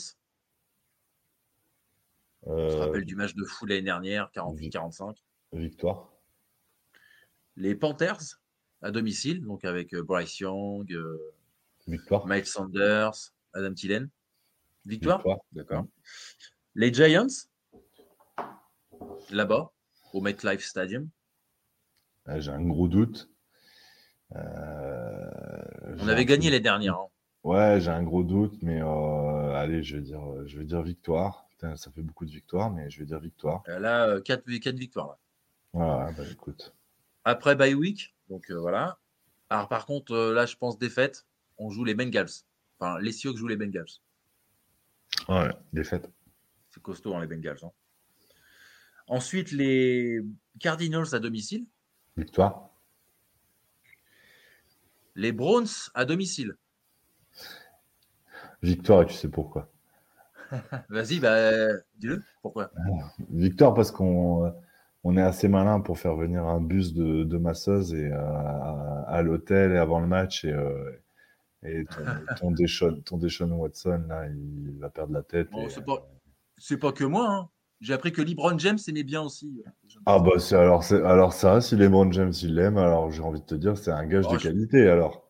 on 2.43 2.71
se 2.71 2.77
euh, 2.77 2.81
rappelle 2.81 3.05
du 3.05 3.15
match 3.15 3.35
de 3.35 3.45
fou 3.45 3.67
l'année 3.67 3.83
dernière, 3.83 4.31
48-45. 4.35 5.17
Victoire. 5.53 6.11
Les 7.57 7.75
Panthers 7.75 8.41
à 8.81 8.91
domicile, 8.91 9.43
donc 9.43 9.65
avec 9.65 9.93
euh, 9.95 10.03
Bryce 10.03 10.39
Young, 10.39 10.91
euh, 10.93 11.35
Victoire. 11.87 12.27
Mike 12.27 12.47
Sanders, 12.47 13.33
Adam 13.53 13.75
Tillen. 13.75 14.09
Victoire, 14.89 15.23
D'accord. 15.53 15.87
Les 16.75 16.93
Giants, 16.93 17.27
là-bas, 19.31 19.71
au 20.13 20.21
MetLife 20.21 20.65
Stadium. 20.65 21.09
Ah, 22.27 22.41
j'ai 22.41 22.51
un 22.51 22.63
gros 22.63 22.89
doute. 22.89 23.31
On 24.35 26.09
avait 26.09 26.25
gagné 26.25 26.51
les 26.51 26.61
dernières. 26.61 26.97
Hein. 26.97 27.09
Ouais, 27.45 27.81
j'ai 27.81 27.91
un 27.91 28.03
gros 28.03 28.25
doute, 28.25 28.57
mais 28.63 28.81
allez, 29.55 29.83
je 29.83 29.97
vais 29.97 30.03
dire, 30.03 30.23
je 30.47 30.59
vais 30.59 30.65
dire 30.65 30.83
victoire 30.83 31.49
ça 31.77 31.91
fait 31.91 32.03
beaucoup 32.03 32.25
de 32.25 32.31
victoires, 32.31 32.71
mais 32.71 32.91
je 32.91 33.01
vais 33.01 33.07
dire 33.07 33.19
victoire. 33.19 33.63
Euh, 33.69 33.79
là, 33.79 34.21
4, 34.21 34.49
euh, 34.49 34.59
4 34.59 34.77
victoires. 34.77 35.19
Voilà, 35.73 36.13
bah, 36.13 36.23
écoute. 36.31 36.75
Après 37.25 37.57
bye 37.57 37.75
week, 37.75 38.15
donc 38.31 38.51
euh, 38.51 38.59
voilà. 38.59 38.99
Alors 39.51 39.69
par 39.69 39.87
contre, 39.87 40.17
là, 40.17 40.47
je 40.47 40.57
pense 40.57 40.79
défaite. 40.79 41.27
On 41.59 41.71
joue 41.71 41.85
les 41.85 41.95
Bengals. 41.95 42.31
Enfin, 42.79 42.99
les 43.01 43.13
Sioux 43.13 43.37
jouent 43.37 43.49
les 43.49 43.57
Bengals. 43.57 44.01
Ouais, 45.29 45.51
défaite. 45.73 46.11
C'est 46.71 46.83
costaud, 46.83 47.15
hein, 47.15 47.21
les 47.21 47.27
Bengals. 47.27 47.59
Hein. 47.63 47.71
Ensuite, 49.07 49.53
les 49.53 50.21
Cardinals 50.61 51.15
à 51.15 51.19
domicile. 51.19 51.67
Victoire. 52.17 52.71
Les 55.15 55.33
Browns 55.33 55.91
à 55.95 56.05
domicile. 56.05 56.57
Victoire, 58.63 59.03
et 59.03 59.07
tu 59.07 59.15
sais 59.15 59.29
pourquoi. 59.29 59.71
Vas-y, 60.89 61.21
bah, 61.21 61.73
dis-le. 61.99 62.23
Pourquoi 62.43 62.71
Victoire, 63.31 63.75
parce 63.75 63.91
qu'on 63.91 64.53
on 65.05 65.17
est 65.17 65.23
assez 65.23 65.49
malin 65.49 65.81
pour 65.81 65.99
faire 65.99 66.17
venir 66.17 66.45
un 66.45 66.61
bus 66.61 66.93
de, 66.93 67.25
de 67.25 67.39
masseuse 67.39 67.95
et, 67.95 68.11
euh, 68.13 69.03
à, 69.07 69.23
l'hôtel 69.23 69.73
et 69.73 69.79
avant 69.79 70.01
le 70.01 70.07
match. 70.07 70.45
Et, 70.45 70.53
euh, 70.53 70.91
et 71.65 71.85
ton, 71.85 72.05
ton, 72.37 72.51
Deshaun, 72.53 73.01
ton 73.05 73.19
Watson, 73.53 74.05
là, 74.09 74.27
il 74.29 74.79
va 74.79 74.91
perdre 74.91 75.13
la 75.13 75.23
tête. 75.23 75.49
c'est, 76.59 76.77
pas, 76.79 76.93
que 76.93 77.05
moi. 77.05 77.29
Hein. 77.29 77.49
J'ai 77.81 77.95
appris 77.95 78.13
que 78.13 78.23
LeBron 78.23 78.59
James 78.59 78.79
aimait 78.89 79.05
bien 79.05 79.23
aussi. 79.23 79.63
Ah 80.05 80.19
bah 80.19 80.39
c'est 80.39 80.57
alors, 80.57 80.83
ça, 81.33 81.61
si 81.61 81.77
LeBron 81.77 82.11
James 82.11 82.33
il 82.43 82.55
l'aime, 82.57 82.77
alors 82.77 83.11
j'ai 83.13 83.23
envie 83.23 83.41
de 83.41 83.47
te 83.47 83.55
dire 83.55 83.79
c'est 83.79 83.93
un 83.93 84.07
gage 84.07 84.25
oh, 84.29 84.33
de 84.33 84.39
qualité 84.39 84.89
alors. 84.89 85.29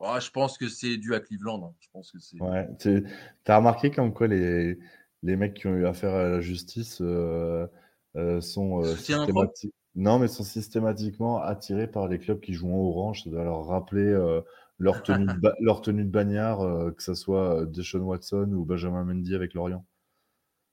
Oh, 0.00 0.16
je 0.20 0.30
pense 0.30 0.58
que 0.58 0.68
c'est 0.68 0.96
dû 0.96 1.14
à 1.14 1.20
Cleveland. 1.20 1.64
Hein. 1.64 1.74
Je 1.80 1.88
pense 1.92 2.12
que 2.12 2.18
c'est. 2.18 2.40
Ouais. 2.40 2.68
Tu 2.78 3.04
as 3.46 3.56
remarqué 3.56 3.90
comme 3.90 4.12
quoi 4.12 4.26
les, 4.26 4.78
les 5.22 5.36
mecs 5.36 5.54
qui 5.54 5.66
ont 5.66 5.74
eu 5.74 5.86
affaire 5.86 6.14
à 6.14 6.28
la 6.28 6.40
justice 6.40 6.98
euh, 7.00 7.66
euh, 8.16 8.40
sont 8.40 8.82
euh, 8.82 8.94
systématiquement. 8.94 9.72
Non, 9.94 10.18
mais 10.20 10.28
sont 10.28 10.44
systématiquement 10.44 11.42
attirés 11.42 11.88
par 11.88 12.06
les 12.06 12.18
clubs 12.18 12.38
qui 12.38 12.52
jouent 12.52 12.72
en 12.72 12.78
orange. 12.78 13.24
Ça 13.24 13.30
doit 13.30 13.42
leur 13.42 13.66
rappeler 13.66 14.14
leur, 14.78 15.02
tenue 15.02 15.26
de 15.26 15.52
leur 15.60 15.80
tenue 15.80 16.04
de 16.04 16.10
bagnard, 16.10 16.58
que 16.94 17.02
ce 17.02 17.14
soit 17.14 17.66
Deshaun 17.66 18.02
Watson 18.02 18.52
ou 18.52 18.64
Benjamin 18.64 19.04
Mendy 19.04 19.34
avec 19.34 19.54
Lorient. 19.54 19.84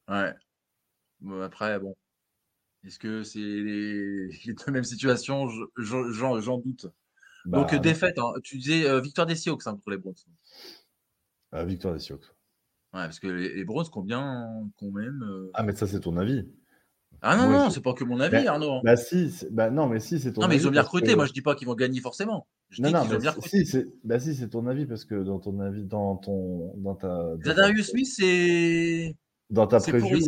Ouais. 0.08 0.34
après, 1.42 1.80
bon. 1.80 1.96
Est-ce 2.86 3.00
que 3.00 3.24
c'est 3.24 3.40
les, 3.40 4.28
les 4.46 4.54
deux 4.54 4.72
mêmes 4.72 4.84
situations? 4.84 5.48
J'en 5.78 6.60
doute. 6.60 6.88
Donc, 7.46 7.72
bah, 7.72 7.78
défaite, 7.80 8.18
hein. 8.18 8.34
tu 8.44 8.58
disais 8.58 8.88
euh, 8.88 9.00
victoire 9.00 9.28
des 9.28 9.36
Seahawks 9.36 9.68
hein, 9.68 9.78
pour 9.78 9.92
les 9.92 9.98
Browns. 9.98 10.16
Ah, 11.52 11.64
victoire 11.64 11.94
des 11.94 12.00
Seahawks. 12.00 12.26
Ouais, 12.94 13.02
parce 13.02 13.20
que 13.20 13.28
les, 13.28 13.54
les 13.54 13.66
Browns, 13.66 13.88
combien 13.92 14.48
quand 14.80 14.90
même. 14.90 15.22
Euh? 15.24 15.52
Ah, 15.54 15.64
mais 15.64 15.76
ça, 15.76 15.86
c'est 15.86 16.00
ton 16.00 16.18
avis. 16.18 16.48
Ah 17.28 17.36
non, 17.36 17.50
non, 17.50 17.72
c'est 17.72 17.82
pas 17.82 17.94
que 17.94 18.04
mon 18.04 18.20
avis, 18.20 18.44
bah, 18.44 18.52
Arnaud. 18.52 18.74
Hein. 18.74 18.82
Bah 18.84 18.96
si, 18.96 19.34
bah 19.50 19.72
non, 19.72 19.88
mais 19.88 20.00
si, 20.00 20.20
c'est 20.20 20.32
ton 20.32 20.42
Non, 20.42 20.48
mais 20.48 20.58
ils 20.58 20.68
ont 20.68 20.72
bien 20.72 20.84
recruté. 20.84 21.16
Moi, 21.16 21.26
je 21.26 21.34
dis 21.34 21.42
pas 21.42 21.56
qu'ils 21.56 21.66
vont 21.66 21.74
gagner 21.74 22.00
forcément. 22.00 22.48
Je 22.70 22.84
non, 22.84 22.90
dis 22.90 22.94
non, 22.94 23.18
bien 23.18 23.34
Si, 23.44 23.66
c'est... 23.66 23.88
Bah 24.04 24.20
si, 24.20 24.36
c'est 24.36 24.50
ton 24.50 24.68
avis 24.68 24.86
parce 24.86 25.06
que 25.06 25.16
dans 25.24 25.40
ton 25.40 25.60
avis, 25.60 25.84
dans 25.84 26.18
ton, 26.18 26.76
dans 26.78 26.94
ta. 26.94 27.36
Zadarius 27.44 27.90
Smith, 27.90 28.06
c'est. 28.06 29.16
Dans 29.50 29.66
ta 29.66 29.80
preview. 29.80 30.20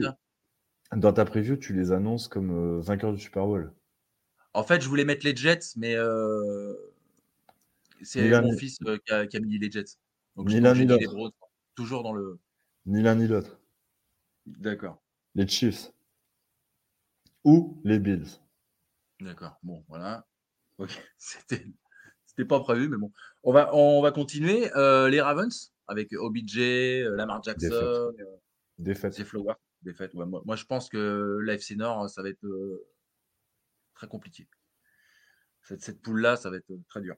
Dans 0.95 1.13
ta 1.13 1.23
preview, 1.23 1.55
tu 1.55 1.73
les 1.73 1.91
annonces 1.91 2.27
comme 2.27 2.49
euh, 2.49 2.81
vainqueurs 2.81 3.13
du 3.13 3.19
Super 3.19 3.45
Bowl. 3.45 3.73
En 4.55 4.63
fait, 4.63 4.81
je 4.81 4.89
voulais 4.89 5.05
mettre 5.05 5.23
les 5.23 5.35
Jets, 5.35 5.75
mais 5.75 5.95
euh... 5.95 6.73
C'est 8.01 8.27
mon 8.41 8.57
fils 8.57 8.79
euh, 8.87 8.97
qui, 9.27 9.37
a, 9.37 9.39
mis 9.39 9.59
les 9.59 9.69
Jets. 9.69 9.97
Donc, 10.35 10.47
ni 10.47 10.59
l'un 10.59 10.73
ni 10.73 10.85
l'autre. 10.85 11.35
Toujours 11.75 12.01
dans 12.01 12.13
le. 12.13 12.39
Ni 12.87 13.03
l'un 13.03 13.13
ni 13.13 13.27
l'autre. 13.27 13.59
D'accord. 14.47 14.99
Les 15.35 15.47
Chiefs. 15.47 15.91
Ou 17.47 17.81
les 17.85 17.97
Bills. 17.97 18.27
D'accord. 19.21 19.57
Bon, 19.63 19.85
voilà. 19.87 20.27
Ok. 20.77 20.91
C'était. 21.17 21.65
C'était 22.25 22.45
pas 22.45 22.59
prévu, 22.59 22.89
mais 22.89 22.97
bon. 22.97 23.11
On 23.43 23.53
va, 23.53 23.73
on 23.73 24.01
va 24.01 24.11
continuer. 24.11 24.69
Euh, 24.75 25.09
les 25.09 25.21
Ravens, 25.21 25.73
avec 25.87 26.11
OBJ, 26.11 26.57
euh, 26.59 27.15
Lamar 27.15 27.41
Jackson, 27.41 28.11
Défaite. 28.77 29.13
C'est 29.13 29.23
Flower. 29.23 29.53
Défaite. 29.81 30.13
Ouais, 30.13 30.25
moi, 30.25 30.41
moi, 30.45 30.57
je 30.57 30.65
pense 30.65 30.89
que 30.89 31.39
l'AFC 31.41 31.77
Nord, 31.77 32.09
ça 32.09 32.21
va 32.21 32.29
être 32.29 32.45
très 33.95 34.07
compliqué. 34.07 34.47
Cette, 35.63 35.81
cette 35.81 36.01
poule-là, 36.01 36.35
ça 36.35 36.49
va 36.49 36.57
être 36.57 36.71
très 36.89 37.01
dur. 37.01 37.15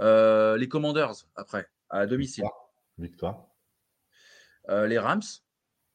Euh, 0.00 0.56
les 0.56 0.68
Commanders, 0.68 1.26
après, 1.34 1.68
à 1.90 2.06
domicile. 2.06 2.44
Victoire. 2.96 3.48
Euh, 4.68 4.86
les 4.86 4.98
Rams, 4.98 5.22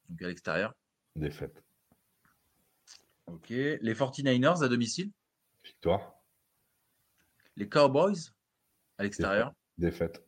donc 0.09 0.21
à 0.21 0.27
l'extérieur. 0.27 0.75
Défaite. 1.15 1.63
Ok. 3.33 3.49
Les 3.49 3.93
49ers 3.93 4.63
à 4.63 4.67
domicile? 4.67 5.11
Victoire. 5.63 6.15
Les 7.55 7.67
Cowboys? 7.69 8.31
À 8.97 9.03
l'extérieur. 9.03 9.53
Défaite. 9.77 10.23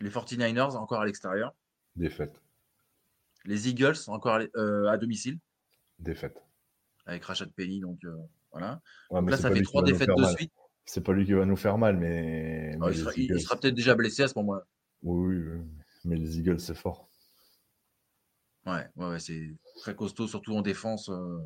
Les 0.00 0.10
49ers, 0.10 0.76
encore 0.76 1.00
à 1.00 1.06
l'extérieur. 1.06 1.54
Défaite. 1.96 2.40
Les 3.44 3.68
Eagles, 3.68 3.96
encore 4.08 4.34
à, 4.36 4.40
euh, 4.56 4.86
à 4.88 4.96
domicile. 4.98 5.38
Défaite. 5.98 6.42
Avec 7.06 7.24
Rachat 7.24 7.46
Penny, 7.54 7.80
donc 7.80 8.02
euh, 8.04 8.16
voilà. 8.50 8.80
Ouais, 9.10 9.20
Là, 9.30 9.36
ça 9.36 9.50
fait 9.50 9.62
trois 9.62 9.82
défaites 9.82 10.08
de 10.08 10.20
mal. 10.20 10.34
suite. 10.36 10.52
C'est 10.86 11.02
pas 11.02 11.12
lui 11.12 11.24
qui 11.24 11.32
va 11.32 11.44
nous 11.44 11.56
faire 11.56 11.78
mal, 11.78 11.96
mais. 11.96 12.72
Ah, 12.80 12.86
mais 12.86 12.92
il, 12.92 12.98
sera, 12.98 13.12
Eagles- 13.14 13.60
peut-être 13.60 13.74
déjà 13.74 13.94
blessé 13.94 14.22
à 14.22 14.28
ce 14.28 14.34
moment-là. 14.38 14.66
Oui, 15.02 15.36
oui, 15.36 15.42
oui. 15.58 15.60
mais 16.04 16.16
les 16.16 16.38
Eagles, 16.38 16.60
c'est 16.60 16.74
fort. 16.74 17.08
Ouais, 18.66 18.88
ouais, 18.96 19.10
ouais, 19.10 19.20
c'est 19.20 19.54
très 19.80 19.94
costaud, 19.94 20.26
surtout 20.26 20.54
en 20.56 20.62
défense. 20.62 21.08
euh. 21.10 21.38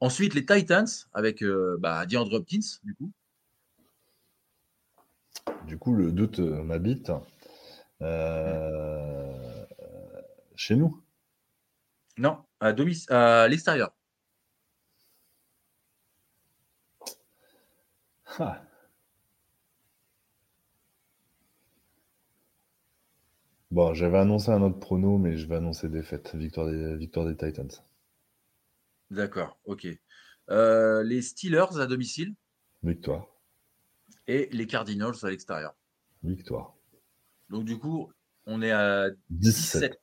Ensuite, 0.00 0.34
les 0.34 0.44
Titans 0.44 0.86
avec 1.12 1.42
euh, 1.42 1.76
bah, 1.80 2.06
DeAndre 2.06 2.34
Hopkins, 2.34 2.58
du 2.82 2.94
coup. 2.94 3.12
Du 5.66 5.78
coup, 5.78 5.94
le 5.94 6.12
doute 6.12 6.40
euh, 6.40 6.62
m'habite. 6.62 7.10
Euh, 8.00 9.64
Chez 10.56 10.76
nous. 10.76 11.02
Non, 12.18 12.38
à, 12.60 12.72
domic- 12.72 13.10
à 13.10 13.48
l'extérieur. 13.48 13.92
Ah. 18.38 18.62
Bon, 23.70 23.94
j'avais 23.94 24.18
annoncé 24.18 24.50
un 24.50 24.62
autre 24.62 24.78
prono, 24.78 25.18
mais 25.18 25.36
je 25.36 25.46
vais 25.48 25.56
annoncer 25.56 25.88
défaite. 25.88 26.34
Victoire 26.34 26.68
des, 26.68 26.96
victoire 26.96 27.26
des 27.26 27.36
Titans. 27.36 27.70
D'accord, 29.12 29.58
ok. 29.66 29.86
Euh, 30.50 31.02
les 31.02 31.20
Steelers 31.22 31.78
à 31.78 31.86
domicile 31.86 32.34
Victoire. 32.82 33.26
et 34.26 34.48
les 34.52 34.66
Cardinals 34.66 35.14
à 35.22 35.28
l'extérieur. 35.30 35.74
Victoire. 36.22 36.74
Donc, 37.50 37.64
du 37.64 37.78
coup, 37.78 38.10
on 38.46 38.62
est 38.62 38.70
à 38.72 39.10
17. 39.30 39.92
17. 39.92 40.00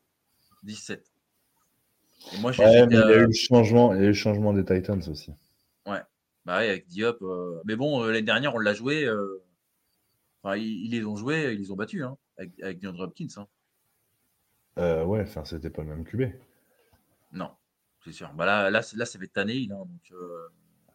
17. 0.64 1.12
Et 2.34 2.38
moi, 2.38 2.52
j'ai 2.52 2.64
Ouais, 2.64 2.86
mais 2.88 2.96
il 2.96 3.00
y 3.00 3.02
a 3.02 3.08
à- 3.08 3.12
eu 3.18 3.26
le 3.26 3.32
changement, 3.34 3.94
il 3.94 3.98
y 3.98 4.02
a 4.02 4.06
eu 4.06 4.08
le 4.10 4.14
changement 4.14 4.54
des 4.54 4.64
Titans 4.64 5.02
aussi. 5.10 5.32
Bah 6.46 6.58
ouais, 6.60 6.70
avec 6.70 6.88
Diop. 6.88 7.22
euh, 7.22 7.62
Mais 7.66 7.76
bon, 7.76 8.02
euh, 8.02 8.08
l'année 8.08 8.22
dernière, 8.24 8.56
on 8.56 8.60
l'a 8.60 8.74
joué. 8.74 9.06
euh, 9.06 9.44
Enfin, 10.42 10.56
ils, 10.56 10.86
ils 10.86 10.92
les 10.92 11.04
ont 11.06 11.16
joués, 11.18 11.52
ils 11.54 11.60
les 11.60 11.70
ont 11.72 11.76
battus, 11.76 12.02
hein, 12.02 12.18
avec, 12.38 12.58
avec 12.62 12.80
DeAndre 12.80 13.02
Hopkins. 13.02 13.28
hein. 13.38 13.48
Euh, 14.78 15.04
ouais, 15.04 15.22
enfin, 15.22 15.44
c'était 15.44 15.70
pas 15.70 15.84
le 15.84 15.90
même 15.90 16.06
QB. 16.06 16.32
Non, 17.34 17.52
c'est 18.12 18.18
sûr. 18.18 18.34
Bah 18.34 18.46
là, 18.46 18.70
là, 18.70 18.82
c'est- 18.82 18.98
là, 18.98 19.06
ça 19.06 19.20
fait 19.20 19.28
Tannehill, 19.28 19.72
hein, 19.72 19.78
donc 19.86 20.12
euh, 20.12 20.48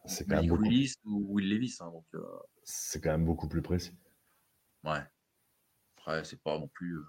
C'est 0.05 0.27
quand, 0.27 0.35
même 0.35 0.47
beaucoup, 0.47 0.63
Willis 0.63 0.95
ou 1.05 1.25
Will 1.33 1.49
Levis. 1.49 1.77
hein, 1.79 1.89
donc, 1.91 2.05
euh, 2.15 2.23
c'est 2.63 3.01
quand 3.01 3.11
même 3.11 3.25
beaucoup 3.25 3.47
plus 3.47 3.61
précis. 3.61 3.93
ouais. 4.83 4.99
Après, 5.97 6.23
c'est 6.23 6.41
pas 6.41 6.57
non 6.59 6.67
plus. 6.67 6.97
euh, 6.97 7.05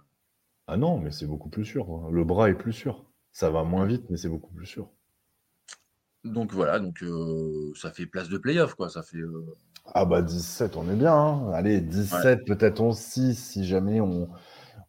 Ah 0.68 0.76
non, 0.76 0.98
mais 0.98 1.10
c'est 1.10 1.26
beaucoup 1.26 1.48
plus 1.50 1.64
sûr. 1.64 1.90
hein. 1.90 2.08
Le 2.10 2.24
bras 2.24 2.48
est 2.50 2.54
plus 2.54 2.72
sûr. 2.72 3.04
Ça 3.32 3.50
va 3.50 3.64
moins 3.64 3.84
vite, 3.86 4.08
mais 4.10 4.16
c'est 4.16 4.28
beaucoup 4.28 4.52
plus 4.54 4.66
sûr. 4.66 4.88
Donc 6.24 6.52
voilà, 6.52 6.78
donc 6.80 7.02
euh, 7.02 7.72
ça 7.76 7.92
fait 7.92 8.06
place 8.06 8.28
de 8.28 8.38
playoff, 8.38 8.74
quoi. 8.74 8.88
Ça 8.88 9.02
fait. 9.02 9.18
Ah 9.94 10.04
bah 10.04 10.22
17, 10.22 10.76
on 10.76 10.88
est 10.90 10.96
bien. 10.96 11.14
hein. 11.14 11.50
Allez, 11.52 11.80
17, 11.80 12.44
peut-être 12.46 12.80
11-6 12.80 13.34
si 13.36 13.64
jamais 13.64 14.00
on, 14.00 14.28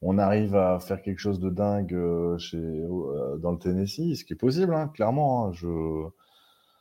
on 0.01 0.17
arrive 0.17 0.55
à 0.55 0.79
faire 0.79 1.01
quelque 1.01 1.19
chose 1.19 1.39
de 1.39 1.49
dingue 1.49 1.93
euh, 1.93 2.37
chez, 2.37 2.57
euh, 2.57 3.37
dans 3.37 3.51
le 3.51 3.59
Tennessee, 3.59 4.15
ce 4.17 4.25
qui 4.25 4.33
est 4.33 4.35
possible, 4.37 4.73
hein, 4.73 4.87
clairement. 4.89 5.47
hein, 5.47 5.53
je... 5.53 5.67
hum, 5.67 6.11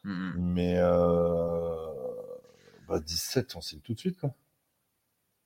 hum. 0.05 0.37
Mais 0.37 0.77
euh, 0.79 1.93
bah 2.89 3.01
17, 3.01 3.57
on 3.57 3.61
signe 3.61 3.81
tout 3.81 3.95
de 3.95 3.99
suite. 3.99 4.19
Quoi. 4.21 4.35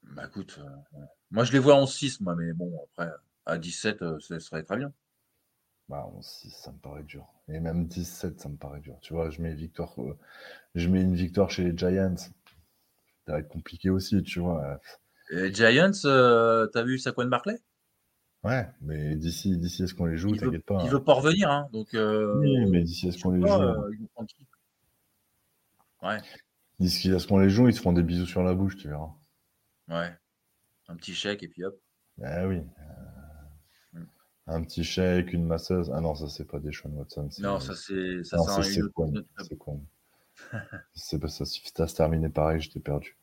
Bah 0.03 0.27
écoute, 0.27 0.59
euh, 0.59 1.01
moi 1.31 1.45
je 1.45 1.53
les 1.53 1.59
vois 1.59 1.75
en 1.77 1.87
6, 1.87 2.21
moi, 2.21 2.35
mais 2.37 2.53
bon, 2.53 2.71
après, 2.93 3.11
à 3.47 3.57
17, 3.59 4.03
euh, 4.03 4.19
ce 4.21 4.39
serait 4.39 4.63
très 4.63 4.77
bien. 4.77 4.93
Bah 5.89 6.07
11-6, 6.17 6.51
ça 6.63 6.73
me 6.73 6.79
paraît 6.79 7.03
dur. 7.03 7.27
Et 7.49 7.61
même 7.61 7.87
17, 7.87 8.41
ça 8.41 8.49
me 8.49 8.57
paraît 8.57 8.81
dur. 8.81 8.97
Tu 9.03 9.13
vois, 9.13 9.31
je 9.31 9.43
mets, 9.43 9.53
victoire, 9.55 9.95
je 10.75 10.89
mets 10.89 11.03
une 11.03 11.15
victoire 11.17 11.51
chez 11.51 11.65
les 11.65 11.77
Giants. 11.77 12.15
Ça 12.17 13.33
va 13.33 13.39
être 13.41 13.49
compliqué 13.49 13.91
aussi, 13.91 14.23
tu 14.23 14.41
vois. 14.41 14.81
Et 15.31 15.53
Giants, 15.55 15.91
euh, 16.05 16.67
t'as 16.67 16.83
vu 16.83 16.99
Saquon 16.99 17.27
Barclay? 17.27 17.59
Ouais, 18.43 18.67
mais 18.81 19.17
d'ici, 19.17 19.57
d'ici 19.57 19.83
à 19.83 19.87
ce 19.87 19.95
qu'on 19.95 20.07
les 20.07 20.17
joue, 20.17 20.35
t'inquiète 20.35 20.65
pas. 20.65 20.79
il 20.83 20.87
hein. 20.89 20.91
veut 20.91 21.05
pas 21.05 21.13
revenir, 21.13 21.51
hein, 21.51 21.69
donc. 21.73 21.93
euh, 21.95 22.39
Oui, 22.39 22.67
mais 22.71 22.83
d'ici 22.83 23.09
à 23.09 23.13
ce 23.13 23.23
qu'on 23.23 23.33
les 23.33 23.41
joue. 23.47 23.53
euh, 23.53 23.91
Ouais, 26.03 26.19
D'ici 26.79 27.13
à 27.13 27.19
ce 27.19 27.27
qu'on 27.27 27.39
les 27.39 27.51
joue, 27.51 27.69
ils 27.69 27.75
se 27.75 27.81
feront 27.81 27.93
des 27.93 28.03
bisous 28.03 28.25
sur 28.27 28.43
la 28.43 28.55
bouche, 28.55 28.77
tu 28.77 28.89
verras. 28.89 29.11
ouais. 29.89 30.17
Un 30.89 30.97
petit 30.97 31.15
chèque 31.15 31.43
et 31.45 31.49
puis 31.49 31.63
hop. 31.65 31.79
Ah 32.21 32.49
oui. 32.49 32.63
Mm. 33.93 34.03
Un 34.49 34.63
petit 34.65 34.83
chèque, 34.83 35.33
une 35.33 35.45
masseuse. 35.45 35.89
Ah 35.95 36.01
non, 36.01 36.17
ça 36.17 36.29
c'est 36.29 36.47
pas 36.47 36.59
des 36.59 36.73
Sean 36.73 36.89
Watson. 36.91 37.29
Non, 37.39 37.61
ça 37.61 37.77
c'est 37.77 38.25
ça 38.25 38.39
non, 38.39 38.45
c'est 38.45 38.81
c'est 40.95 41.19
pas 41.21 41.29
ça. 41.29 41.45
Si 41.45 41.63
ça 41.77 41.87
se 41.87 41.95
terminait 41.95 42.31
pareil, 42.31 42.61
j'étais 42.61 42.81
perdu. 42.81 43.17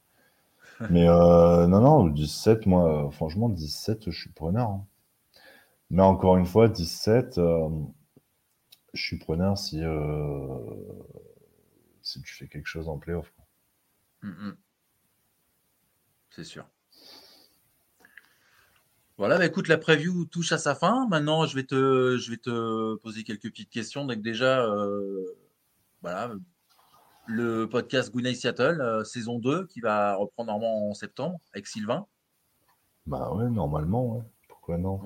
Mais 0.90 1.08
euh, 1.10 1.68
non, 1.68 1.82
non, 1.82 2.06
17, 2.08 2.66
moi, 2.66 3.08
euh, 3.08 3.12
franchement, 3.12 3.50
17, 3.50 4.10
je 4.12 4.20
suis 4.20 4.30
preneur. 4.32 4.70
hein. 4.70 4.86
Mais 5.90 6.04
encore 6.04 6.38
une 6.38 6.46
fois, 6.46 6.68
17, 6.68 7.38
euh, 7.38 7.70
je 8.94 9.02
suis 9.02 9.18
preneur 9.18 9.58
si, 9.58 9.82
si 12.02 12.22
tu 12.22 12.34
fais 12.34 12.48
quelque 12.48 12.68
chose 12.68 12.90
en 12.90 12.98
playoff. 12.98 13.34
Mm, 14.22 14.30
mm. 14.30 14.58
C'est 16.30 16.44
sûr. 16.44 16.68
Voilà, 19.18 19.40
bah 19.40 19.46
écoute, 19.46 19.68
la 19.68 19.78
preview 19.80 20.26
touche 20.26 20.52
à 20.52 20.60
sa 20.60 20.76
fin. 20.76 21.08
Maintenant, 21.08 21.46
je 21.48 21.56
vais 21.56 21.64
te, 21.64 22.18
je 22.18 22.30
vais 22.30 22.38
te 22.38 22.96
poser 22.98 23.24
quelques 23.24 23.50
petites 23.50 23.72
questions. 23.72 24.06
Donc 24.06 24.22
déjà, 24.22 24.68
voilà, 26.02 26.36
le 27.28 27.66
podcast 27.66 28.12
Good 28.12 28.24
Night 28.24 28.38
Seattle, 28.38 28.80
euh, 28.82 29.04
saison 29.04 29.40
2, 29.40 29.66
qui 29.68 29.80
va 29.82 30.16
reprendre 30.16 30.52
normalement 30.52 30.90
en 30.90 30.94
septembre 30.94 31.40
avec 31.54 31.68
Sylvain. 31.68 32.06
Bah 33.06 33.32
ouais, 33.34 33.50
normalement, 33.50 34.16
ouais. 34.16 34.24
Pourquoi 34.48 34.78
non? 34.78 35.00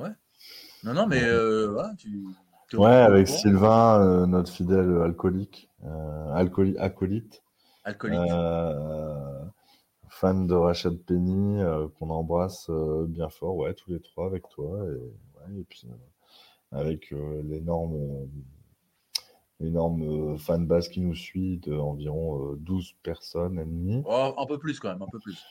Non, 0.84 0.94
non, 0.94 1.08
mais 1.08 1.24
euh, 1.24 1.68
voilà, 1.72 1.94
tu... 1.98 2.26
Ouais, 2.74 2.90
avec 2.90 3.28
Sylvain, 3.28 4.02
euh, 4.02 4.26
notre 4.26 4.52
fidèle 4.52 5.02
alcoolique, 5.04 5.70
euh, 5.84 6.34
alcooli- 6.34 6.78
acolyte, 6.80 7.44
Alcoolique. 7.84 8.20
euh, 8.20 9.44
fan 10.10 10.48
de 10.48 10.54
Rachel 10.54 10.98
Penny, 10.98 11.62
euh, 11.62 11.88
qu'on 12.00 12.10
embrasse 12.10 12.68
euh, 12.70 13.06
bien 13.08 13.30
fort, 13.30 13.56
ouais, 13.58 13.74
tous 13.74 13.92
les 13.92 14.00
trois 14.00 14.28
avec 14.28 14.48
toi, 14.48 14.78
et, 14.86 14.94
ouais, 14.96 15.60
et 15.60 15.64
puis 15.66 15.86
euh, 15.86 16.80
avec 16.80 17.12
euh, 17.12 17.42
l'énorme 17.44 18.28
l'énorme 19.62 20.34
euh, 20.34 20.38
fan 20.38 20.66
base 20.66 20.89
qui 20.89 21.01
nous 21.01 21.16
suit 21.16 21.57
de 21.59 21.74
environ 21.76 22.51
euh, 22.53 22.55
12 22.57 22.93
personnes 23.03 23.59
et 23.59 23.66
demie. 23.66 24.01
Oh, 24.05 24.34
un 24.38 24.45
peu 24.45 24.57
plus 24.57 24.80
quand 24.80 24.89
même, 24.89 25.01
un 25.01 25.07
peu 25.12 25.20
plus. 25.20 25.41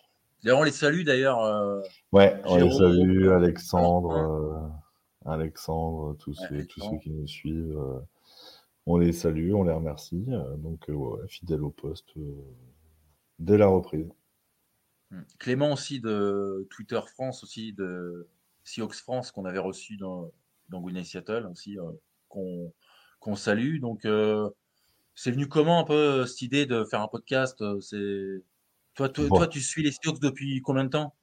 D'ailleurs, 0.43 0.59
on 0.61 0.65
les 0.65 0.71
salue 0.73 1.05
d'ailleurs. 1.05 1.43
euh, 1.45 1.81
Ouais, 2.13 2.41
on 2.45 2.57
les 2.57 2.71
salue, 2.71 3.29
Alexandre, 3.29 4.11
euh, 4.13 5.31
Alexandre, 5.31 6.17
tous, 6.19 6.39
Ouais, 6.41 6.47
ceux, 6.49 6.67
tous 6.67 6.81
Alexandre. 6.83 6.93
ceux 6.93 6.99
qui 6.99 7.11
nous 7.11 7.27
suivent. 7.27 7.79
euh, 7.79 8.01
on 8.87 8.97
les 8.97 9.13
salue, 9.13 9.53
on 9.55 9.63
les 9.65 9.73
remercie. 9.73 10.25
donc, 10.59 10.87
ouais, 10.89 11.29
fidèle 11.29 11.63
au 11.63 11.71
poste 11.71 12.15
dès 13.39 13.59
la 13.59 13.67
reprise. 13.69 14.09
Mm. 15.11 15.21
Clément 15.39 15.73
aussi 15.73 16.01
de 16.01 16.67
Twitter 16.71 17.01
France, 17.15 17.45
aussi 17.45 17.73
de 17.73 18.29
Seahawks 18.65 18.95
France, 18.95 19.31
qu'on 19.31 19.45
avait 19.45 19.59
reçu 19.59 19.97
dans, 19.97 20.31
dans 20.69 20.83
Seattle 21.05 21.47
aussi, 21.51 21.77
qu'on 22.29 22.73
qu'on 23.21 23.37
salue. 23.37 23.79
Donc, 23.81 24.05
euh, 24.05 24.49
c'est 25.15 25.31
venu 25.31 25.47
comment 25.49 25.79
un 25.81 25.85
peu 25.85 26.27
cette 26.27 26.43
idée 26.43 26.67
de 26.67 26.85
faire 26.85 27.01
un 27.03 27.09
podcast 27.09 27.61
euh, 27.63 27.81
C'est 27.81 28.43
toi, 28.95 29.09
toi, 29.09 29.27
Bon. 29.29 29.37
toi, 29.37 29.47
tu 29.47 29.61
suis 29.61 29.83
les 29.83 29.93
Seahawks 29.93 30.21
depuis 30.21 30.61
combien 30.63 30.85
de 30.85 30.91
temps 30.91 31.15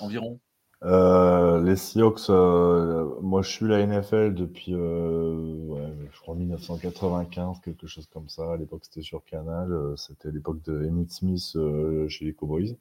environ? 0.00 0.40
Euh, 0.82 1.62
les 1.62 1.76
Seahawks, 1.76 2.28
euh, 2.28 3.08
moi 3.22 3.40
je 3.40 3.48
suis 3.50 3.66
la 3.66 3.86
NFL 3.86 4.34
depuis, 4.34 4.74
euh, 4.74 5.54
ouais, 5.66 5.94
je 6.12 6.20
crois 6.20 6.34
1995, 6.34 7.60
quelque 7.64 7.86
chose 7.86 8.06
comme 8.12 8.28
ça. 8.28 8.52
À 8.52 8.56
l'époque 8.58 8.82
c'était 8.84 9.00
sur 9.00 9.24
Canal, 9.24 9.72
euh, 9.72 9.96
c'était 9.96 10.30
l'époque 10.30 10.60
de 10.62 10.84
Emmitt 10.86 11.10
Smith 11.10 11.52
euh, 11.56 12.06
chez 12.08 12.26
les 12.26 12.34
Cowboys. 12.34 12.76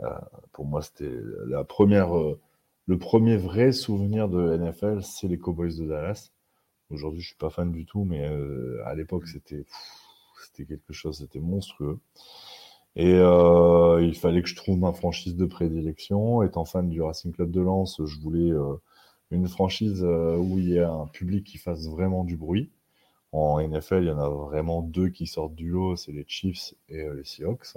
Euh, 0.00 0.08
pour 0.52 0.66
moi 0.66 0.80
c'était 0.80 1.10
la 1.48 1.64
première, 1.64 2.16
euh, 2.16 2.38
le 2.86 2.98
premier 2.98 3.36
vrai 3.36 3.72
souvenir 3.72 4.28
de 4.28 4.56
NFL, 4.56 5.02
c'est 5.02 5.26
les 5.26 5.38
Cowboys 5.38 5.76
de 5.76 5.86
Dallas. 5.88 6.30
Aujourd'hui 6.90 7.20
je 7.20 7.28
suis 7.28 7.36
pas 7.36 7.50
fan 7.50 7.72
du 7.72 7.84
tout, 7.86 8.04
mais 8.04 8.26
euh, 8.28 8.82
à 8.86 8.94
l'époque 8.94 9.26
c'était, 9.28 9.58
pff, 9.58 10.08
c'était 10.46 10.66
quelque 10.66 10.92
chose, 10.92 11.18
c'était 11.18 11.40
monstrueux. 11.40 11.98
Et 12.96 13.14
euh, 13.14 14.02
il 14.02 14.14
fallait 14.16 14.42
que 14.42 14.48
je 14.48 14.56
trouve 14.56 14.78
ma 14.78 14.92
franchise 14.92 15.36
de 15.36 15.46
prédilection. 15.46 16.42
Étant 16.42 16.64
fan 16.64 16.88
du 16.88 17.00
Racing 17.00 17.32
Club 17.32 17.50
de 17.50 17.60
Lens, 17.60 18.00
je 18.04 18.18
voulais 18.20 18.50
euh, 18.50 18.74
une 19.30 19.48
franchise 19.48 20.02
euh, 20.04 20.36
où 20.36 20.58
il 20.58 20.70
y 20.70 20.78
a 20.80 20.90
un 20.90 21.06
public 21.06 21.44
qui 21.46 21.58
fasse 21.58 21.86
vraiment 21.88 22.24
du 22.24 22.36
bruit. 22.36 22.70
En 23.32 23.60
NFL, 23.60 24.02
il 24.04 24.08
y 24.08 24.10
en 24.10 24.18
a 24.18 24.28
vraiment 24.28 24.82
deux 24.82 25.10
qui 25.10 25.26
sortent 25.26 25.54
du 25.54 25.70
lot, 25.70 25.96
c'est 25.96 26.12
les 26.12 26.24
Chiefs 26.26 26.74
et 26.88 27.02
euh, 27.02 27.14
les 27.14 27.24
Seahawks. 27.24 27.76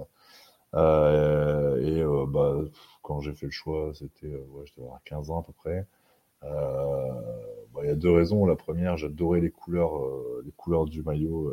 et 0.73 2.03
bah, 2.27 2.55
quand 3.03 3.21
j'ai 3.21 3.33
fait 3.33 3.47
le 3.47 3.51
choix, 3.51 3.91
c'était, 3.93 4.27
ouais, 4.27 4.65
je 4.65 4.73
devais 4.73 4.85
avoir 4.85 5.03
15 5.03 5.29
ans 5.31 5.41
à 5.41 5.43
peu 5.43 5.53
près. 5.53 5.85
Bah, 7.73 7.81
il 7.83 7.87
y 7.87 7.91
a 7.91 7.95
deux 7.95 8.11
raisons. 8.11 8.45
La 8.45 8.55
première, 8.55 8.97
j'adorais 8.97 9.41
les 9.41 9.51
couleurs, 9.51 9.93
les 10.45 10.51
couleurs 10.51 10.85
du 10.85 11.01
maillot 11.01 11.51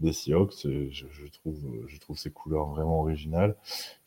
des 0.00 0.12
Seahawks. 0.12 0.62
Je, 0.64 0.88
je, 0.90 1.26
trouve, 1.28 1.84
je 1.86 1.98
trouve 1.98 2.18
ces 2.18 2.30
couleurs 2.30 2.66
vraiment 2.66 3.00
originales. 3.00 3.56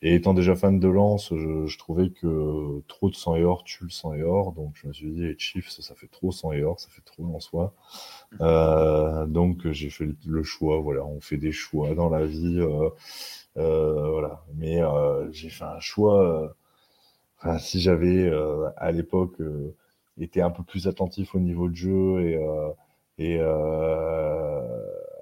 Et 0.02 0.14
étant 0.14 0.34
déjà 0.34 0.54
fan 0.56 0.78
de 0.78 0.88
Lance, 0.88 1.32
je, 1.34 1.78
trouvais 1.78 2.10
que 2.10 2.80
trop 2.88 3.10
de 3.10 3.14
sang 3.14 3.34
et 3.36 3.44
or 3.44 3.64
tue 3.64 3.84
le 3.84 3.90
sang 3.90 4.14
et 4.14 4.22
or. 4.22 4.52
Donc 4.52 4.72
je 4.74 4.86
me 4.88 4.92
suis 4.92 5.10
dit, 5.10 5.22
les 5.22 5.38
Chiefs, 5.38 5.70
ça 5.70 5.94
fait 5.94 6.08
trop 6.08 6.32
sang 6.32 6.52
et 6.52 6.62
or, 6.62 6.78
ça 6.80 6.88
fait 6.90 7.02
trop 7.02 7.38
soi 7.40 7.74
Euh, 8.40 9.26
donc 9.26 9.70
j'ai 9.72 9.90
fait 9.90 10.08
le 10.26 10.42
choix. 10.42 10.80
Voilà, 10.80 11.04
on 11.04 11.20
fait 11.20 11.36
des 11.38 11.52
choix 11.52 11.94
dans 11.94 12.08
la 12.10 12.26
vie. 12.26 12.60
Euh, 12.60 12.90
euh, 13.58 14.10
voilà. 14.10 14.44
Mais 14.56 14.82
euh, 14.82 15.30
j'ai 15.32 15.50
fait 15.50 15.64
un 15.64 15.80
choix. 15.80 16.54
Enfin, 17.38 17.58
si 17.58 17.80
j'avais 17.80 18.30
à 18.76 18.92
l'époque 18.92 19.36
été 20.24 20.42
un 20.42 20.50
peu 20.50 20.62
plus 20.62 20.86
attentif 20.88 21.34
au 21.34 21.40
niveau 21.40 21.68
de 21.68 21.74
jeu 21.74 22.20
et, 22.22 22.38
et 23.18 23.40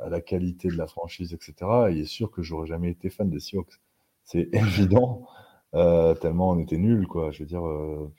à 0.00 0.08
la 0.08 0.20
qualité 0.20 0.68
de 0.68 0.76
la 0.76 0.86
franchise, 0.86 1.32
etc., 1.34 1.54
il 1.90 1.98
est 1.98 2.04
sûr 2.04 2.30
que 2.30 2.42
j'aurais 2.42 2.66
jamais 2.66 2.90
été 2.90 3.10
fan 3.10 3.28
des 3.30 3.40
Seahawks. 3.40 3.80
C'est 4.24 4.48
évident, 4.52 5.26
euh, 5.74 6.14
tellement 6.14 6.50
on 6.50 6.58
était 6.58 6.78
nuls, 6.78 7.06
quoi. 7.06 7.30
Je 7.30 7.40
veux 7.40 7.46
dire, 7.46 7.66
euh, 7.66 8.12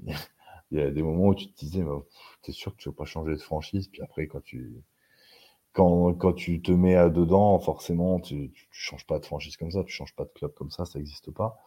il 0.70 0.78
y 0.78 0.80
a 0.80 0.90
des 0.90 1.02
moments 1.02 1.28
où 1.28 1.34
tu 1.34 1.48
te 1.50 1.58
disais, 1.58 1.82
tu 2.42 2.50
es 2.50 2.54
sûr 2.54 2.72
que 2.72 2.82
tu 2.82 2.88
ne 2.88 2.92
vas 2.92 2.96
pas 2.98 3.04
changer 3.04 3.32
de 3.32 3.40
franchise, 3.40 3.88
puis 3.88 4.02
après, 4.02 4.26
quand 4.26 4.42
tu, 4.42 4.82
quand, 5.74 6.14
quand 6.14 6.32
tu 6.32 6.62
te 6.62 6.72
mets 6.72 6.96
à 6.96 7.10
dedans, 7.10 7.58
forcément, 7.58 8.20
tu 8.20 8.34
ne 8.34 8.48
changes 8.70 9.06
pas 9.06 9.18
de 9.18 9.26
franchise 9.26 9.58
comme 9.58 9.70
ça, 9.70 9.84
tu 9.84 9.92
changes 9.92 10.14
pas 10.14 10.24
de 10.24 10.30
club 10.30 10.54
comme 10.54 10.70
ça, 10.70 10.86
ça 10.86 10.98
n'existe 10.98 11.30
pas. 11.30 11.58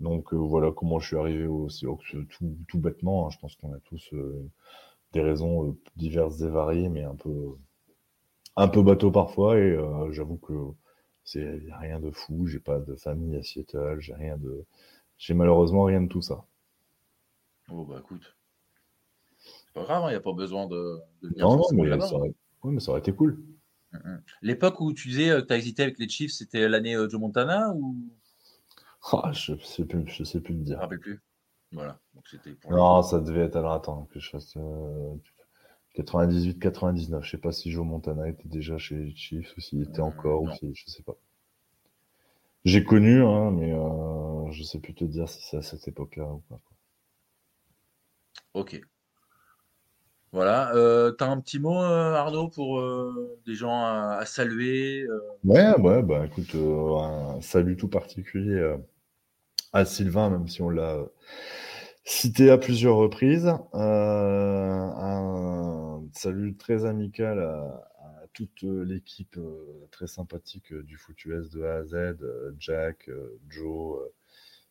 Donc 0.00 0.32
euh, 0.34 0.36
voilà 0.36 0.72
comment 0.72 0.98
je 0.98 1.06
suis 1.06 1.16
arrivé 1.16 1.46
au 1.46 1.68
Seahawks, 1.68 2.16
tout, 2.30 2.56
tout 2.68 2.78
bêtement. 2.78 3.26
Hein. 3.26 3.30
je 3.30 3.38
pense 3.38 3.54
qu'on 3.56 3.72
a 3.74 3.80
tous 3.80 4.12
des 5.12 5.20
raisons 5.20 5.76
diverses 5.96 6.40
et 6.40 6.48
variées, 6.48 6.88
mais 6.88 7.04
un 7.04 7.14
peu 7.14 7.54
un 8.56 8.68
peu 8.68 8.82
bateau 8.82 9.10
parfois 9.10 9.58
et 9.58 9.72
euh, 9.72 10.12
j'avoue 10.12 10.36
que 10.36 10.52
c'est 11.24 11.60
rien 11.78 12.00
de 12.00 12.10
fou. 12.10 12.46
J'ai 12.46 12.60
pas 12.60 12.78
de 12.78 12.94
famille 12.96 13.36
à 13.36 13.42
Seattle, 13.42 13.96
j'ai 14.00 14.14
rien 14.14 14.36
de, 14.36 14.64
j'ai 15.18 15.34
malheureusement 15.34 15.84
rien 15.84 16.02
de 16.02 16.08
tout 16.08 16.22
ça. 16.22 16.44
Oh 17.72 17.84
bah 17.84 17.98
écoute, 18.00 18.36
c'est 19.38 19.72
pas 19.74 19.84
grave, 19.84 20.02
il 20.02 20.06
hein, 20.06 20.10
n'y 20.10 20.16
a 20.16 20.20
pas 20.20 20.32
besoin 20.32 20.66
de, 20.66 21.00
venir 21.22 21.48
non, 21.48 21.56
non, 21.56 21.64
mais 21.72 22.00
ça, 22.00 22.14
aurait... 22.14 22.34
mais 22.64 22.80
ça 22.80 22.90
aurait 22.90 23.00
été 23.00 23.12
cool. 23.12 23.42
Mm, 23.92 23.96
mm. 23.96 24.22
L'époque 24.42 24.80
où 24.80 24.92
tu 24.92 25.08
disais 25.08 25.30
euh, 25.30 25.40
que 25.42 25.46
tu 25.46 25.52
as 25.52 25.56
hésité 25.56 25.82
avec 25.82 25.98
les 25.98 26.08
Chiefs, 26.08 26.32
c'était 26.32 26.68
l'année 26.68 26.94
euh, 26.94 27.08
Joe 27.08 27.20
Montana 27.20 27.72
ou? 27.74 27.96
Ah, 29.12 29.32
je 29.32 29.56
sais 29.58 29.84
plus, 29.86 30.06
je 30.08 30.24
sais 30.24 30.40
plus 30.40 30.54
le 30.54 30.60
dire. 30.60 30.74
Je 30.74 30.78
me 30.78 30.82
rappelle 30.82 31.00
plus. 31.00 31.20
Voilà. 31.72 31.98
Donc 32.14 32.24
non, 32.68 33.02
ça 33.02 33.20
devait 33.20 33.42
être. 33.42 33.56
Alors 33.56 33.72
attends, 33.72 34.08
que 34.12 34.20
je 34.20 34.30
fasse. 34.30 34.56
98-99. 35.96 37.22
Je 37.22 37.30
sais 37.30 37.38
pas 37.38 37.52
si 37.52 37.70
Joe 37.70 37.84
Montana 37.84 38.28
était 38.28 38.48
déjà 38.48 38.78
chez 38.78 38.96
les 38.96 39.14
Chiefs 39.14 39.56
ou 39.56 39.60
s'il 39.60 39.82
était 39.82 40.00
encore 40.00 40.42
ou 40.42 40.50
si, 40.54 40.74
je 40.74 40.90
sais 40.90 41.02
pas. 41.02 41.16
J'ai 42.64 42.84
connu, 42.84 43.22
hein, 43.22 43.50
mais 43.50 43.72
euh, 43.72 44.50
je 44.52 44.62
sais 44.62 44.78
plus 44.78 44.94
te 44.94 45.04
dire 45.04 45.28
si 45.28 45.42
c'est 45.42 45.56
à 45.56 45.62
cette 45.62 45.88
époque-là 45.88 46.26
ou 46.26 46.40
pas. 46.40 46.60
Ok. 48.52 48.80
Voilà. 50.32 50.74
Euh, 50.74 51.12
tu 51.16 51.24
as 51.24 51.28
un 51.28 51.40
petit 51.40 51.58
mot, 51.58 51.82
euh, 51.82 52.14
Arnaud, 52.14 52.48
pour 52.48 52.78
euh, 52.80 53.38
des 53.46 53.54
gens 53.54 53.84
à, 53.84 54.24
saluer 54.26 55.06
Ouais, 55.44 55.74
ouais, 55.80 56.02
bah 56.02 56.26
écoute, 56.26 56.54
un 56.54 57.40
salut 57.40 57.76
tout 57.76 57.88
particulier 57.88 58.76
à 59.72 59.84
Sylvain, 59.84 60.30
même 60.30 60.48
si 60.48 60.62
on 60.62 60.70
l'a 60.70 60.98
cité 62.04 62.50
à 62.50 62.58
plusieurs 62.58 62.96
reprises. 62.96 63.52
un 63.72 64.40
salut 66.12 66.56
très 66.56 66.84
amical 66.84 67.38
à, 67.40 67.86
toute 68.32 68.62
l'équipe 68.62 69.36
euh, 69.38 69.88
très 69.90 70.06
sympathique 70.06 70.72
euh, 70.72 70.82
du 70.82 70.96
Foutu 70.96 71.36
S 71.36 71.50
de 71.50 71.62
A 71.62 71.76
à 71.76 71.84
Z, 71.84 71.94
euh, 71.94 72.54
Jack, 72.58 73.10
Joe, 73.48 73.98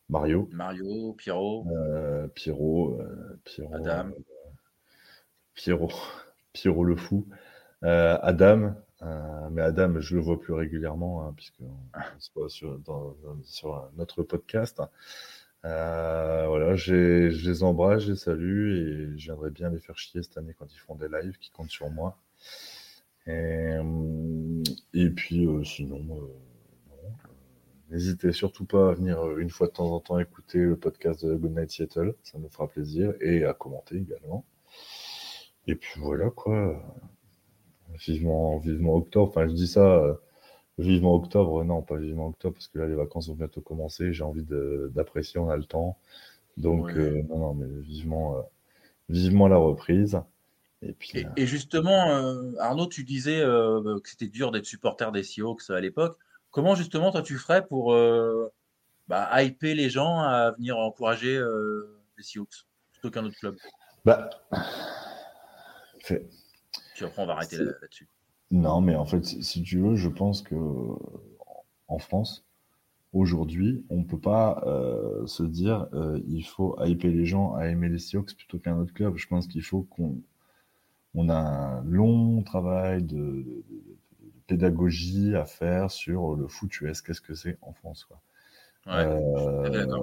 Mario. 0.08 0.48
Mario, 0.52 1.14
Pierrot. 1.14 1.66
Pierrot, 2.34 3.00
Pierrot. 3.44 3.74
Adam. 3.74 4.10
Pierrot, 5.54 5.92
Pierrot 6.52 6.84
le 6.84 6.96
fou. 6.96 7.26
Adam, 7.82 8.74
mais 9.50 9.62
Adam, 9.62 10.00
je 10.00 10.14
le 10.16 10.20
vois 10.20 10.40
plus 10.40 10.52
régulièrement, 10.52 11.26
hein, 11.26 11.32
puisque 11.36 11.62
c'est 12.18 12.32
pas 12.34 12.48
sur, 12.48 12.78
sur 13.44 13.90
notre 13.96 14.22
podcast. 14.22 14.80
Euh, 15.66 16.46
voilà, 16.48 16.74
je 16.76 17.28
les 17.28 17.62
embrasse, 17.62 18.04
je 18.04 18.12
les 18.12 18.16
salue 18.18 18.70
et 18.72 19.18
je 19.18 19.24
viendrai 19.24 19.50
bien 19.50 19.68
les 19.68 19.78
faire 19.78 19.98
chier 19.98 20.22
cette 20.22 20.38
année 20.38 20.54
quand 20.58 20.72
ils 20.72 20.78
font 20.78 20.94
des 20.94 21.08
lives 21.08 21.38
qui 21.38 21.50
comptent 21.50 21.70
sur 21.70 21.90
moi. 21.90 22.18
Et, 23.26 23.30
euh, 23.78 25.10
puis 25.14 25.46
euh, 25.46 25.62
sinon, 25.64 26.00
n'hésitez 27.90 28.32
surtout 28.32 28.64
pas 28.64 28.90
à 28.90 28.94
venir 28.94 29.36
une 29.38 29.50
fois 29.50 29.66
de 29.66 29.72
temps 29.72 29.92
en 29.92 30.00
temps 30.00 30.18
écouter 30.18 30.58
le 30.58 30.76
podcast 30.76 31.24
de 31.26 31.34
Good 31.34 31.56
Night 31.56 31.70
Seattle, 31.70 32.14
ça 32.22 32.38
nous 32.38 32.48
fera 32.48 32.66
plaisir 32.66 33.12
et 33.20 33.44
à 33.44 33.52
commenter 33.52 33.96
également. 33.96 34.44
Et 35.70 35.76
puis 35.76 36.00
voilà 36.00 36.30
quoi, 36.30 36.82
vivement, 38.06 38.58
vivement 38.58 38.96
octobre. 38.96 39.28
Enfin, 39.28 39.46
je 39.48 39.54
dis 39.54 39.68
ça 39.68 40.18
Vivement 40.80 41.14
octobre, 41.14 41.62
non, 41.62 41.82
pas 41.82 41.96
vivement 41.96 42.28
octobre, 42.28 42.54
parce 42.54 42.68
que 42.68 42.78
là, 42.78 42.86
les 42.86 42.94
vacances 42.94 43.28
vont 43.28 43.34
bientôt 43.34 43.60
commencer. 43.60 44.14
J'ai 44.14 44.24
envie 44.24 44.46
d'apprécier, 44.94 45.38
on 45.38 45.50
a 45.50 45.56
le 45.56 45.64
temps. 45.64 45.98
Donc, 46.56 46.92
euh, 46.92 47.22
non, 47.28 47.38
non, 47.38 47.54
mais 47.54 47.66
vivement, 47.82 48.38
euh, 48.38 48.42
vivement 49.10 49.46
la 49.46 49.58
reprise. 49.58 50.22
Et, 50.80 50.94
puis, 50.94 51.26
et, 51.36 51.46
justement, 51.46 52.08
euh, 52.08 52.52
Arnaud, 52.60 52.86
tu 52.86 53.04
disais 53.04 53.40
que 53.40 54.00
c'était 54.08 54.28
dur 54.28 54.52
d'être 54.52 54.64
supporter 54.64 55.12
des 55.12 55.22
Seahawks 55.22 55.68
à 55.68 55.80
l'époque. 55.80 56.16
Comment, 56.50 56.74
justement, 56.74 57.12
toi, 57.12 57.20
tu 57.20 57.36
ferais 57.36 57.66
pour 57.66 57.94
bah, 59.06 59.42
hyper 59.42 59.74
les 59.74 59.90
gens 59.90 60.20
à 60.20 60.52
venir 60.52 60.78
encourager 60.78 61.38
les 62.16 62.22
Seahawks 62.22 62.64
plutôt 62.92 63.10
qu'un 63.10 63.26
autre 63.26 63.36
club? 63.38 63.56
Bah, 64.06 64.30
Puis 66.04 67.04
après, 67.04 67.22
on 67.22 67.26
va 67.26 67.34
arrêter 67.34 67.56
là-dessus. 67.56 68.08
Non, 68.50 68.80
mais 68.80 68.96
en 68.96 69.04
fait, 69.04 69.24
si 69.24 69.62
tu 69.62 69.78
veux, 69.78 69.94
je 69.94 70.08
pense 70.08 70.42
que 70.42 70.56
en 71.88 71.98
France, 71.98 72.44
aujourd'hui, 73.12 73.84
on 73.90 73.98
ne 73.98 74.04
peut 74.04 74.18
pas 74.18 74.62
euh, 74.66 75.26
se 75.26 75.42
dire 75.42 75.88
euh, 75.92 76.20
il 76.26 76.42
faut 76.42 76.76
hyper 76.84 77.10
les 77.10 77.26
gens 77.26 77.54
à 77.54 77.66
aimer 77.66 77.88
les 77.88 77.98
Seahawks 77.98 78.34
plutôt 78.36 78.58
qu'un 78.58 78.76
autre 78.78 78.92
club. 78.92 79.16
Je 79.16 79.26
pense 79.26 79.46
qu'il 79.46 79.62
faut 79.62 79.82
qu'on 79.82 80.20
on 81.14 81.28
a 81.28 81.34
un 81.34 81.82
long 81.84 82.42
travail 82.42 83.02
de, 83.02 83.64
pédagogie 84.46 85.36
à 85.36 85.44
faire 85.44 85.90
sur 85.90 86.34
le 86.34 86.48
foot 86.48 86.80
US, 86.80 87.02
qu'est-ce 87.02 87.20
que 87.20 87.34
c'est 87.34 87.56
en 87.62 87.72
France. 87.72 88.04
Quoi? 88.04 88.20
Euh, 88.88 89.94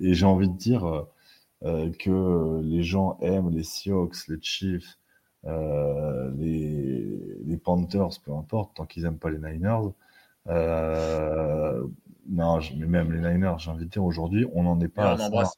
et, 0.00 0.14
j'ai 0.14 0.26
envie 0.26 0.48
de 0.48 0.56
dire 0.56 1.06
que 1.62 2.60
les 2.62 2.82
gens 2.82 3.18
aiment 3.20 3.50
les 3.50 3.64
Seahawks, 3.64 4.28
les 4.28 4.40
Chiefs, 4.40 4.98
euh, 5.44 6.30
les, 6.36 7.40
les, 7.44 7.56
Panthers, 7.56 8.20
peu 8.24 8.32
importe, 8.32 8.76
tant 8.76 8.86
qu'ils 8.86 9.04
n'aiment 9.04 9.18
pas 9.18 9.30
les 9.30 9.38
Niners. 9.38 9.92
Euh, 10.48 11.86
non, 12.28 12.58
mais 12.76 12.86
même 12.86 13.12
les 13.12 13.20
Niners, 13.20 13.58
j'ai 13.58 13.70
envie 13.70 13.84
de 13.84 13.90
dire, 13.90 14.04
aujourd'hui, 14.04 14.46
on 14.52 14.64
n'en 14.64 14.80
est 14.80 14.88
pas. 14.88 15.16
on 15.16 15.20
embrasse 15.20 15.56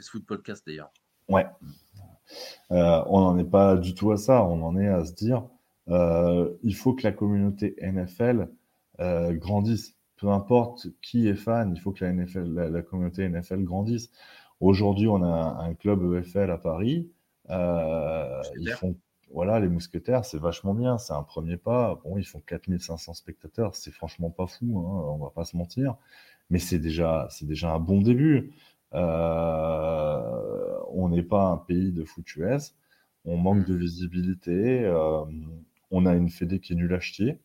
Foot 0.00 0.24
Podcast 0.26 0.64
d'ailleurs. 0.66 0.92
Ouais. 1.28 1.46
Euh, 2.70 3.02
on 3.06 3.20
n'en 3.20 3.38
est 3.38 3.50
pas 3.50 3.76
du 3.76 3.94
tout 3.94 4.12
à 4.12 4.16
ça. 4.16 4.44
On 4.44 4.62
en 4.62 4.78
est 4.78 4.88
à 4.88 5.04
se 5.04 5.12
dire, 5.12 5.44
il 5.88 6.74
faut 6.74 6.94
que 6.94 7.02
la 7.02 7.12
communauté 7.12 7.74
NFL 7.80 8.48
grandisse. 8.98 9.96
Peu 10.16 10.28
importe 10.28 10.88
qui 11.00 11.28
est 11.28 11.34
fan, 11.34 11.72
il 11.74 11.80
faut 11.80 11.92
que 11.92 12.04
la, 12.04 12.12
NFL, 12.12 12.52
la 12.52 12.82
communauté 12.82 13.26
NFL 13.26 13.64
grandisse. 13.64 14.10
Aujourd'hui, 14.60 15.08
on 15.08 15.22
a 15.22 15.64
un 15.64 15.74
club 15.74 16.14
EFL 16.14 16.50
à 16.50 16.58
Paris. 16.58 17.10
Euh, 17.48 18.42
ils 18.58 18.70
font, 18.72 18.94
voilà, 19.32 19.58
les 19.58 19.68
mousquetaires, 19.68 20.24
c'est 20.26 20.38
vachement 20.38 20.74
bien, 20.74 20.98
c'est 20.98 21.14
un 21.14 21.22
premier 21.22 21.56
pas. 21.56 21.98
Bon, 22.04 22.18
ils 22.18 22.26
font 22.26 22.40
4500 22.40 23.14
spectateurs, 23.14 23.74
c'est 23.74 23.90
franchement 23.90 24.30
pas 24.30 24.46
fou, 24.46 24.78
hein, 24.78 25.14
on 25.14 25.16
va 25.16 25.30
pas 25.30 25.44
se 25.44 25.56
mentir, 25.56 25.96
mais 26.50 26.58
c'est 26.58 26.78
déjà, 26.78 27.26
c'est 27.30 27.46
déjà 27.46 27.72
un 27.72 27.78
bon 27.78 28.02
début. 28.02 28.52
Euh, 28.92 30.78
on 30.92 31.08
n'est 31.08 31.22
pas 31.22 31.46
un 31.46 31.56
pays 31.56 31.92
de 31.92 32.04
foot 32.04 32.26
US, 32.36 32.74
on 33.24 33.38
manque 33.38 33.66
de 33.66 33.74
visibilité, 33.74 34.84
euh, 34.84 35.24
on 35.90 36.06
a 36.06 36.14
une 36.14 36.28
fédé 36.28 36.60
qui 36.60 36.74
est 36.74 36.76
nulle 36.76 36.94
à 36.94 37.00
chier, 37.00 37.40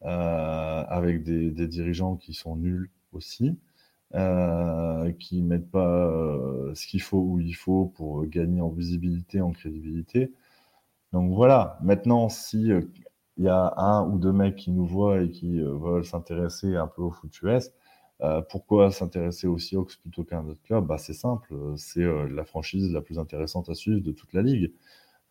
avec 0.00 1.22
des, 1.24 1.50
des, 1.50 1.66
dirigeants 1.66 2.16
qui 2.16 2.34
sont 2.34 2.56
nuls 2.56 2.90
aussi. 3.12 3.56
Euh, 4.14 5.10
qui 5.18 5.42
mettent 5.42 5.70
pas 5.72 6.06
euh, 6.06 6.72
ce 6.76 6.86
qu'il 6.86 7.02
faut 7.02 7.18
où 7.18 7.40
il 7.40 7.54
faut 7.54 7.86
pour 7.96 8.24
gagner 8.26 8.60
en 8.60 8.68
visibilité, 8.68 9.40
en 9.40 9.50
crédibilité. 9.50 10.32
Donc 11.12 11.34
voilà, 11.34 11.78
maintenant, 11.82 12.28
si 12.28 12.72
euh, 12.72 12.82
il 13.38 13.44
y 13.44 13.48
a 13.48 13.74
un 13.76 14.08
ou 14.08 14.18
deux 14.18 14.32
mecs 14.32 14.56
qui 14.56 14.70
nous 14.72 14.86
voient 14.86 15.22
et 15.22 15.30
qui 15.30 15.60
veulent 15.60 16.04
s'intéresser 16.04 16.76
un 16.76 16.86
peu 16.88 17.02
au 17.02 17.10
foot 17.10 17.32
US, 17.42 17.72
pourquoi 18.50 18.90
s'intéresser 18.92 19.46
aux 19.48 19.58
Seahawks 19.58 19.98
plutôt 20.00 20.24
qu'à 20.24 20.38
un 20.38 20.48
autre 20.48 20.62
club? 20.62 20.86
Bah, 20.86 20.98
C'est 20.98 21.14
simple, 21.14 21.54
c'est 21.76 22.04
la 22.30 22.44
franchise 22.44 22.92
la 22.92 23.02
plus 23.02 23.18
intéressante 23.18 23.68
à 23.70 23.74
suivre 23.74 24.00
de 24.02 24.12
toute 24.12 24.32
la 24.34 24.42
ligue. 24.42 24.72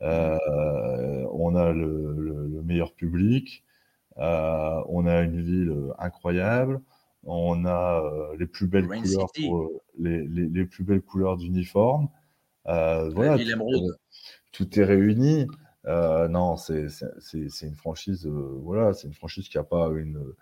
on 0.02 1.56
a 1.56 1.72
le, 1.74 2.62
meilleur 2.66 2.94
public, 2.94 3.64
on 4.18 5.06
a 5.08 5.22
une 5.22 5.42
ville 5.42 5.94
incroyable, 6.00 6.82
on 7.26 7.66
a 7.66 8.04
les 8.38 8.46
plus 8.46 8.68
belles 8.68 8.88
couleurs 8.88 9.32
les, 10.00 10.28
les, 10.28 10.66
plus 10.66 10.84
belles 10.84 11.02
couleurs 11.02 11.38
d'uniforme. 11.38 12.10
voilà, 12.66 13.38
tout, 14.52 14.80
est 14.80 14.84
réuni. 14.84 15.48
non, 15.86 16.58
c'est 16.58 16.88
une 17.62 17.76
franchise, 17.76 18.26
voilà, 18.26 18.94
c'est 18.94 19.08
une 19.08 19.14
franchise 19.14 19.48
qui 19.50 19.58
n'a 19.58 19.64
pas 19.64 19.90
une, 19.90 20.34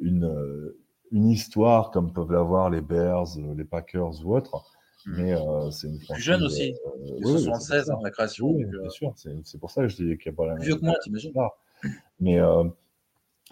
une, 0.00 0.74
une 1.12 1.28
histoire 1.28 1.90
comme 1.90 2.12
peuvent 2.12 2.32
l'avoir 2.32 2.70
les 2.70 2.80
Bears, 2.80 3.26
les 3.56 3.64
Packers 3.64 4.24
ou 4.24 4.36
autres. 4.36 4.64
Hmm. 5.06 5.16
Mais 5.16 5.34
c'est 5.70 5.88
une 5.88 6.00
franchise. 6.00 6.14
Plus 6.14 6.22
jeune 6.22 6.42
aussi. 6.42 6.74
Euh, 7.24 7.38
76 7.38 7.90
ans, 7.90 8.00
la 8.02 8.10
création. 8.10 8.48
Oui, 8.48 8.64
bien 8.64 8.88
sûr. 8.90 9.14
C'est 9.16 9.58
pour 9.58 9.70
ça 9.70 9.82
que 9.82 9.88
je 9.88 9.96
dis 9.96 10.18
qu'il 10.18 10.32
n'y 10.32 10.34
a 10.34 10.36
pas 10.36 10.46
la 10.46 10.54
même. 10.54 10.62
Vieux 10.62 10.76
que 10.76 10.84
moi, 10.84 10.96
t'imagines. 11.02 11.32
Mais 12.20 12.40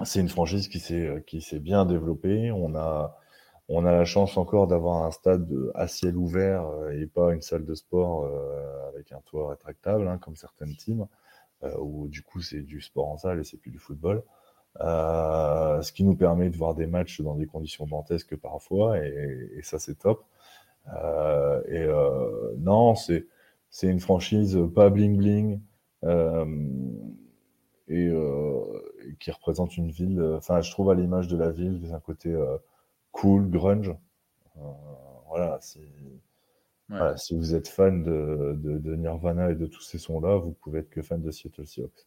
c'est 0.04 0.20
une 0.20 0.28
franchise 0.28 0.68
qui 0.68 0.78
s'est 0.80 1.22
qui 1.26 1.42
s'est 1.42 1.60
bien 1.60 1.84
développée. 1.84 2.50
On 2.50 2.74
a 2.74 3.16
on 3.68 3.86
a 3.86 3.92
la 3.92 4.04
chance 4.04 4.36
encore 4.36 4.66
d'avoir 4.66 5.04
un 5.04 5.10
stade 5.10 5.48
à 5.74 5.88
ciel 5.88 6.16
ouvert 6.16 6.66
euh, 6.66 6.90
et 6.90 7.06
pas 7.06 7.32
une 7.32 7.40
salle 7.40 7.64
de 7.64 7.74
sport 7.74 8.24
euh, 8.24 8.88
avec 8.88 9.12
un 9.12 9.20
toit 9.20 9.50
rétractable 9.50 10.08
hein, 10.08 10.18
comme 10.18 10.36
certaines 10.36 10.76
teams 10.76 11.06
euh, 11.62 11.74
où 11.78 12.08
du 12.08 12.22
coup 12.22 12.40
c'est 12.42 12.60
du 12.60 12.80
sport 12.80 13.08
en 13.08 13.16
salle 13.16 13.40
et 13.40 13.44
c'est 13.44 13.56
plus 13.56 13.70
du 13.70 13.78
football. 13.78 14.22
ce 14.78 15.92
qui 15.92 16.04
nous 16.04 16.16
permet 16.16 16.50
de 16.50 16.56
voir 16.56 16.74
des 16.74 16.86
matchs 16.86 17.20
dans 17.20 17.34
des 17.34 17.46
conditions 17.46 17.86
dantesques 17.86 18.36
parfois 18.36 18.98
et, 18.98 19.60
ça 19.62 19.78
c'est 19.78 19.98
top. 19.98 20.24
et 21.68 21.86
non, 22.58 22.94
c'est 22.94 23.26
c'est 23.70 23.88
une 23.88 24.00
franchise 24.00 24.58
pas 24.74 24.90
bling 24.90 25.16
bling 25.16 25.60
et 27.88 28.10
qui 29.20 29.30
représente 29.30 29.76
une 29.76 29.90
ville. 29.90 30.20
Enfin, 30.36 30.60
je 30.60 30.70
trouve 30.70 30.90
à 30.90 30.94
l'image 30.94 31.28
de 31.28 31.36
la 31.36 31.50
ville, 31.50 31.90
un 31.92 32.00
côté 32.00 32.34
cool, 33.12 33.48
grunge. 33.48 33.94
Euh, 34.56 34.60
voilà, 35.28 35.58
si, 35.60 35.80
si 37.16 37.36
vous 37.36 37.54
êtes 37.54 37.68
fan 37.68 38.02
de, 38.02 38.54
de, 38.56 38.96
Nirvana 38.96 39.50
et 39.50 39.54
de 39.54 39.66
tous 39.66 39.82
ces 39.82 39.98
sons-là, 39.98 40.36
vous 40.36 40.52
pouvez 40.52 40.80
être 40.80 40.90
que 40.90 41.02
fan 41.02 41.22
de 41.22 41.30
Seattle 41.30 41.66
Seahawks. 41.66 42.06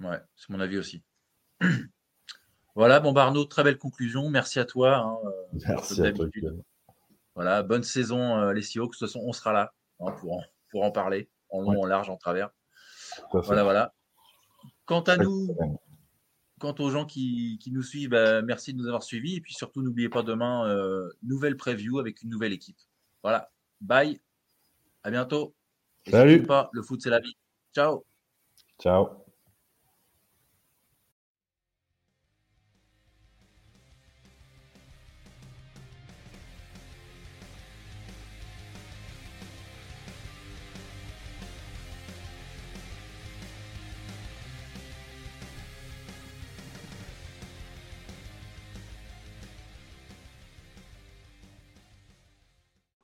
Ouais, 0.00 0.18
c'est 0.34 0.48
mon 0.50 0.60
avis 0.60 0.78
aussi. 0.78 1.02
voilà, 2.74 3.00
bon 3.00 3.12
Barno, 3.12 3.44
très 3.44 3.62
belle 3.62 3.78
conclusion. 3.78 4.30
Merci 4.30 4.58
à 4.58 4.64
toi. 4.64 4.96
Hein, 4.96 5.18
euh, 5.26 5.58
Merci 5.68 6.02
à 6.02 6.12
toi. 6.12 6.26
Voilà, 7.34 7.62
bonne 7.62 7.84
saison 7.84 8.38
euh, 8.38 8.52
les 8.52 8.62
Seahawks. 8.62 8.92
De 8.92 8.98
toute 8.98 9.08
façon, 9.08 9.20
on 9.24 9.32
sera 9.32 9.52
là 9.52 9.72
hein, 10.00 10.12
pour, 10.12 10.38
en, 10.38 10.42
pour 10.70 10.84
en 10.84 10.90
parler, 10.90 11.28
en 11.50 11.60
long, 11.60 11.82
en 11.82 11.86
large, 11.86 12.10
en 12.10 12.16
travers. 12.16 12.50
Voilà, 13.32 13.62
voilà. 13.62 13.94
Quant 14.86 15.02
à 15.02 15.16
nous, 15.16 15.54
quant 16.60 16.74
aux 16.78 16.90
gens 16.90 17.06
qui, 17.06 17.58
nous 17.72 17.82
suivent, 17.82 18.10
bah, 18.10 18.42
merci 18.42 18.72
de 18.72 18.78
nous 18.78 18.86
avoir 18.86 19.02
suivis. 19.02 19.36
Et 19.36 19.40
puis 19.40 19.54
surtout, 19.54 19.82
n'oubliez 19.82 20.08
pas 20.08 20.22
demain, 20.22 20.68
euh, 20.68 21.08
nouvelle 21.22 21.56
preview 21.56 21.98
avec 21.98 22.22
une 22.22 22.30
nouvelle 22.30 22.52
équipe. 22.52 22.78
Voilà. 23.22 23.50
Bye. 23.80 24.20
À 25.02 25.10
bientôt. 25.10 25.54
Salut. 26.08 26.44
Pas, 26.44 26.70
le 26.72 26.82
foot, 26.82 27.00
c'est 27.02 27.10
la 27.10 27.20
vie. 27.20 27.36
Ciao. 27.74 28.04
Ciao. 28.78 29.24